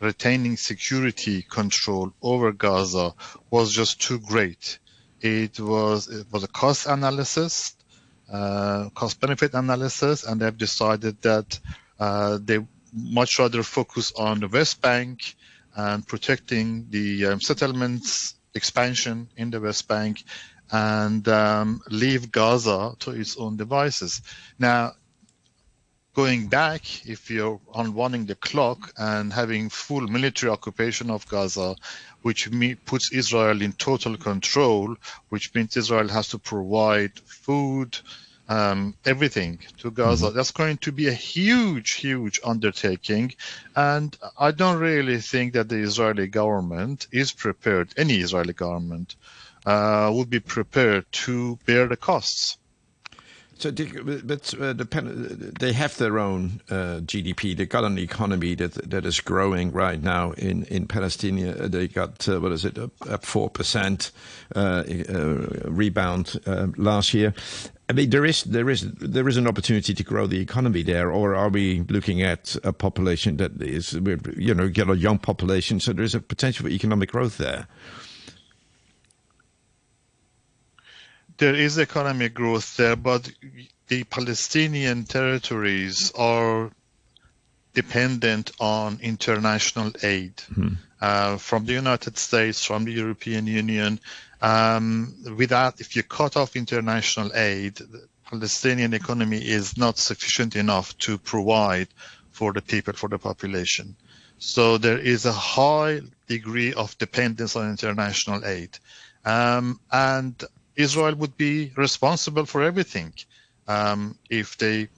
retaining 0.00 0.56
security 0.56 1.42
control 1.42 2.12
over 2.22 2.52
Gaza 2.52 3.14
was 3.50 3.72
just 3.72 4.00
too 4.00 4.18
great. 4.18 4.78
It 5.20 5.60
was 5.60 6.08
it 6.08 6.26
was 6.32 6.44
a 6.44 6.48
cost 6.48 6.86
analysis, 6.86 7.74
uh, 8.32 8.88
cost 8.94 9.20
benefit 9.20 9.52
analysis, 9.54 10.24
and 10.24 10.40
they've 10.40 10.56
decided 10.56 11.20
that 11.22 11.58
uh, 11.98 12.38
they 12.42 12.60
much 12.92 13.38
rather 13.38 13.62
focus 13.62 14.12
on 14.16 14.40
the 14.40 14.48
West 14.48 14.80
Bank 14.80 15.34
and 15.76 16.06
protecting 16.06 16.86
the 16.90 17.26
um, 17.26 17.40
settlements 17.40 18.34
expansion 18.54 19.28
in 19.36 19.50
the 19.50 19.60
West 19.60 19.86
Bank 19.86 20.24
and 20.72 21.26
um, 21.28 21.80
leave 21.90 22.30
Gaza 22.30 22.94
to 23.00 23.10
its 23.10 23.36
own 23.36 23.56
devices. 23.56 24.22
Now, 24.58 24.92
going 26.14 26.48
back, 26.48 27.06
if 27.06 27.30
you're 27.30 27.60
unwinding 27.74 28.26
the 28.26 28.34
clock 28.34 28.92
and 28.96 29.32
having 29.32 29.68
full 29.68 30.06
military 30.06 30.50
occupation 30.52 31.10
of 31.10 31.28
Gaza, 31.28 31.76
which 32.22 32.50
me- 32.50 32.74
puts 32.74 33.12
Israel 33.12 33.62
in 33.62 33.72
total 33.72 34.16
control, 34.16 34.96
which 35.28 35.54
means 35.54 35.76
Israel 35.76 36.08
has 36.08 36.28
to 36.28 36.38
provide 36.38 37.18
food, 37.20 37.98
um, 38.48 38.94
everything 39.06 39.60
to 39.78 39.90
Gaza. 39.90 40.26
Mm-hmm. 40.26 40.36
That's 40.36 40.50
going 40.50 40.78
to 40.78 40.92
be 40.92 41.06
a 41.06 41.12
huge, 41.12 41.92
huge 41.92 42.40
undertaking. 42.44 43.32
And 43.76 44.16
I 44.36 44.50
don't 44.50 44.80
really 44.80 45.18
think 45.18 45.52
that 45.54 45.68
the 45.68 45.76
Israeli 45.76 46.26
government 46.26 47.06
is 47.12 47.30
prepared, 47.32 47.94
any 47.96 48.16
Israeli 48.16 48.52
government, 48.52 49.14
uh, 49.66 50.10
would 50.12 50.30
be 50.30 50.40
prepared 50.40 51.04
to 51.12 51.58
bear 51.66 51.86
the 51.86 51.96
costs. 51.96 52.56
So, 53.58 53.70
but 53.70 54.54
uh, 54.54 54.72
the, 54.72 55.52
they 55.60 55.74
have 55.74 55.98
their 55.98 56.18
own 56.18 56.62
uh, 56.70 57.00
GDP. 57.04 57.54
They 57.54 57.66
got 57.66 57.84
an 57.84 57.98
economy 57.98 58.54
that 58.54 58.72
that 58.88 59.04
is 59.04 59.20
growing 59.20 59.70
right 59.70 60.02
now 60.02 60.32
in 60.32 60.64
in 60.64 60.86
Palestine. 60.86 61.46
Uh, 61.46 61.68
they 61.68 61.86
got 61.86 62.26
uh, 62.26 62.40
what 62.40 62.52
is 62.52 62.64
it, 62.64 62.78
up 62.78 63.26
four 63.26 63.50
percent 63.50 64.12
uh, 64.54 64.84
rebound 65.66 66.40
last 66.78 67.12
year. 67.12 67.34
I 67.90 67.92
mean, 67.92 68.08
there 68.08 68.24
is 68.24 68.44
there 68.44 68.70
is 68.70 68.90
there 68.92 69.28
is 69.28 69.36
an 69.36 69.46
opportunity 69.46 69.92
to 69.92 70.04
grow 70.04 70.26
the 70.26 70.40
economy 70.40 70.82
there, 70.82 71.10
or 71.10 71.34
are 71.34 71.50
we 71.50 71.80
looking 71.90 72.22
at 72.22 72.56
a 72.64 72.72
population 72.72 73.36
that 73.38 73.60
is, 73.60 73.92
you 74.38 74.54
know, 74.54 74.68
get 74.68 74.88
a 74.88 74.96
young 74.96 75.18
population, 75.18 75.80
so 75.80 75.92
there 75.92 76.04
is 76.04 76.14
a 76.14 76.20
potential 76.20 76.66
for 76.66 76.70
economic 76.70 77.10
growth 77.10 77.36
there. 77.36 77.66
There 81.40 81.54
is 81.54 81.78
economic 81.78 82.34
growth 82.34 82.76
there, 82.76 82.96
but 82.96 83.30
the 83.88 84.04
Palestinian 84.04 85.04
territories 85.04 86.12
are 86.14 86.70
dependent 87.72 88.50
on 88.60 88.98
international 89.02 89.90
aid 90.02 90.34
hmm. 90.54 90.74
uh, 91.00 91.38
from 91.38 91.64
the 91.64 91.72
United 91.72 92.18
States, 92.18 92.62
from 92.62 92.84
the 92.84 92.92
European 92.92 93.46
Union. 93.46 93.98
Um, 94.42 95.14
without, 95.36 95.80
if 95.80 95.96
you 95.96 96.02
cut 96.02 96.36
off 96.36 96.56
international 96.56 97.30
aid, 97.34 97.76
the 97.76 98.06
Palestinian 98.30 98.92
economy 98.92 99.38
is 99.38 99.78
not 99.78 99.96
sufficient 99.98 100.56
enough 100.56 100.96
to 100.98 101.16
provide 101.16 101.88
for 102.32 102.52
the 102.52 102.60
people, 102.60 102.92
for 102.92 103.08
the 103.08 103.18
population. 103.18 103.96
So 104.38 104.76
there 104.76 104.98
is 104.98 105.24
a 105.24 105.32
high 105.32 106.00
degree 106.28 106.74
of 106.74 106.96
dependence 106.98 107.56
on 107.56 107.70
international 107.70 108.44
aid. 108.44 108.78
Um, 109.24 109.80
and 109.90 110.34
Israel 110.80 111.14
would 111.16 111.36
be 111.36 111.72
responsible 111.76 112.46
for 112.46 112.62
everything 112.62 113.12
um, 113.68 114.16
if 114.28 114.56
they 114.58 114.88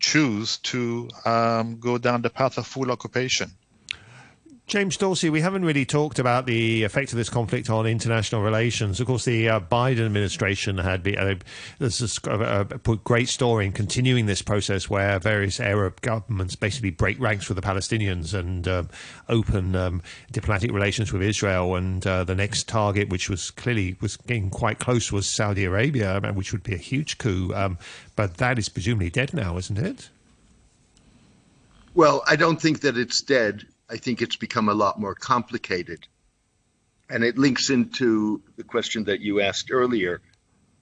choose 0.00 0.58
to 0.58 1.08
um, 1.24 1.78
go 1.80 1.98
down 1.98 2.22
the 2.22 2.30
path 2.30 2.58
of 2.58 2.66
full 2.66 2.90
occupation. 2.90 3.50
James 4.68 4.98
Dorsey, 4.98 5.30
we 5.30 5.40
haven't 5.40 5.64
really 5.64 5.86
talked 5.86 6.18
about 6.18 6.44
the 6.44 6.84
effect 6.84 7.10
of 7.12 7.16
this 7.16 7.30
conflict 7.30 7.70
on 7.70 7.86
international 7.86 8.42
relations. 8.42 9.00
Of 9.00 9.06
course, 9.06 9.24
the 9.24 9.48
uh, 9.48 9.60
Biden 9.60 10.04
administration 10.04 10.76
had 10.76 11.08
uh, 11.08 11.36
this 11.78 12.18
a, 12.26 12.66
great 13.02 13.30
story 13.30 13.64
in 13.64 13.72
continuing 13.72 14.26
this 14.26 14.42
process 14.42 14.90
where 14.90 15.18
various 15.20 15.58
Arab 15.58 16.02
governments 16.02 16.54
basically 16.54 16.90
break 16.90 17.18
ranks 17.18 17.48
with 17.48 17.56
the 17.56 17.62
Palestinians 17.62 18.34
and 18.34 18.68
um, 18.68 18.90
open 19.30 19.74
um, 19.74 20.02
diplomatic 20.32 20.70
relations 20.70 21.14
with 21.14 21.22
Israel. 21.22 21.74
And 21.74 22.06
uh, 22.06 22.24
the 22.24 22.34
next 22.34 22.68
target, 22.68 23.08
which 23.08 23.30
was 23.30 23.50
clearly 23.50 23.96
was 24.02 24.18
getting 24.18 24.50
quite 24.50 24.78
close, 24.78 25.10
was 25.10 25.26
Saudi 25.26 25.64
Arabia, 25.64 26.20
which 26.34 26.52
would 26.52 26.62
be 26.62 26.74
a 26.74 26.78
huge 26.78 27.16
coup. 27.16 27.54
Um, 27.54 27.78
but 28.16 28.36
that 28.36 28.58
is 28.58 28.68
presumably 28.68 29.08
dead 29.08 29.32
now, 29.32 29.56
isn't 29.56 29.78
it? 29.78 30.10
Well, 31.94 32.22
I 32.26 32.36
don't 32.36 32.60
think 32.60 32.82
that 32.82 32.98
it's 32.98 33.22
dead. 33.22 33.66
I 33.90 33.96
think 33.96 34.22
it's 34.22 34.36
become 34.36 34.68
a 34.68 34.74
lot 34.74 35.00
more 35.00 35.14
complicated. 35.14 36.06
And 37.10 37.24
it 37.24 37.38
links 37.38 37.70
into 37.70 38.42
the 38.56 38.64
question 38.64 39.04
that 39.04 39.20
you 39.20 39.40
asked 39.40 39.70
earlier. 39.70 40.20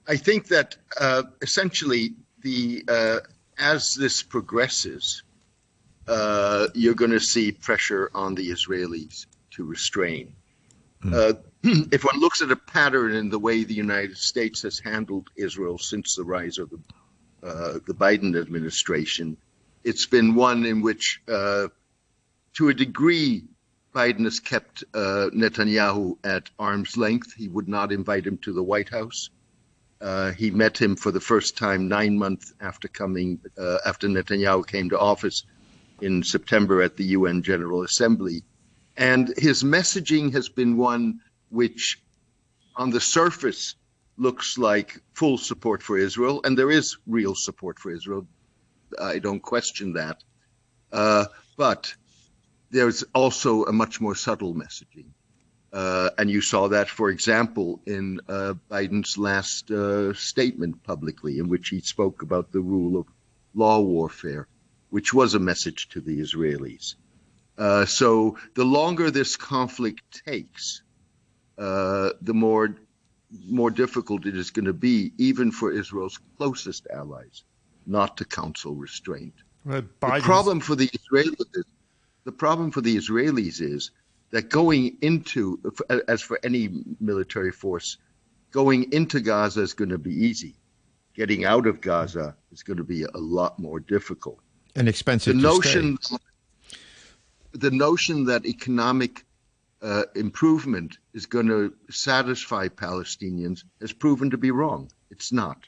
I 0.07 0.17
think 0.17 0.47
that 0.47 0.75
uh, 0.99 1.23
essentially 1.41 2.15
the 2.41 2.83
uh, 2.87 3.19
as 3.57 3.95
this 3.95 4.23
progresses, 4.23 5.23
uh, 6.07 6.67
you're 6.73 6.95
going 6.95 7.11
to 7.11 7.19
see 7.19 7.51
pressure 7.51 8.09
on 8.13 8.35
the 8.35 8.49
Israelis 8.49 9.25
to 9.51 9.65
restrain. 9.65 10.35
Mm. 11.03 11.39
if 11.91 12.03
one 12.03 12.19
looks 12.19 12.41
at 12.41 12.51
a 12.51 12.55
pattern 12.55 13.13
in 13.15 13.29
the 13.29 13.39
way 13.39 13.63
the 13.63 13.73
United 13.73 14.17
States 14.17 14.61
has 14.61 14.79
handled 14.79 15.29
Israel 15.35 15.77
since 15.77 16.15
the 16.15 16.23
rise 16.23 16.57
of 16.57 16.69
the 16.69 16.79
uh, 17.43 17.73
the 17.85 17.93
Biden 17.93 18.39
administration, 18.39 19.37
it's 19.83 20.07
been 20.07 20.33
one 20.33 20.65
in 20.65 20.81
which 20.81 21.21
uh, 21.27 21.67
to 22.57 22.69
a 22.69 22.73
degree, 22.73 23.43
Biden 23.93 24.23
has 24.23 24.39
kept 24.39 24.83
uh, 24.95 25.29
Netanyahu 25.31 26.17
at 26.23 26.49
arm's 26.57 26.97
length. 26.97 27.31
He 27.33 27.47
would 27.47 27.67
not 27.67 27.91
invite 27.91 28.25
him 28.25 28.39
to 28.39 28.51
the 28.51 28.63
White 28.63 28.89
House. 28.89 29.29
Uh, 30.01 30.31
he 30.31 30.49
met 30.49 30.75
him 30.75 30.95
for 30.95 31.11
the 31.11 31.19
first 31.19 31.55
time 31.55 31.87
nine 31.87 32.17
months 32.17 32.53
after 32.59 32.87
coming 32.87 33.39
uh, 33.59 33.77
after 33.85 34.07
Netanyahu 34.07 34.65
came 34.65 34.89
to 34.89 34.97
office 34.97 35.43
in 36.01 36.23
September 36.23 36.81
at 36.81 36.97
the 36.97 37.03
UN 37.05 37.43
General 37.43 37.83
Assembly, 37.83 38.43
and 38.97 39.31
his 39.37 39.63
messaging 39.63 40.33
has 40.33 40.49
been 40.49 40.77
one 40.77 41.19
which, 41.49 42.01
on 42.75 42.89
the 42.89 43.01
surface, 43.01 43.75
looks 44.17 44.57
like 44.57 44.99
full 45.13 45.37
support 45.37 45.83
for 45.83 45.95
Israel, 45.95 46.41
and 46.43 46.57
there 46.57 46.71
is 46.71 46.97
real 47.05 47.35
support 47.35 47.77
for 47.77 47.91
Israel. 47.91 48.25
I 48.99 49.19
don't 49.19 49.41
question 49.41 49.93
that, 49.93 50.23
uh, 50.91 51.25
but 51.55 51.93
there's 52.69 53.03
also 53.13 53.63
a 53.65 53.73
much 53.73 54.01
more 54.01 54.15
subtle 54.15 54.53
messaging. 54.53 55.07
Uh, 55.71 56.09
and 56.17 56.29
you 56.29 56.41
saw 56.41 56.69
that, 56.69 56.89
for 56.89 57.09
example, 57.09 57.81
in 57.85 58.19
uh, 58.29 58.53
Biden's 58.71 59.17
last 59.17 59.69
uh, 59.69 60.13
statement 60.13 60.83
publicly, 60.83 61.39
in 61.39 61.49
which 61.49 61.69
he 61.69 61.81
spoke 61.81 62.21
about 62.21 62.51
the 62.51 62.61
rule 62.61 62.99
of 62.99 63.05
law 63.53 63.79
warfare, 63.81 64.47
which 64.89 65.13
was 65.13 65.35
a 65.35 65.39
message 65.39 65.89
to 65.89 66.01
the 66.01 66.19
Israelis. 66.19 66.95
Uh, 67.57 67.85
so 67.85 68.37
the 68.55 68.63
longer 68.63 69.11
this 69.11 69.35
conflict 69.35 70.23
takes, 70.25 70.83
uh, 71.57 72.11
the 72.21 72.33
more 72.33 72.75
more 73.49 73.71
difficult 73.71 74.25
it 74.25 74.37
is 74.37 74.51
going 74.51 74.65
to 74.65 74.73
be, 74.73 75.11
even 75.17 75.51
for 75.51 75.69
Israel's 75.71 76.17
closest 76.37 76.87
allies, 76.93 77.43
not 77.85 78.15
to 78.17 78.25
counsel 78.25 78.73
restraint. 78.73 79.33
The 79.65 80.21
problem 80.21 80.61
for 80.61 80.75
the 80.75 80.87
Israelis, 80.87 81.63
the 82.27 82.33
problem 82.33 82.71
for 82.71 82.81
the 82.81 82.97
Israelis 82.97 83.61
is 83.61 83.91
that 84.31 84.49
going 84.49 84.97
into, 84.99 85.61
as 86.09 86.21
for 86.21 86.37
any 86.43 86.83
military 86.99 87.53
force, 87.53 87.95
going 88.51 88.91
into 88.91 89.21
Gaza 89.21 89.61
is 89.61 89.71
going 89.71 89.91
to 89.91 89.97
be 89.97 90.13
easy. 90.13 90.57
Getting 91.15 91.45
out 91.45 91.67
of 91.67 91.79
Gaza 91.79 92.35
is 92.51 92.63
going 92.63 92.77
to 92.77 92.83
be 92.83 93.03
a 93.03 93.17
lot 93.17 93.59
more 93.59 93.79
difficult. 93.79 94.39
And 94.75 94.89
expensive. 94.89 95.37
The 95.37 95.41
notion, 95.41 95.97
the 97.53 97.71
notion 97.71 98.25
that 98.25 98.45
economic 98.45 99.23
uh, 99.81 100.03
improvement 100.13 100.97
is 101.13 101.27
going 101.27 101.47
to 101.47 101.73
satisfy 101.89 102.67
Palestinians 102.67 103.63
has 103.79 103.93
proven 103.93 104.31
to 104.31 104.37
be 104.37 104.51
wrong. 104.51 104.91
It's 105.11 105.31
not. 105.31 105.59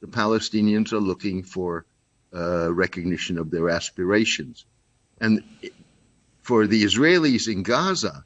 The 0.00 0.08
Palestinians 0.08 0.92
are 0.92 0.98
looking 0.98 1.44
for 1.44 1.86
uh, 2.34 2.74
recognition 2.74 3.38
of 3.38 3.52
their 3.52 3.70
aspirations. 3.70 4.66
And 5.20 5.42
for 6.42 6.66
the 6.66 6.84
Israelis 6.84 7.48
in 7.48 7.62
Gaza, 7.62 8.24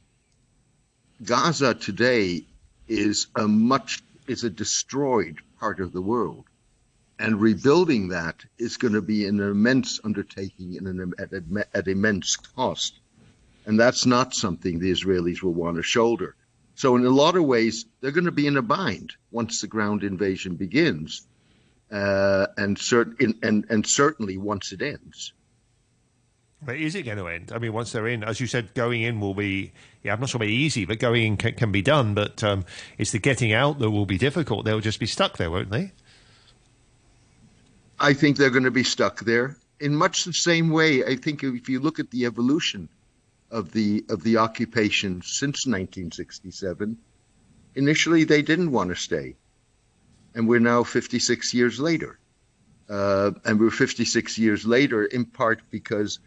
Gaza 1.23 1.73
today 1.73 2.45
is 2.87 3.27
a 3.35 3.47
much 3.47 4.03
is 4.27 4.43
a 4.43 4.49
destroyed 4.49 5.37
part 5.59 5.79
of 5.79 5.91
the 5.91 6.01
world, 6.01 6.45
and 7.19 7.41
rebuilding 7.41 8.09
that 8.09 8.43
is 8.57 8.77
going 8.77 8.93
to 8.93 9.01
be 9.01 9.25
an 9.25 9.39
immense 9.39 9.99
undertaking 10.03 10.77
and 10.77 10.87
an, 10.87 11.13
at, 11.19 11.65
at 11.73 11.87
immense 11.87 12.35
cost, 12.35 12.99
and 13.65 13.79
that's 13.79 14.05
not 14.05 14.33
something 14.33 14.79
the 14.79 14.91
Israelis 14.91 15.41
will 15.41 15.53
want 15.53 15.77
to 15.77 15.83
shoulder. 15.83 16.35
So, 16.75 16.95
in 16.95 17.05
a 17.05 17.09
lot 17.09 17.35
of 17.35 17.45
ways, 17.45 17.85
they're 18.01 18.11
going 18.11 18.25
to 18.25 18.31
be 18.31 18.47
in 18.47 18.57
a 18.57 18.61
bind 18.61 19.13
once 19.31 19.61
the 19.61 19.67
ground 19.67 20.03
invasion 20.03 20.55
begins, 20.55 21.27
uh, 21.91 22.47
and, 22.57 22.77
cert- 22.77 23.21
in, 23.21 23.37
and, 23.43 23.65
and 23.69 23.85
certainly 23.85 24.37
once 24.37 24.71
it 24.71 24.81
ends. 24.81 25.33
But 26.65 26.77
is 26.77 26.95
it 26.95 27.03
going 27.03 27.17
to 27.17 27.27
end? 27.27 27.51
I 27.53 27.59
mean, 27.59 27.73
once 27.73 27.91
they're 27.91 28.07
in, 28.07 28.23
as 28.23 28.39
you 28.39 28.47
said, 28.47 28.73
going 28.73 29.01
in 29.01 29.19
will 29.19 29.33
be, 29.33 29.71
yeah, 30.01 30.13
I'm 30.13 30.19
not 30.19 30.29
sure 30.29 30.41
it'll 30.41 30.47
be 30.47 30.53
easy, 30.53 30.85
but 30.85 30.99
going 30.99 31.23
in 31.23 31.37
can, 31.37 31.53
can 31.55 31.71
be 31.71 31.81
done. 31.81 32.13
But 32.13 32.43
um, 32.43 32.65
it's 32.97 33.11
the 33.11 33.19
getting 33.19 33.51
out 33.51 33.79
that 33.79 33.91
will 33.91 34.05
be 34.05 34.17
difficult. 34.17 34.65
They'll 34.65 34.79
just 34.79 34.99
be 34.99 35.05
stuck 35.05 35.37
there, 35.37 35.51
won't 35.51 35.71
they? 35.71 35.91
I 37.99 38.13
think 38.13 38.37
they're 38.37 38.49
going 38.49 38.63
to 38.63 38.71
be 38.71 38.83
stuck 38.83 39.21
there 39.21 39.57
in 39.79 39.95
much 39.95 40.23
the 40.23 40.33
same 40.33 40.69
way. 40.69 41.03
I 41.03 41.15
think 41.15 41.43
if 41.43 41.69
you 41.69 41.79
look 41.79 41.99
at 41.99 42.11
the 42.11 42.25
evolution 42.25 42.89
of 43.51 43.71
the 43.71 44.03
of 44.09 44.23
the 44.23 44.37
occupation 44.37 45.21
since 45.21 45.67
1967, 45.67 46.97
initially 47.75 48.23
they 48.23 48.41
didn't 48.41 48.71
want 48.71 48.89
to 48.89 48.95
stay, 48.95 49.35
and 50.33 50.47
we're 50.47 50.59
now 50.59 50.83
56 50.83 51.53
years 51.53 51.79
later. 51.79 52.19
Uh, 52.89 53.31
and 53.45 53.59
we're 53.59 53.71
56 53.71 54.37
years 54.37 54.65
later 54.65 55.05
in 55.05 55.23
part 55.23 55.61
because 55.71 56.19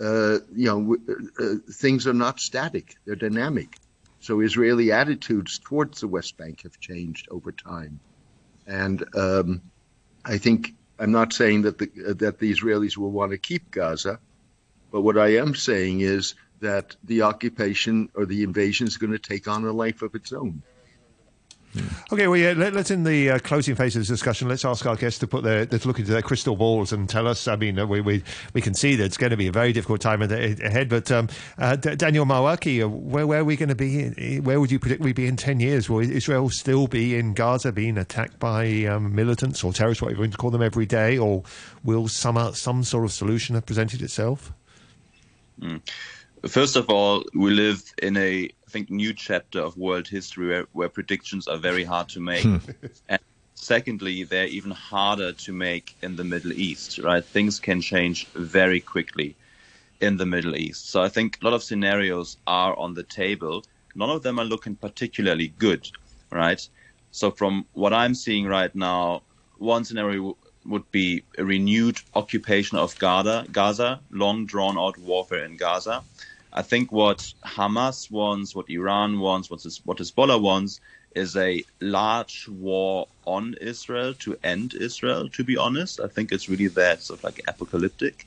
uh, 0.00 0.38
you 0.54 0.66
know, 0.66 0.96
uh, 1.08 1.44
uh, 1.44 1.54
things 1.72 2.06
are 2.06 2.14
not 2.14 2.40
static; 2.40 2.94
they're 3.04 3.16
dynamic. 3.16 3.76
So 4.20 4.40
Israeli 4.40 4.92
attitudes 4.92 5.58
towards 5.58 6.00
the 6.00 6.08
West 6.08 6.36
Bank 6.36 6.62
have 6.62 6.78
changed 6.80 7.28
over 7.30 7.52
time, 7.52 8.00
and 8.66 9.04
um, 9.16 9.62
I 10.24 10.38
think 10.38 10.72
I'm 10.98 11.12
not 11.12 11.32
saying 11.32 11.62
that 11.62 11.78
the 11.78 12.14
that 12.18 12.38
the 12.38 12.52
Israelis 12.52 12.96
will 12.96 13.12
want 13.12 13.32
to 13.32 13.38
keep 13.38 13.70
Gaza, 13.70 14.20
but 14.92 15.02
what 15.02 15.18
I 15.18 15.36
am 15.36 15.54
saying 15.54 16.00
is 16.00 16.34
that 16.60 16.96
the 17.04 17.22
occupation 17.22 18.10
or 18.14 18.26
the 18.26 18.42
invasion 18.42 18.86
is 18.86 18.98
going 18.98 19.12
to 19.12 19.18
take 19.18 19.48
on 19.48 19.64
a 19.64 19.72
life 19.72 20.02
of 20.02 20.14
its 20.14 20.32
own. 20.32 20.62
Okay, 22.12 22.26
well, 22.26 22.36
yeah, 22.36 22.52
let, 22.56 22.74
us 22.74 22.90
in 22.90 23.04
the 23.04 23.30
uh, 23.30 23.38
closing 23.38 23.76
phase 23.76 23.94
of 23.94 24.00
this 24.00 24.08
discussion, 24.08 24.48
let's 24.48 24.64
ask 24.64 24.84
our 24.86 24.96
guests 24.96 25.20
to 25.20 25.28
put 25.28 25.44
their, 25.44 25.66
to 25.66 25.86
look 25.86 26.00
into 26.00 26.10
their 26.10 26.22
crystal 26.22 26.56
balls 26.56 26.92
and 26.92 27.08
tell 27.08 27.28
us. 27.28 27.46
I 27.46 27.54
mean, 27.54 27.78
uh, 27.78 27.86
we 27.86 28.00
we, 28.00 28.24
we 28.54 28.60
can 28.60 28.74
see 28.74 28.96
that 28.96 29.04
it's 29.04 29.16
going 29.16 29.30
to 29.30 29.36
be 29.36 29.46
a 29.46 29.52
very 29.52 29.72
difficult 29.72 30.00
time 30.00 30.20
ahead. 30.20 30.88
But 30.88 31.12
um, 31.12 31.28
uh, 31.58 31.76
Daniel 31.76 32.24
Marwecki, 32.24 32.82
uh, 32.82 32.88
where 32.88 33.26
where 33.26 33.40
are 33.40 33.44
we 33.44 33.56
going 33.56 33.68
to 33.68 33.76
be? 33.76 34.40
Where 34.40 34.58
would 34.58 34.72
you 34.72 34.80
predict 34.80 35.00
we'd 35.00 35.14
be 35.14 35.26
in 35.26 35.36
ten 35.36 35.60
years? 35.60 35.88
Will 35.88 36.00
Israel 36.00 36.50
still 36.50 36.88
be 36.88 37.16
in 37.16 37.34
Gaza, 37.34 37.70
being 37.70 37.98
attacked 37.98 38.40
by 38.40 38.84
um, 38.86 39.14
militants 39.14 39.62
or 39.62 39.72
terrorists, 39.72 40.02
whatever 40.02 40.16
you 40.16 40.22
want 40.22 40.32
to 40.32 40.38
call 40.38 40.50
them, 40.50 40.62
every 40.62 40.86
day, 40.86 41.18
or 41.18 41.44
will 41.84 42.08
some 42.08 42.36
uh, 42.36 42.52
some 42.52 42.82
sort 42.82 43.04
of 43.04 43.12
solution 43.12 43.54
have 43.54 43.66
presented 43.66 44.02
itself? 44.02 44.52
Mm. 45.60 45.80
First 46.48 46.74
of 46.74 46.88
all, 46.88 47.22
we 47.34 47.50
live 47.50 47.82
in 48.02 48.16
a 48.16 48.50
think 48.70 48.90
new 48.90 49.12
chapter 49.12 49.60
of 49.60 49.76
world 49.76 50.08
history 50.08 50.48
where, 50.48 50.66
where 50.72 50.88
predictions 50.88 51.46
are 51.48 51.58
very 51.58 51.84
hard 51.84 52.08
to 52.10 52.20
make. 52.20 52.42
Hmm. 52.42 52.56
and 53.08 53.20
secondly, 53.54 54.24
they're 54.24 54.46
even 54.46 54.70
harder 54.70 55.32
to 55.32 55.52
make 55.52 55.96
in 56.02 56.16
the 56.16 56.24
Middle 56.24 56.52
East, 56.52 56.98
right? 56.98 57.24
Things 57.24 57.60
can 57.60 57.80
change 57.80 58.26
very 58.28 58.80
quickly 58.80 59.36
in 60.00 60.16
the 60.16 60.26
Middle 60.26 60.56
East. 60.56 60.90
So 60.90 61.02
I 61.02 61.08
think 61.08 61.38
a 61.40 61.44
lot 61.44 61.54
of 61.54 61.62
scenarios 61.62 62.36
are 62.46 62.76
on 62.78 62.94
the 62.94 63.02
table. 63.02 63.64
None 63.94 64.10
of 64.10 64.22
them 64.22 64.38
are 64.38 64.44
looking 64.44 64.76
particularly 64.76 65.48
good, 65.58 65.90
right? 66.30 66.66
So 67.10 67.30
from 67.30 67.66
what 67.72 67.92
I'm 67.92 68.14
seeing 68.14 68.46
right 68.46 68.74
now, 68.74 69.22
one 69.58 69.84
scenario 69.84 70.36
would 70.66 70.90
be 70.90 71.22
a 71.38 71.44
renewed 71.44 72.00
occupation 72.14 72.78
of 72.78 72.98
Gaza, 72.98 73.46
Gaza, 73.50 74.00
long 74.10 74.46
drawn 74.46 74.78
out 74.78 74.98
warfare 74.98 75.44
in 75.44 75.56
Gaza. 75.56 76.02
I 76.52 76.62
think 76.62 76.90
what 76.90 77.32
Hamas 77.44 78.10
wants, 78.10 78.54
what 78.54 78.68
Iran 78.68 79.20
wants, 79.20 79.50
what, 79.50 79.64
what 79.84 79.98
Hezbollah 79.98 80.40
wants, 80.40 80.80
is 81.14 81.36
a 81.36 81.64
large 81.80 82.46
war 82.48 83.08
on 83.24 83.54
Israel 83.60 84.14
to 84.14 84.36
end 84.42 84.74
Israel. 84.74 85.28
To 85.30 85.44
be 85.44 85.56
honest, 85.56 86.00
I 86.00 86.08
think 86.08 86.32
it's 86.32 86.48
really 86.48 86.68
that 86.68 87.02
sort 87.02 87.20
of 87.20 87.24
like 87.24 87.40
apocalyptic. 87.46 88.26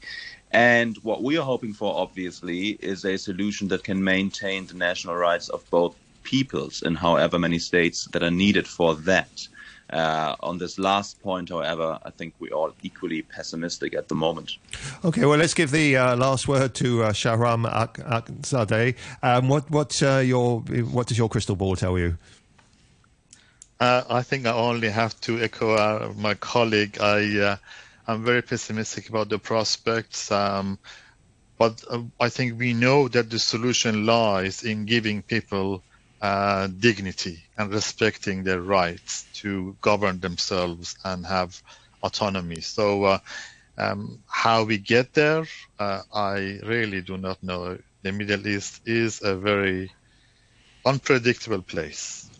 And 0.51 0.97
what 0.97 1.23
we 1.23 1.37
are 1.37 1.45
hoping 1.45 1.73
for, 1.73 1.95
obviously, 1.95 2.77
is 2.81 3.05
a 3.05 3.17
solution 3.17 3.67
that 3.69 3.83
can 3.83 4.03
maintain 4.03 4.67
the 4.67 4.75
national 4.75 5.15
rights 5.15 5.49
of 5.49 5.67
both 5.69 5.95
peoples 6.23 6.81
in 6.81 6.95
however 6.95 7.39
many 7.39 7.59
states 7.59 8.05
that 8.13 8.23
are 8.23 8.31
needed 8.31 8.67
for 8.67 8.95
that. 8.95 9.47
Uh, 9.89 10.35
on 10.39 10.57
this 10.57 10.79
last 10.79 11.21
point, 11.21 11.49
however, 11.49 11.99
I 12.03 12.09
think 12.09 12.33
we're 12.39 12.53
all 12.53 12.73
equally 12.81 13.21
pessimistic 13.21 13.93
at 13.93 14.07
the 14.07 14.15
moment. 14.15 14.57
Okay, 15.05 15.25
well, 15.25 15.37
let's 15.37 15.53
give 15.53 15.71
the 15.71 15.97
uh, 15.97 16.15
last 16.15 16.47
word 16.47 16.73
to 16.75 17.03
uh, 17.03 17.11
Shahram 17.11 17.69
Akbarzadeh. 17.69 18.95
Um, 19.21 19.49
what, 19.49 19.69
what, 19.69 20.01
uh, 20.01 20.17
your, 20.17 20.61
what 20.61 21.07
does 21.07 21.17
your 21.17 21.29
crystal 21.29 21.55
ball 21.55 21.75
tell 21.75 21.99
you? 21.99 22.17
Uh, 23.79 24.03
I 24.09 24.23
think 24.23 24.45
I 24.47 24.53
only 24.53 24.89
have 24.89 25.19
to 25.21 25.39
echo 25.39 25.75
uh, 25.75 26.13
my 26.17 26.33
colleague. 26.35 26.97
I, 26.99 27.57
I'm 28.07 28.23
very 28.23 28.41
pessimistic 28.41 29.09
about 29.09 29.29
the 29.29 29.37
prospects. 29.37 30.31
Um, 30.31 30.79
but 31.57 31.83
I 32.19 32.29
think 32.29 32.57
we 32.59 32.73
know 32.73 33.07
that 33.09 33.29
the 33.29 33.39
solution 33.39 34.05
lies 34.05 34.63
in 34.63 34.85
giving 34.85 35.21
people 35.21 35.83
uh, 36.23 36.67
dignity 36.69 37.43
and 37.57 37.73
respecting 37.73 38.43
their 38.43 38.61
rights 38.61 39.27
to 39.35 39.77
govern 39.81 40.21
themselves 40.21 40.97
and 41.05 41.27
have 41.27 41.61
autonomy. 42.03 42.61
So, 42.61 43.05
uh, 43.05 43.19
um, 43.77 44.23
how 44.27 44.65
we 44.65 44.77
get 44.79 45.13
there, 45.13 45.45
uh, 45.79 46.03
I 46.13 46.59
really 46.63 47.01
do 47.01 47.17
not 47.17 47.43
know. 47.43 47.79
The 48.03 48.13
Middle 48.13 48.47
East 48.47 48.81
is 48.85 49.21
a 49.23 49.35
very 49.37 49.91
unpredictable 50.85 51.63
place. 51.63 52.32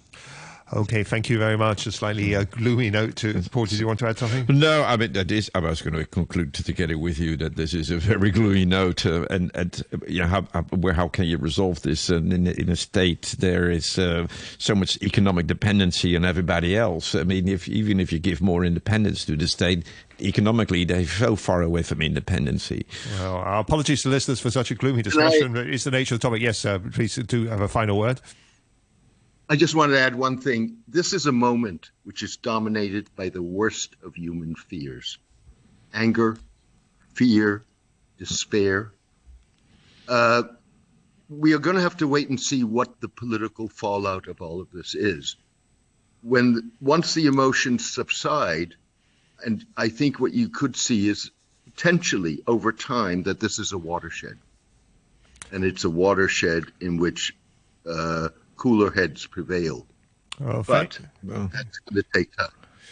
Okay, 0.72 1.04
thank 1.04 1.30
you 1.30 1.38
very 1.38 1.58
much. 1.58 1.86
A 1.86 1.92
slightly 1.92 2.36
uh, 2.36 2.46
gloomy 2.46 2.90
note 2.90 3.18
to 3.18 3.34
Paul. 3.52 3.66
Did 3.66 3.80
you 3.80 3.88
want 3.88 4.00
to 4.00 4.08
add 4.08 4.18
something? 4.18 4.46
No, 4.48 4.84
I 4.84 4.96
mean 4.96 5.12
that 5.14 5.30
is. 5.30 5.52
I 5.54 5.60
was 5.60 5.82
going 5.82 5.94
to 5.94 6.06
conclude 6.06 6.54
together 6.54 6.98
with 6.98 7.20
you 7.20 7.36
that 7.38 7.58
this 7.58 7.74
is 7.74 7.92
a 7.92 7.98
very 7.98 8.32
gloomy 8.32 8.66
note, 8.66 9.06
uh, 9.06 9.26
and 9.30 9.52
and 9.56 9.84
uh, 9.94 9.98
you 10.08 10.22
know 10.22 10.28
how, 10.28 10.48
how 10.54 10.62
where 10.62 10.94
how 10.94 11.10
can 11.10 11.26
you 11.26 11.38
resolve 11.38 11.82
this? 11.82 12.10
And 12.10 12.32
in, 12.32 12.48
in 12.48 12.70
a 12.70 12.76
state 12.76 13.36
there 13.40 13.70
is 13.70 14.00
uh, 14.00 14.28
so 14.58 14.74
much 14.74 14.98
economic 15.04 15.48
dependency 15.48 16.16
on 16.16 16.24
everybody 16.24 16.78
else. 16.78 17.14
I 17.14 17.24
mean, 17.24 17.48
if 17.48 17.68
even 17.68 18.00
if 18.00 18.14
you 18.14 18.20
give 18.20 18.42
more 18.42 18.64
independence 18.64 19.26
to 19.26 19.36
the 19.36 19.48
state, 19.48 19.86
economically 20.22 20.86
they're 20.86 21.06
so 21.06 21.36
far 21.36 21.62
away 21.62 21.84
from 21.84 22.02
independency. 22.02 22.86
Well, 23.20 23.36
our 23.36 23.60
apologies 23.60 24.04
to 24.04 24.10
listeners 24.10 24.40
for 24.40 24.50
such 24.50 24.72
a 24.72 24.76
gloomy 24.76 25.02
discussion. 25.02 25.56
It's 25.58 25.84
the 25.84 25.92
nature 25.92 26.16
of 26.16 26.22
the 26.22 26.28
topic. 26.28 26.42
Yes, 26.42 26.66
uh, 26.66 26.80
please 26.80 27.16
do 27.16 27.48
have 27.48 27.62
a 27.62 27.68
final 27.68 28.00
word. 28.00 28.22
I 29.50 29.56
just 29.58 29.76
wanted 29.76 29.94
to 29.94 30.00
add 30.00 30.16
one 30.16 30.38
thing. 30.38 30.78
This 30.88 31.12
is 31.12 31.26
a 31.26 31.32
moment 31.32 31.92
which 32.04 32.24
is 32.24 32.38
dominated 32.38 33.10
by 33.16 33.30
the 33.30 33.42
worst 33.42 33.96
of 34.04 34.16
human 34.16 34.56
fears 34.56 35.18
anger, 35.94 36.38
fear, 37.14 37.64
despair. 38.18 38.92
Uh, 40.08 40.44
we 41.30 41.54
are 41.54 41.60
going 41.60 41.76
to 41.76 41.82
have 41.82 41.98
to 41.98 42.08
wait 42.08 42.30
and 42.30 42.40
see 42.40 42.64
what 42.64 43.00
the 43.00 43.10
political 43.10 43.68
fallout 43.68 44.28
of 44.28 44.42
all 44.42 44.60
of 44.60 44.72
this 44.72 44.96
is. 44.96 45.36
When 46.22 46.72
once 46.82 47.14
the 47.14 47.28
emotions 47.28 47.90
subside, 47.90 48.76
and 49.46 49.66
I 49.76 49.90
think 49.90 50.20
what 50.20 50.34
you 50.34 50.50
could 50.50 50.76
see 50.76 51.08
is 51.08 51.32
potentially 51.66 52.42
over 52.48 52.72
time 52.72 53.24
that 53.24 53.40
this 53.40 53.60
is 53.60 53.72
a 53.72 53.78
watershed, 53.78 54.38
and 55.52 55.64
it's 55.64 55.84
a 55.84 55.90
watershed 55.90 56.64
in 56.80 56.98
which 56.98 57.36
uh, 57.86 58.30
cooler 58.56 58.92
heads 58.92 59.26
prevail. 59.28 59.86
Oh, 60.42 60.64
but 60.64 60.94
thank, 60.94 61.10
well, 61.24 61.50
that's 61.54 61.80
going 61.80 62.02
to 62.02 62.10
take 62.14 62.36
time. 62.36 62.50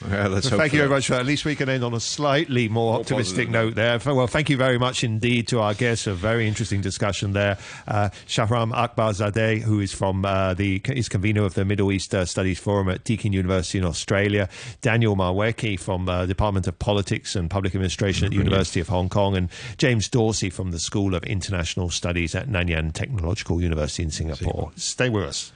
Yeah, 0.09 0.27
let's 0.27 0.49
well, 0.49 0.59
thank 0.59 0.73
you 0.73 0.79
very 0.79 0.89
much. 0.89 1.11
At 1.11 1.25
least 1.25 1.45
we 1.45 1.55
can 1.55 1.69
end 1.69 1.83
on 1.83 1.93
a 1.93 1.99
slightly 1.99 2.67
more, 2.67 2.93
more 2.93 2.99
optimistic 3.01 3.49
note 3.49 3.75
there. 3.75 3.99
Well, 4.03 4.27
thank 4.27 4.49
you 4.49 4.57
very 4.57 4.79
much 4.79 5.03
indeed 5.03 5.47
to 5.49 5.59
our 5.59 5.73
guests. 5.73 6.07
A 6.07 6.13
very 6.13 6.47
interesting 6.47 6.81
discussion 6.81 7.33
there. 7.33 7.57
Uh, 7.87 8.09
Shahram 8.27 8.73
Akbarzadeh, 8.73 9.61
who 9.61 9.79
is 9.79 9.93
from 9.93 10.25
uh, 10.25 10.53
the 10.53 10.81
is 10.85 11.07
convener 11.07 11.43
of 11.43 11.53
the 11.53 11.65
Middle 11.65 11.91
East 11.91 12.15
uh, 12.15 12.25
Studies 12.25 12.59
Forum 12.59 12.89
at 12.89 13.03
Deakin 13.03 13.33
University 13.33 13.77
in 13.77 13.85
Australia. 13.85 14.49
Daniel 14.81 15.15
Marwecki 15.15 15.79
from 15.79 16.09
uh, 16.09 16.25
Department 16.25 16.67
of 16.67 16.77
Politics 16.79 17.35
and 17.35 17.49
Public 17.49 17.75
Administration 17.75 18.25
at 18.25 18.31
the 18.31 18.37
University 18.37 18.79
of 18.79 18.87
Hong 18.87 19.09
Kong, 19.09 19.35
and 19.35 19.49
James 19.77 20.09
Dorsey 20.09 20.49
from 20.49 20.71
the 20.71 20.79
School 20.79 21.13
of 21.13 21.23
International 21.23 21.89
Studies 21.89 22.33
at 22.33 22.47
Nanyang 22.47 22.93
Technological 22.93 23.61
University 23.61 24.03
in 24.03 24.11
Singapore. 24.11 24.71
Stay 24.75 25.09
with 25.09 25.23
us. 25.23 25.51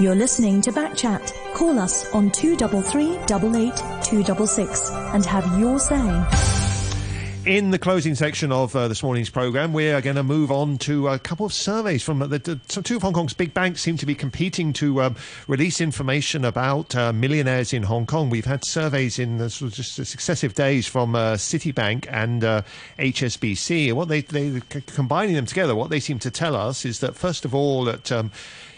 You're 0.00 0.14
listening 0.14 0.62
to 0.62 0.72
Backchat. 0.72 1.52
Call 1.52 1.78
us 1.78 2.12
on 2.14 2.30
233 2.30 3.18
266 3.26 4.90
and 4.90 5.24
have 5.26 5.58
your 5.60 5.78
say. 5.78 6.24
In 7.44 7.70
the 7.72 7.78
closing 7.78 8.14
section 8.14 8.52
of 8.52 8.74
uh, 8.74 8.88
this 8.88 9.02
morning's 9.02 9.28
programme, 9.28 9.72
we 9.74 9.90
are 9.90 10.00
going 10.00 10.16
to 10.16 10.22
move 10.22 10.50
on 10.50 10.78
to 10.78 11.08
a 11.08 11.18
couple 11.18 11.44
of 11.44 11.52
surveys 11.52 12.02
from 12.02 12.20
the, 12.20 12.38
the, 12.38 12.56
two 12.82 12.96
of 12.96 13.02
Hong 13.02 13.12
Kong's 13.12 13.34
big 13.34 13.52
banks 13.52 13.82
seem 13.82 13.98
to 13.98 14.06
be 14.06 14.14
competing 14.14 14.72
to 14.74 15.02
um, 15.02 15.16
release 15.46 15.80
information 15.80 16.44
about 16.44 16.94
uh, 16.96 17.12
millionaires 17.12 17.72
in 17.72 17.82
Hong 17.82 18.06
Kong. 18.06 18.30
We've 18.30 18.46
had 18.46 18.64
surveys 18.64 19.18
in 19.18 19.36
the, 19.36 19.50
sort 19.50 19.72
of 19.72 19.76
just 19.76 19.94
successive 19.94 20.54
days 20.54 20.86
from 20.86 21.14
uh, 21.14 21.34
Citibank 21.34 22.06
and 22.08 22.42
HSBC. 22.98 23.88
And 23.88 23.96
what 23.96 24.08
they, 24.08 24.22
they 24.22 24.60
combining 24.86 25.34
them 25.34 25.46
together, 25.46 25.74
what 25.74 25.90
they 25.90 26.00
seem 26.00 26.18
to 26.20 26.30
tell 26.30 26.56
us 26.56 26.86
is 26.86 27.00
that 27.00 27.14
first 27.14 27.44
of 27.44 27.54
all, 27.54 27.84
that 27.84 28.10
um, 28.10 28.30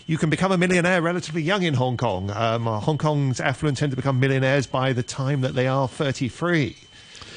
you 0.06 0.18
can 0.18 0.28
become 0.28 0.52
a 0.52 0.58
millionaire 0.58 1.00
relatively 1.00 1.42
young 1.42 1.62
in 1.62 1.74
Hong 1.74 1.96
Kong. 1.96 2.30
Um, 2.30 2.66
Hong 2.66 2.98
Kong's 2.98 3.40
affluent 3.40 3.78
tend 3.78 3.92
to 3.92 3.96
become 3.96 4.20
millionaires 4.20 4.66
by 4.66 4.92
the 4.92 5.02
time 5.02 5.40
that 5.40 5.54
they 5.54 5.66
are 5.66 5.88
33 5.88 6.76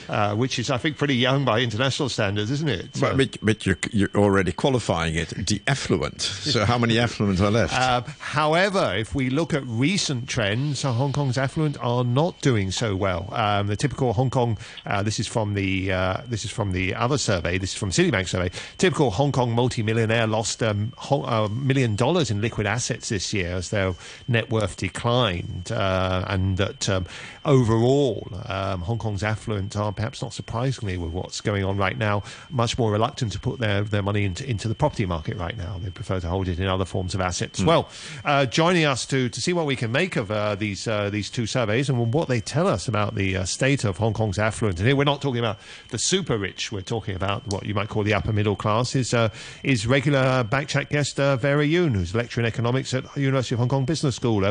uh, 0.10 0.36
which 0.36 0.60
is, 0.60 0.70
I 0.70 0.78
think, 0.78 0.97
pretty 0.97 1.16
young 1.16 1.45
by 1.45 1.60
international 1.60 2.10
standards, 2.10 2.51
isn't 2.51 2.70
it? 2.70 2.99
But, 2.99 3.18
but, 3.18 3.38
but 3.41 3.66
you're, 3.66 3.78
you're, 3.91 4.10
already 4.16 4.51
qualifying 4.51 5.16
it 5.16 5.30
the 5.30 5.62
affluent. 5.68 6.22
So 6.22 6.66
how 6.66 6.78
many 6.78 6.97
affluent 6.97 7.39
are 7.39 7.51
left? 7.51 7.74
Uh, 7.74 8.01
however, 8.20 8.95
if 8.97 9.14
we 9.14 9.30
look 9.30 9.53
at 9.53 9.64
recent 9.66 10.28
trends, 10.28 10.84
uh, 10.84 10.91
Hong 10.91 11.14
Kong's 11.14 11.38
affluent 11.38 11.78
are 11.82 12.03
not 12.03 12.39
doing 12.41 12.72
so 12.72 12.95
well. 12.95 13.30
Um, 13.32 13.68
the 13.68 13.76
typical 13.76 14.14
Hong 14.14 14.30
Kong, 14.30 14.58
uh, 14.86 15.03
this 15.03 15.20
is 15.20 15.28
from 15.28 15.53
the 15.53 15.91
uh, 15.91 16.22
this 16.28 16.45
is 16.45 16.51
from 16.51 16.72
the 16.72 16.95
other 16.95 17.18
survey. 17.18 17.58
This 17.58 17.74
is 17.74 17.78
from 17.78 17.91
Citibank 17.91 18.28
survey. 18.28 18.49
Typical 18.78 19.12
Hong 19.12 19.32
Kong 19.32 19.53
multimillionaire 19.53 20.28
lost 20.28 20.64
um, 20.64 20.93
a 21.12 21.14
um, 21.14 21.68
million 21.68 21.95
dollars 21.95 22.32
in 22.32 22.41
liquid 22.41 22.66
assets 22.68 23.10
this 23.10 23.34
year 23.34 23.55
as 23.55 23.70
their 23.70 23.93
net 24.28 24.49
worth 24.49 24.78
declined, 24.78 25.72
uh, 25.72 26.26
and 26.28 26.58
that 26.58 26.89
um, 26.89 27.05
overall 27.45 28.28
um, 28.45 28.82
Hong 28.82 28.97
Kong's 28.97 29.24
affluent 29.24 29.76
are 29.76 29.91
perhaps 29.98 30.22
not 30.22 30.34
surprisingly, 30.34 30.98
with 30.98 31.12
what's 31.12 31.41
going 31.41 31.66
on 31.66 31.76
right 31.76 31.98
now, 31.98 32.24
much 32.50 32.78
more 32.78 32.91
reluctant 32.91 33.34
to 33.34 33.39
put 33.39 33.60
their, 33.60 33.84
their 33.84 34.02
money 34.02 34.24
into, 34.24 34.50
into 34.50 34.70
the 34.70 34.76
property 34.76 35.06
market 35.06 35.36
right 35.36 35.58
now. 35.58 35.78
They 35.84 35.89
prefer 35.89 36.22
to 36.22 36.28
hold 36.28 36.48
it 36.48 36.60
in 36.60 36.68
other 36.68 36.86
forms 36.86 37.14
of 37.14 37.20
assets. 37.20 37.60
Mm. 37.60 37.66
Well, 37.66 37.89
uh, 38.24 38.45
joining 38.45 38.86
us 38.86 39.06
to, 39.08 39.28
to 39.28 39.41
see 39.41 39.52
what 39.52 39.66
we 39.66 39.76
can 39.76 39.91
make 39.91 40.16
of 40.16 40.32
uh, 40.32 40.56
these 40.56 40.88
uh, 40.88 41.10
these 41.10 41.30
two 41.30 41.45
surveys 41.45 41.89
and 41.89 42.14
what 42.14 42.28
they 42.28 42.39
tell 42.39 42.68
us 42.68 42.88
about 42.88 43.16
the 43.16 43.38
uh, 43.38 43.43
state 43.45 43.84
of 43.84 43.98
Hong 43.98 44.14
Kong's 44.14 44.39
affluence. 44.39 44.80
And 44.80 44.88
here 44.88 44.95
we're 44.95 45.04
not 45.04 45.22
talking 45.22 45.39
about 45.39 45.58
the 45.89 45.98
super 45.98 46.38
rich, 46.38 46.72
we're 46.72 46.82
talking 46.82 47.16
about 47.16 47.45
what 47.48 47.66
you 47.66 47.74
might 47.74 47.89
call 47.89 48.04
the 48.04 48.14
upper 48.14 48.32
middle 48.32 48.56
class, 48.56 48.95
is, 48.95 49.14
uh, 49.14 49.30
is 49.64 49.88
regular 49.88 50.43
Backchat 50.43 50.89
guest 50.89 51.20
uh, 51.20 51.36
Vera 51.36 51.66
Yuen, 51.66 51.93
who's 51.93 52.14
lecturer 52.14 52.43
in 52.43 52.48
economics 52.48 52.93
at 52.93 53.04
University 53.18 53.56
of 53.56 53.60
Hong 53.60 53.70
Kong 53.70 53.86
Business 53.86 54.16
School. 54.16 54.41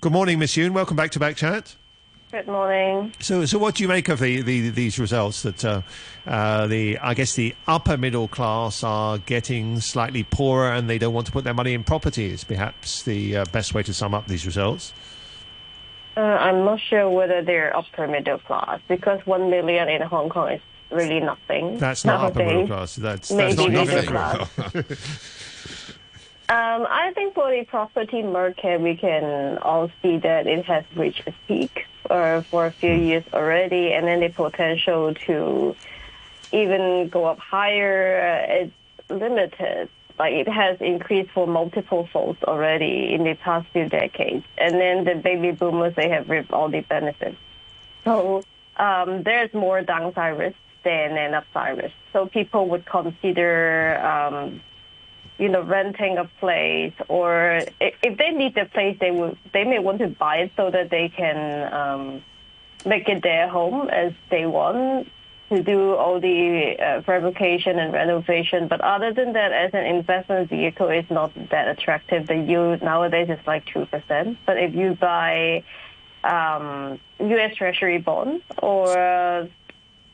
good 0.00 0.12
morning, 0.12 0.38
Miss 0.38 0.56
Yuen. 0.56 0.72
Welcome 0.72 0.96
back 0.96 1.12
to 1.12 1.20
Backchat. 1.20 1.76
Good 2.32 2.48
morning. 2.48 3.12
So, 3.20 3.44
so 3.44 3.56
what 3.56 3.76
do 3.76 3.84
you 3.84 3.88
make 3.88 4.08
of 4.08 4.18
the, 4.18 4.42
the 4.42 4.70
these 4.70 4.98
results? 4.98 5.42
That 5.42 5.64
uh, 5.64 5.82
uh, 6.26 6.66
the 6.66 6.98
I 6.98 7.14
guess 7.14 7.34
the 7.34 7.54
upper 7.68 7.96
middle 7.96 8.26
class 8.26 8.82
are 8.82 9.18
getting 9.18 9.78
slightly 9.80 10.24
poorer, 10.24 10.72
and 10.72 10.90
they 10.90 10.98
don't 10.98 11.14
want 11.14 11.26
to 11.26 11.32
put 11.32 11.44
their 11.44 11.54
money 11.54 11.72
in 11.72 11.84
properties. 11.84 12.42
Perhaps 12.42 13.04
the 13.04 13.38
uh, 13.38 13.44
best 13.52 13.74
way 13.74 13.84
to 13.84 13.94
sum 13.94 14.12
up 14.12 14.26
these 14.26 14.44
results. 14.44 14.92
Uh, 16.16 16.20
I'm 16.20 16.64
not 16.64 16.80
sure 16.80 17.08
whether 17.10 17.42
they're 17.42 17.76
upper 17.76 18.08
middle 18.08 18.38
class 18.38 18.80
because 18.88 19.24
one 19.24 19.48
million 19.48 19.88
in 19.88 20.02
Hong 20.02 20.28
Kong 20.28 20.50
is 20.50 20.60
really 20.90 21.20
nothing. 21.20 21.78
That's 21.78 22.04
not 22.04 22.20
upper 22.20 22.44
middle 22.44 22.66
class. 22.66 22.96
That's, 22.96 23.28
that's 23.28 23.56
not 23.56 23.70
middle 23.70 24.02
class. 24.02 24.48
Um, 26.48 26.86
I 26.88 27.12
think 27.12 27.34
for 27.34 27.50
the 27.50 27.64
property 27.64 28.22
market, 28.22 28.80
we 28.80 28.94
can 28.94 29.58
all 29.58 29.90
see 30.00 30.18
that 30.18 30.46
it 30.46 30.64
has 30.66 30.84
reached 30.94 31.26
a 31.26 31.34
peak 31.48 31.86
uh, 32.08 32.42
for 32.42 32.66
a 32.66 32.70
few 32.70 32.94
hmm. 32.94 33.02
years 33.02 33.24
already, 33.32 33.92
and 33.92 34.06
then 34.06 34.20
the 34.20 34.28
potential 34.28 35.12
to 35.26 35.74
even 36.52 37.08
go 37.08 37.24
up 37.24 37.40
higher 37.40 38.46
uh, 38.48 38.62
is 38.62 38.70
limited. 39.10 39.88
Like 40.18 40.34
it 40.34 40.48
has 40.48 40.80
increased 40.80 41.30
for 41.32 41.48
multiple 41.48 42.08
folds 42.12 42.42
already 42.44 43.12
in 43.12 43.24
the 43.24 43.34
past 43.34 43.66
few 43.72 43.88
decades, 43.88 44.44
and 44.56 44.76
then 44.76 45.04
the 45.04 45.16
baby 45.16 45.50
boomers 45.50 45.94
they 45.96 46.08
have 46.10 46.30
reaped 46.30 46.52
all 46.52 46.68
the 46.68 46.80
benefits. 46.80 47.36
So 48.04 48.44
um, 48.76 49.24
there's 49.24 49.52
more 49.52 49.82
downside 49.82 50.38
risk 50.38 50.56
than 50.84 51.18
an 51.18 51.34
upside 51.34 51.78
risk. 51.78 51.94
So 52.12 52.26
people 52.26 52.68
would 52.68 52.86
consider 52.86 53.98
um, 54.00 54.60
you 55.38 55.48
know, 55.48 55.62
renting 55.62 56.16
a 56.16 56.24
place, 56.40 56.94
or 57.08 57.60
if 57.80 58.16
they 58.16 58.30
need 58.30 58.54
the 58.54 58.64
place, 58.64 58.96
they 59.00 59.10
will 59.10 59.36
they 59.52 59.64
may 59.64 59.78
want 59.78 59.98
to 59.98 60.08
buy 60.08 60.36
it 60.38 60.52
so 60.56 60.70
that 60.70 60.90
they 60.90 61.08
can 61.08 61.72
um, 61.72 62.22
make 62.84 63.08
it 63.08 63.22
their 63.22 63.48
home 63.48 63.88
as 63.90 64.12
they 64.30 64.46
want 64.46 65.08
to 65.50 65.62
do 65.62 65.94
all 65.94 66.18
the 66.20 66.76
uh, 66.78 67.02
fabrication 67.02 67.78
and 67.78 67.92
renovation. 67.92 68.66
But 68.66 68.80
other 68.80 69.12
than 69.12 69.34
that, 69.34 69.52
as 69.52 69.74
an 69.74 69.84
investment 69.84 70.48
vehicle, 70.48 70.88
it's 70.88 71.10
not 71.10 71.32
that 71.50 71.68
attractive. 71.68 72.26
The 72.26 72.36
yield 72.36 72.82
nowadays 72.82 73.28
is 73.28 73.38
like 73.46 73.66
two 73.66 73.86
percent. 73.86 74.38
But 74.46 74.58
if 74.58 74.74
you 74.74 74.94
buy 74.94 75.64
um, 76.24 76.98
U.S. 77.20 77.54
Treasury 77.56 77.98
bonds 77.98 78.42
or 78.62 79.48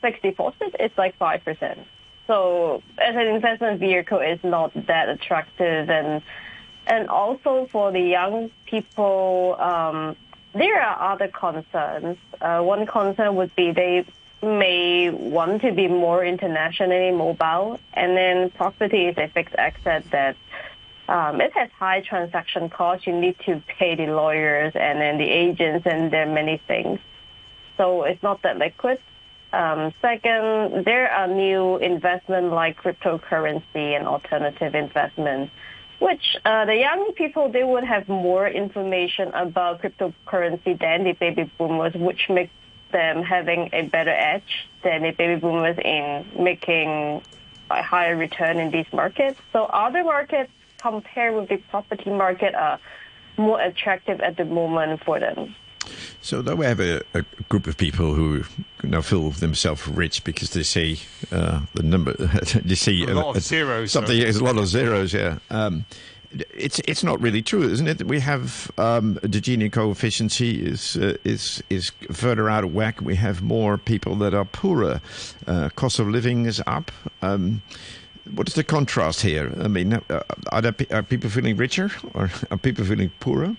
fixed 0.01 0.23
deposit, 0.23 0.75
it's 0.81 0.99
like 0.99 1.17
five 1.17 1.45
percent. 1.45 1.79
So 2.27 2.83
as 2.99 3.15
an 3.17 3.27
investment 3.27 3.81
vehicle, 3.81 4.21
it's 4.21 4.45
not 4.45 4.73
that 4.87 5.09
attractive, 5.09 5.91
and 5.91 6.23
and 6.87 7.09
also 7.09 7.69
for 7.71 7.93
the 7.93 8.01
young 8.01 8.51
people, 8.67 9.57
um, 9.59 10.17
there 10.53 10.81
are 10.81 11.13
other 11.13 11.29
concerns. 11.29 12.19
Uh, 12.41 12.61
one 12.61 12.87
concern 12.87 13.37
would 13.37 13.55
be 13.55 13.73
they 13.73 14.05
may 14.43 15.11
want 15.11 15.63
to 15.63 15.73
be 15.73 15.89
more 15.89 16.25
internationally 16.25 17.11
mobile, 17.13 17.79
and 17.95 18.17
then 18.17 18.51
property 18.51 19.07
is 19.07 19.17
a 19.19 19.29
fixed 19.29 19.55
asset 19.55 20.05
that 20.11 20.37
um, 21.09 21.41
it 21.41 21.53
has 21.55 21.71
high 21.79 22.01
transaction 22.01 22.69
costs. 22.69 23.07
You 23.07 23.19
need 23.19 23.37
to 23.47 23.63
pay 23.67 23.95
the 23.95 24.07
lawyers 24.07 24.73
and 24.75 25.01
then 25.01 25.19
the 25.19 25.29
agents, 25.29 25.87
and 25.87 26.11
there 26.11 26.29
are 26.29 26.33
many 26.33 26.61
things. 26.67 26.99
So 27.77 28.05
it's 28.05 28.23
not 28.23 28.43
that 28.43 28.59
liquid. 28.59 28.99
Um, 29.53 29.93
second, 30.01 30.85
there 30.85 31.11
are 31.11 31.29
new 31.29 31.77
investment 31.77 32.53
like 32.53 32.83
cryptocurrency 32.83 33.97
and 33.97 34.07
alternative 34.07 34.75
investments, 34.75 35.53
which 35.99 36.37
uh, 36.45 36.65
the 36.65 36.77
young 36.77 37.13
people 37.15 37.51
they 37.51 37.65
would 37.65 37.85
have 37.85 38.09
more 38.09 38.49
information 38.49 39.29
about 39.35 39.83
cryptocurrency 39.83 40.79
than 40.79 41.05
the 41.05 41.13
baby 41.13 41.51
boomers, 41.59 41.95
which 41.95 42.29
makes 42.31 42.53
them 42.93 43.23
having 43.23 43.69
a 43.73 43.83
better 43.83 44.11
edge 44.11 44.69
than 44.83 45.03
the 45.03 45.11
baby 45.11 45.39
boomers 45.39 45.77
in 45.85 46.27
making 46.39 47.23
a 47.71 47.83
higher 47.83 48.17
return 48.17 48.59
in 48.59 48.71
these 48.71 48.91
markets. 48.93 49.39
So 49.53 49.65
other 49.65 50.03
markets 50.03 50.51
compared 50.79 51.35
with 51.35 51.49
the 51.49 51.59
property 51.71 52.11
market 52.11 52.55
are 52.55 52.79
more 53.37 53.61
attractive 53.61 54.21
at 54.21 54.37
the 54.37 54.45
moment 54.45 55.03
for 55.05 55.21
them. 55.21 55.55
So 56.21 56.43
though 56.43 56.55
we 56.55 56.67
have 56.67 56.81
a, 56.81 57.03
a, 57.15 57.25
group 57.49 57.67
of 57.67 57.77
people 57.77 58.15
who 58.15 58.45
now 58.83 59.01
feel 59.01 59.31
themselves 59.31 59.87
rich 59.89 60.23
because 60.25 60.51
they 60.51 60.63
see 60.63 61.01
uh, 61.31 61.63
the 61.75 61.83
number, 61.83 62.13
they 62.65 62.75
see 62.75 63.05
a 63.05 63.15
lot 63.15 63.37
of 63.37 63.43
zeros. 63.43 63.93
Something, 63.93 64.21
there's 64.21 64.37
a 64.37 64.45
lot 64.45 64.57
of 64.57 64.67
zeros, 64.67 65.13
yeah. 65.13 65.39
Um, 65.51 65.85
it's 66.55 66.81
it's 66.87 67.05
not 67.05 67.21
really 67.21 67.43
true, 67.43 67.63
isn't 67.63 67.87
it? 67.87 68.07
We 68.07 68.21
have 68.21 68.71
um, 68.79 69.15
the 69.23 69.41
Gini 69.41 69.71
coefficient 69.71 70.41
is 70.41 70.97
uh, 70.97 71.17
is 71.25 71.63
is 71.69 71.91
further 72.11 72.49
out 72.49 72.65
of 72.65 72.73
whack. 72.73 73.01
We 73.01 73.17
have 73.17 73.43
more 73.43 73.77
people 73.77 74.15
that 74.17 74.35
are 74.35 74.45
poorer. 74.45 75.01
Uh, 75.47 75.69
cost 75.77 75.99
of 75.99 76.09
living 76.09 76.47
is 76.47 76.63
up. 76.67 76.91
Um, 77.21 77.63
what 78.35 78.49
is 78.49 78.55
the 78.55 78.65
contrast 78.65 79.21
here? 79.21 79.53
I 79.61 79.69
mean, 79.69 79.95
uh, 79.95 80.23
are, 80.53 80.63
there, 80.63 80.75
are 80.93 81.03
people 81.03 81.29
feeling 81.29 81.57
richer 81.57 81.91
or 82.15 82.31
are 82.51 82.57
people 82.57 82.85
feeling 82.85 83.11
poorer? 83.21 83.57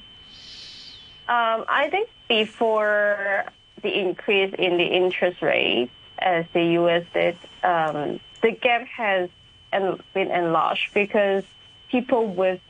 Um, 1.28 1.66
I 1.70 1.90
think 1.90 2.10
before 2.28 3.46
the 3.82 4.00
increase 4.00 4.54
in 4.58 4.78
the 4.78 4.86
interest 4.86 5.42
rate, 5.42 5.90
as 6.20 6.46
the 6.54 6.64
U.S. 6.80 7.06
did, 7.14 7.38
um, 7.64 8.20
the 8.42 8.52
gap 8.52 8.86
has 8.88 9.30
been 9.72 10.32
enlarged 10.32 10.94
because 10.94 11.44
people 11.90 12.28
with 12.28 12.62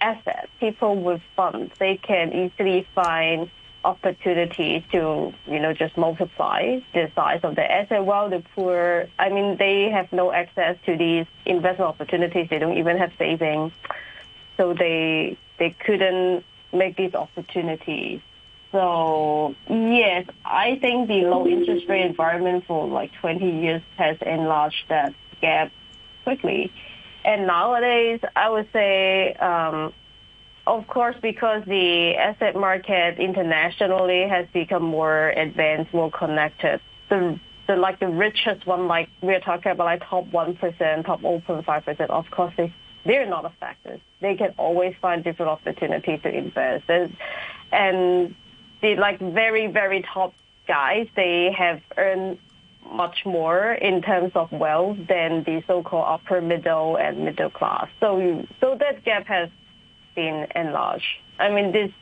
assets, 0.00 0.48
people 0.58 0.96
with 0.96 1.20
funds, 1.36 1.72
they 1.78 1.96
can 1.96 2.32
easily 2.32 2.86
find 2.94 3.50
opportunities 3.84 4.82
to, 4.92 5.32
you 5.46 5.58
know, 5.58 5.72
just 5.72 5.96
multiply 5.96 6.80
the 6.92 7.10
size 7.14 7.40
of 7.42 7.54
the 7.56 7.70
asset 7.70 8.04
while 8.04 8.28
the 8.28 8.42
poor, 8.54 9.08
I 9.18 9.30
mean, 9.30 9.56
they 9.56 9.90
have 9.90 10.12
no 10.12 10.32
access 10.32 10.76
to 10.86 10.96
these 10.96 11.26
investment 11.46 11.88
opportunities. 11.88 12.48
They 12.50 12.58
don't 12.58 12.76
even 12.76 12.98
have 12.98 13.12
savings. 13.18 13.72
So 14.56 14.74
they, 14.74 15.38
they 15.58 15.70
couldn't 15.70 16.44
make 16.72 16.96
these 16.96 17.14
opportunities. 17.14 18.20
So 18.72 19.54
yes, 19.68 20.26
I 20.44 20.78
think 20.80 21.08
the 21.08 21.22
low 21.22 21.46
interest 21.46 21.86
rate 21.88 22.06
environment 22.06 22.64
for 22.66 22.86
like 22.86 23.10
20 23.20 23.62
years 23.62 23.82
has 23.96 24.16
enlarged 24.22 24.84
that 24.88 25.14
gap 25.40 25.72
quickly. 26.24 26.72
And 27.24 27.46
nowadays, 27.46 28.20
I 28.34 28.48
would 28.48 28.68
say, 28.72 29.34
um, 29.34 29.92
of 30.66 30.86
course, 30.86 31.16
because 31.20 31.64
the 31.66 32.16
asset 32.16 32.54
market 32.54 33.18
internationally 33.18 34.28
has 34.28 34.46
become 34.52 34.84
more 34.84 35.30
advanced, 35.30 35.92
more 35.92 36.10
connected, 36.10 36.80
the 37.08 37.38
the 37.66 37.76
like 37.76 38.00
the 38.00 38.08
richest 38.08 38.66
one, 38.66 38.88
like 38.88 39.08
we're 39.20 39.40
talking 39.40 39.72
about, 39.72 39.84
like 39.84 40.02
top 40.08 40.26
one 40.28 40.56
percent, 40.56 41.06
top 41.06 41.20
0.5 41.20 41.84
percent. 41.84 42.10
Of 42.10 42.30
course, 42.30 42.52
they 42.56 42.72
they're 43.04 43.28
not 43.28 43.44
affected. 43.44 44.00
They 44.20 44.36
can 44.36 44.54
always 44.58 44.94
find 45.00 45.24
different 45.24 45.50
opportunities 45.50 46.20
to 46.22 46.28
invest. 46.28 46.84
And, 46.88 47.16
and 47.72 48.34
the 48.82 48.96
like 48.96 49.18
very, 49.18 49.66
very 49.68 50.02
top 50.02 50.34
guys, 50.66 51.08
they 51.16 51.54
have 51.56 51.80
earned 51.96 52.38
much 52.92 53.24
more 53.24 53.72
in 53.72 54.02
terms 54.02 54.32
of 54.34 54.50
wealth 54.52 54.96
than 55.08 55.44
the 55.44 55.62
so-called 55.66 56.06
upper 56.08 56.40
middle 56.40 56.96
and 56.96 57.24
middle 57.24 57.50
class. 57.50 57.88
So, 58.00 58.46
so 58.60 58.76
that 58.78 59.04
gap 59.04 59.26
has 59.26 59.48
been 60.14 60.46
enlarged. 60.54 61.04
I 61.38 61.50
mean, 61.50 61.72
this, 61.72 61.92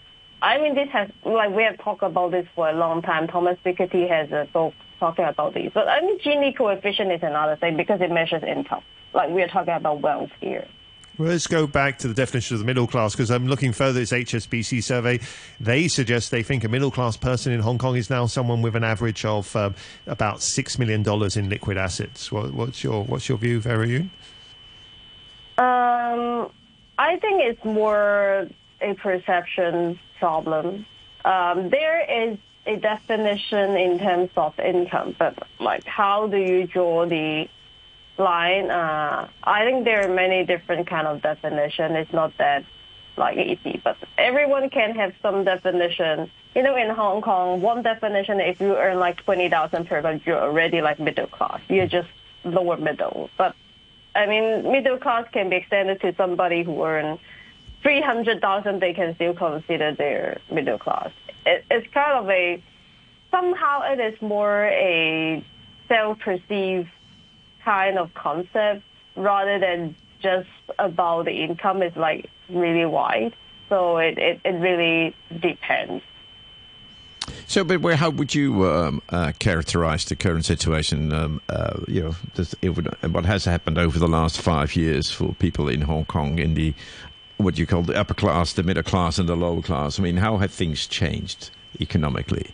I 0.41 0.59
mean, 0.59 0.75
this 0.75 0.89
has, 0.91 1.11
like, 1.25 1.51
we 1.51 1.65
have 1.65 1.79
talked 1.79 2.03
about 2.03 2.31
this 2.31 2.47
for 2.55 2.69
a 2.69 2.73
long 2.73 3.03
time. 3.03 3.27
Thomas 3.27 3.59
Piketty 3.65 4.09
has 4.09 4.33
uh, 4.33 4.37
a 4.37 4.45
book 4.47 4.75
talking 5.01 5.25
about 5.25 5.55
this. 5.55 5.71
But 5.75 5.89
I 5.89 6.01
mean, 6.01 6.19
Gini 6.21 6.57
coefficient 6.57 7.13
is 7.13 7.23
another 7.23 7.57
thing 7.57 7.77
because 7.77 8.01
it 8.01 8.11
measures 8.11 8.43
income. 8.43 8.83
Like, 9.13 9.31
we 9.31 9.43
are 9.43 9.49
talking 9.49 9.75
about 9.75 10.01
wealth 10.01 10.31
here. 10.41 10.67
Well, 11.19 11.31
let's 11.31 11.49
go 11.49 11.67
back 11.67 11.99
to 11.99 12.09
the 12.09 12.15
definition 12.15 12.55
of 12.55 12.61
the 12.61 12.65
middle 12.65 12.87
class 12.87 13.13
because 13.13 13.33
I'm 13.33 13.49
looking 13.49 13.73
further. 13.73 13.99
This 13.99 14.13
HSBC 14.13 14.85
survey, 14.85 15.19
they 15.59 15.89
suggest 15.89 16.31
they 16.31 16.45
think 16.45 16.63
a 16.63 16.69
middle 16.69 16.93
class 16.93 17.17
person 17.17 17.53
in 17.53 17.59
Hong 17.59 17.77
Kong 17.77 17.97
is 17.97 18.09
now 18.09 18.27
someone 18.27 18.63
with 18.63 18.77
an 18.77 18.85
average 18.85 19.25
of 19.25 19.55
um, 19.57 19.75
about 20.07 20.43
six 20.43 20.79
million 20.79 21.03
dollars 21.03 21.37
in 21.37 21.49
liquid 21.49 21.77
assets. 21.77 22.31
What, 22.31 22.55
what's 22.55 22.85
your 22.85 23.03
what's 23.03 23.29
your 23.29 23.37
view, 23.37 23.59
Vera? 23.59 23.89
Um, 25.59 26.53
I 26.99 27.17
think 27.17 27.43
it's 27.43 27.65
more 27.65 28.47
a 28.81 28.95
perception 28.95 29.99
problem. 30.21 30.87
Um, 31.25 31.69
there 31.71 32.29
is 32.29 32.39
a 32.65 32.77
definition 32.77 33.77
in 33.77 33.99
terms 33.99 34.31
of 34.37 34.57
income, 34.61 35.17
but 35.19 35.37
like 35.59 35.85
how 35.85 36.29
do 36.29 36.37
you 36.37 36.69
draw 36.69 37.07
the 37.07 37.49
line, 38.19 38.71
uh, 38.71 39.29
I 39.43 39.65
think 39.65 39.85
there 39.85 40.05
are 40.05 40.15
many 40.15 40.45
different 40.45 40.87
kind 40.87 41.07
of 41.07 41.23
definition. 41.23 41.97
It's 41.97 42.13
not 42.13 42.37
that 42.39 42.65
like 43.17 43.37
easy, 43.37 43.81
but 43.83 43.97
everyone 44.17 44.71
can 44.71 44.95
have 44.95 45.13
some 45.23 45.45
definition. 45.45 46.31
You 46.55 46.63
know, 46.63 46.77
in 46.77 46.91
Hong 46.91 47.21
Kong, 47.21 47.61
one 47.61 47.83
definition, 47.83 48.41
if 48.41 48.61
you 48.61 48.77
earn 48.77 48.99
like 48.99 49.25
20,000 49.25 49.87
per 49.87 50.03
month, 50.03 50.23
you're 50.27 50.41
already 50.41 50.81
like 50.81 50.99
middle 50.99 51.27
class. 51.27 51.61
You're 51.69 51.87
just 51.87 52.09
lower 52.45 52.77
middle. 52.77 53.31
But 53.37 53.55
I 54.15 54.27
mean, 54.27 54.71
middle 54.71 54.99
class 54.99 55.27
can 55.33 55.51
be 55.51 55.57
extended 55.57 56.01
to 56.01 56.15
somebody 56.17 56.63
who 56.63 56.83
earn 56.83 57.19
300,000, 57.83 58.81
they 58.81 58.93
can 58.93 59.15
still 59.15 59.35
consider 59.35 59.95
their 59.95 60.41
middle 60.51 60.79
class. 60.79 61.11
It, 61.47 61.65
it's 61.71 61.87
kind 61.93 62.19
of 62.19 62.29
a, 62.29 62.63
somehow 63.31 63.83
it 63.93 64.01
is 64.01 64.21
more 64.21 64.65
a 64.65 65.45
self-perceived 65.87 66.89
kind 67.69 67.99
of 67.99 68.15
concept 68.15 68.83
rather 69.15 69.59
than 69.59 69.95
just 70.23 70.49
about 70.79 71.27
the 71.27 71.45
income 71.45 71.83
is 71.83 71.95
like 71.97 72.31
really 72.49 72.87
wide. 72.87 73.35
So 73.69 73.99
it, 73.99 74.17
it, 74.17 74.41
it 74.43 74.57
really 74.69 75.15
depends. 75.39 76.03
So, 77.47 77.65
but 77.65 77.83
where, 77.83 77.97
how 77.97 78.09
would 78.09 78.35
you 78.35 78.67
um, 78.67 79.03
uh, 79.11 79.33
characterize 79.39 80.07
the 80.07 80.17
current 80.17 80.47
situation? 80.47 81.13
Um, 81.13 81.43
uh, 81.51 81.81
you 81.87 82.03
know, 82.03 82.73
would, 82.73 82.87
what 83.13 83.27
has 83.27 83.45
happened 83.45 83.77
over 83.77 83.99
the 83.99 84.09
last 84.09 84.41
five 84.41 84.75
years 84.75 85.11
for 85.11 85.35
people 85.35 85.69
in 85.69 85.83
Hong 85.83 86.07
Kong 86.07 86.39
in 86.39 86.55
the 86.55 86.73
what 87.37 87.59
you 87.59 87.67
call 87.67 87.83
the 87.83 87.95
upper 88.01 88.15
class, 88.15 88.55
the 88.55 88.63
middle 88.63 88.83
class, 88.83 89.19
and 89.19 89.29
the 89.29 89.37
lower 89.37 89.61
class? 89.61 89.99
I 89.99 90.03
mean, 90.03 90.17
how 90.17 90.39
have 90.39 90.53
things 90.53 90.87
changed 90.87 91.51
economically? 91.81 92.51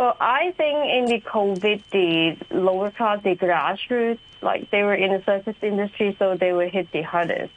Well, 0.00 0.16
I 0.18 0.54
think 0.56 0.78
in 0.88 1.04
the 1.04 1.20
COVID, 1.20 1.82
the 1.90 2.56
lower 2.56 2.90
class, 2.90 3.22
the 3.22 3.36
grassroots, 3.36 4.18
like 4.40 4.70
they 4.70 4.82
were 4.82 4.94
in 4.94 5.12
the 5.12 5.22
service 5.24 5.56
industry, 5.60 6.16
so 6.18 6.38
they 6.38 6.54
were 6.54 6.68
hit 6.68 6.90
the 6.90 7.02
hardest. 7.02 7.52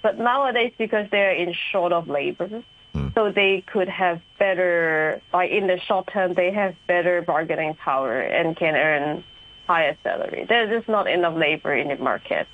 But 0.00 0.18
nowadays, 0.18 0.72
because 0.78 1.10
they're 1.10 1.34
in 1.34 1.52
short 1.52 1.92
of 1.92 2.08
labor, 2.08 2.62
mm. 2.94 3.14
so 3.14 3.30
they 3.30 3.62
could 3.70 3.90
have 3.90 4.22
better, 4.38 5.20
like 5.30 5.50
in 5.50 5.66
the 5.66 5.78
short 5.78 6.06
term, 6.10 6.32
they 6.32 6.52
have 6.52 6.74
better 6.86 7.20
bargaining 7.20 7.74
power 7.74 8.18
and 8.18 8.56
can 8.56 8.76
earn 8.76 9.22
higher 9.66 9.94
salary. 10.02 10.46
There's 10.48 10.70
just 10.70 10.88
not 10.88 11.06
enough 11.06 11.36
labor 11.36 11.74
in 11.74 11.88
the 11.88 12.02
market. 12.02 12.48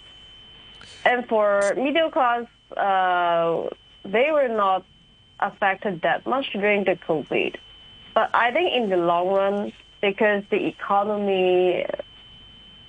And 1.04 1.24
for 1.28 1.72
middle 1.76 2.10
class, 2.10 2.46
uh, 2.76 3.68
they 4.04 4.32
were 4.32 4.48
not 4.48 4.84
affected 5.38 6.00
that 6.02 6.26
much 6.26 6.50
during 6.52 6.82
the 6.82 6.96
COVID. 6.96 7.54
But 8.20 8.34
I 8.34 8.50
think 8.52 8.74
in 8.74 8.90
the 8.90 8.98
long 8.98 9.28
run, 9.28 9.72
because 10.02 10.44
the 10.50 10.66
economy, 10.66 11.86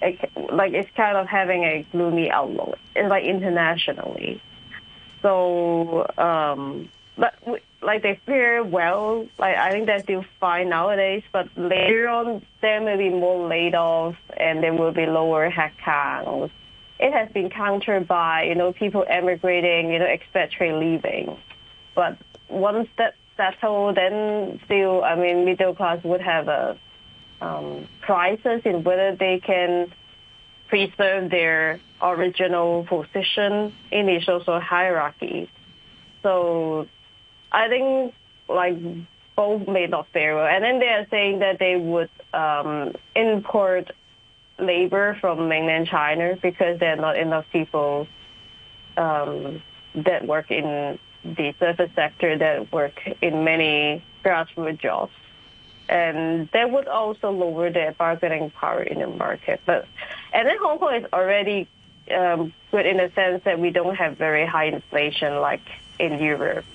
it, 0.01 0.29
like 0.51 0.73
it's 0.73 0.89
kind 0.97 1.15
of 1.15 1.25
having 1.25 1.63
a 1.63 1.87
gloomy 1.89 2.29
outlook, 2.29 2.77
like 2.97 3.23
internationally. 3.23 4.41
So, 5.21 6.05
um, 6.17 6.89
but 7.15 7.33
like 7.81 8.03
they 8.03 8.19
fare 8.25 8.61
well. 8.61 9.25
Like 9.39 9.55
I 9.55 9.71
think 9.71 9.85
they're 9.85 10.03
still 10.03 10.25
fine 10.41 10.67
nowadays. 10.67 11.23
But 11.31 11.47
later 11.55 12.09
on, 12.09 12.45
there 12.59 12.81
may 12.81 12.97
be 12.97 13.07
more 13.07 13.47
laid 13.47 13.73
offs 13.73 14.17
and 14.35 14.61
there 14.61 14.73
will 14.73 14.91
be 14.91 15.05
lower 15.05 15.49
headcounts. 15.49 16.51
It 16.99 17.13
has 17.13 17.31
been 17.31 17.49
countered 17.49 18.05
by 18.05 18.43
you 18.43 18.55
know 18.55 18.73
people 18.73 19.05
emigrating, 19.07 19.93
you 19.93 19.99
know 19.99 20.07
expatriate 20.07 20.75
leaving. 20.75 21.37
But 21.95 22.17
once 22.49 22.89
that 22.97 23.15
settle, 23.41 23.93
then 23.93 24.59
still, 24.65 25.03
I 25.03 25.15
mean, 25.15 25.45
middle 25.45 25.73
class 25.73 26.03
would 26.03 26.21
have 26.21 26.47
a 26.47 26.77
um, 27.41 27.87
crisis 28.01 28.61
in 28.65 28.83
whether 28.83 29.15
they 29.15 29.41
can 29.43 29.91
preserve 30.67 31.29
their 31.31 31.79
original 32.01 32.85
position 32.85 33.73
in 33.91 34.05
the 34.05 34.21
social 34.25 34.59
hierarchy. 34.59 35.49
So 36.23 36.87
I 37.51 37.67
think 37.67 38.13
like 38.47 38.77
both 39.35 39.67
may 39.67 39.87
not 39.87 40.07
fare 40.13 40.35
well. 40.35 40.45
And 40.45 40.63
then 40.63 40.79
they 40.79 40.87
are 40.87 41.07
saying 41.09 41.39
that 41.39 41.57
they 41.59 41.75
would 41.75 42.09
um, 42.33 42.93
import 43.15 43.91
labor 44.59 45.17
from 45.19 45.47
mainland 45.49 45.87
China 45.87 46.37
because 46.41 46.79
there 46.79 46.93
are 46.93 47.01
not 47.01 47.17
enough 47.17 47.45
people 47.51 48.07
um, 48.97 49.61
that 49.95 50.27
work 50.27 50.51
in 50.51 50.99
the 51.23 51.53
service 51.59 51.91
sector 51.95 52.37
that 52.37 52.71
work 52.71 52.99
in 53.21 53.43
many 53.43 54.03
grassroots 54.23 54.79
jobs. 54.79 55.13
And 55.89 56.47
that 56.53 56.71
would 56.71 56.87
also 56.87 57.31
lower 57.31 57.69
their 57.69 57.91
bargaining 57.91 58.49
power 58.51 58.81
in 58.81 58.99
the 58.99 59.07
market. 59.07 59.61
But 59.65 59.87
and 60.33 60.47
then 60.47 60.57
Hong 60.61 60.79
Kong 60.79 60.95
is 60.95 61.05
already 61.11 61.67
um, 62.15 62.53
good 62.71 62.85
in 62.85 62.97
the 62.97 63.11
sense 63.13 63.43
that 63.43 63.59
we 63.59 63.71
don't 63.71 63.95
have 63.95 64.17
very 64.17 64.45
high 64.45 64.65
inflation 64.65 65.35
like 65.41 65.61
in 65.99 66.19
Europe, 66.19 66.65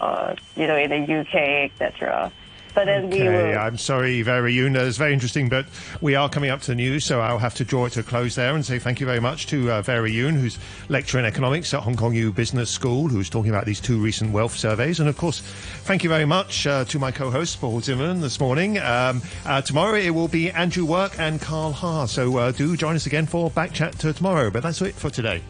uh, 0.00 0.34
you 0.56 0.66
know, 0.66 0.76
in 0.76 0.90
the 0.90 1.20
UK, 1.20 1.70
etc. 1.70 2.32
But 2.74 2.86
then 2.86 3.04
okay, 3.06 3.22
we 3.22 3.28
will. 3.28 3.58
I'm 3.58 3.78
sorry, 3.78 4.20
Vera 4.22 4.50
Yuen. 4.50 4.74
It's 4.74 4.96
very 4.96 5.12
interesting, 5.12 5.48
but 5.48 5.66
we 6.00 6.16
are 6.16 6.28
coming 6.28 6.50
up 6.50 6.60
to 6.62 6.66
the 6.68 6.74
news, 6.74 7.04
so 7.04 7.20
I'll 7.20 7.38
have 7.38 7.54
to 7.54 7.64
draw 7.64 7.86
it 7.86 7.90
to 7.90 8.00
a 8.00 8.02
close 8.02 8.34
there 8.34 8.54
and 8.54 8.66
say 8.66 8.80
thank 8.80 8.98
you 8.98 9.06
very 9.06 9.20
much 9.20 9.46
to 9.48 9.70
uh, 9.70 9.82
Vera 9.82 10.10
Yuen, 10.10 10.34
who's 10.34 10.58
lecturer 10.88 11.20
in 11.20 11.24
economics 11.26 11.72
at 11.72 11.80
Hong 11.80 11.94
Kong 11.94 12.14
U 12.14 12.32
Business 12.32 12.70
School, 12.70 13.08
who's 13.08 13.30
talking 13.30 13.50
about 13.50 13.64
these 13.64 13.80
two 13.80 14.02
recent 14.02 14.32
wealth 14.32 14.56
surveys. 14.56 14.98
And 14.98 15.08
of 15.08 15.16
course, 15.16 15.40
thank 15.84 16.02
you 16.02 16.10
very 16.10 16.24
much 16.24 16.66
uh, 16.66 16.84
to 16.86 16.98
my 16.98 17.12
co-host 17.12 17.60
Paul 17.60 17.80
Zimmerman 17.80 18.20
this 18.20 18.40
morning. 18.40 18.78
Um, 18.78 19.22
uh, 19.46 19.62
tomorrow 19.62 19.96
it 19.96 20.10
will 20.10 20.28
be 20.28 20.50
Andrew 20.50 20.84
Work 20.84 21.18
and 21.20 21.40
Carl 21.40 21.72
Ha. 21.72 22.06
So 22.06 22.36
uh, 22.38 22.50
do 22.50 22.76
join 22.76 22.96
us 22.96 23.06
again 23.06 23.26
for 23.26 23.50
back 23.50 23.72
chat 23.72 23.96
to 24.00 24.12
tomorrow. 24.12 24.50
But 24.50 24.64
that's 24.64 24.82
it 24.82 24.96
for 24.96 25.10
today. 25.10 25.42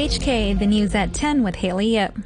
RTHK, 0.00 0.58
the 0.58 0.66
news 0.66 0.94
at 0.94 1.12
10 1.12 1.42
with 1.42 1.56
Haley 1.56 1.88
Yip. 1.88 2.16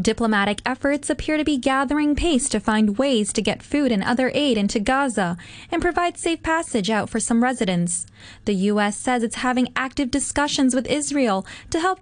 Diplomatic 0.00 0.62
efforts 0.64 1.10
appear 1.10 1.36
to 1.36 1.42
be 1.42 1.58
gathering 1.58 2.14
pace 2.14 2.48
to 2.50 2.60
find 2.60 2.98
ways 2.98 3.32
to 3.32 3.42
get 3.42 3.64
food 3.64 3.90
and 3.90 4.04
other 4.04 4.30
aid 4.32 4.56
into 4.56 4.78
Gaza 4.78 5.36
and 5.72 5.82
provide 5.82 6.16
safe 6.16 6.40
passage 6.44 6.88
out 6.88 7.10
for 7.10 7.18
some 7.18 7.42
residents. 7.42 8.06
The 8.44 8.54
U.S. 8.70 8.96
says 8.96 9.24
it's 9.24 9.36
having 9.36 9.72
active 9.74 10.12
discussions 10.12 10.72
with 10.72 10.86
Israel 10.86 11.44
to 11.70 11.80
help 11.80 11.94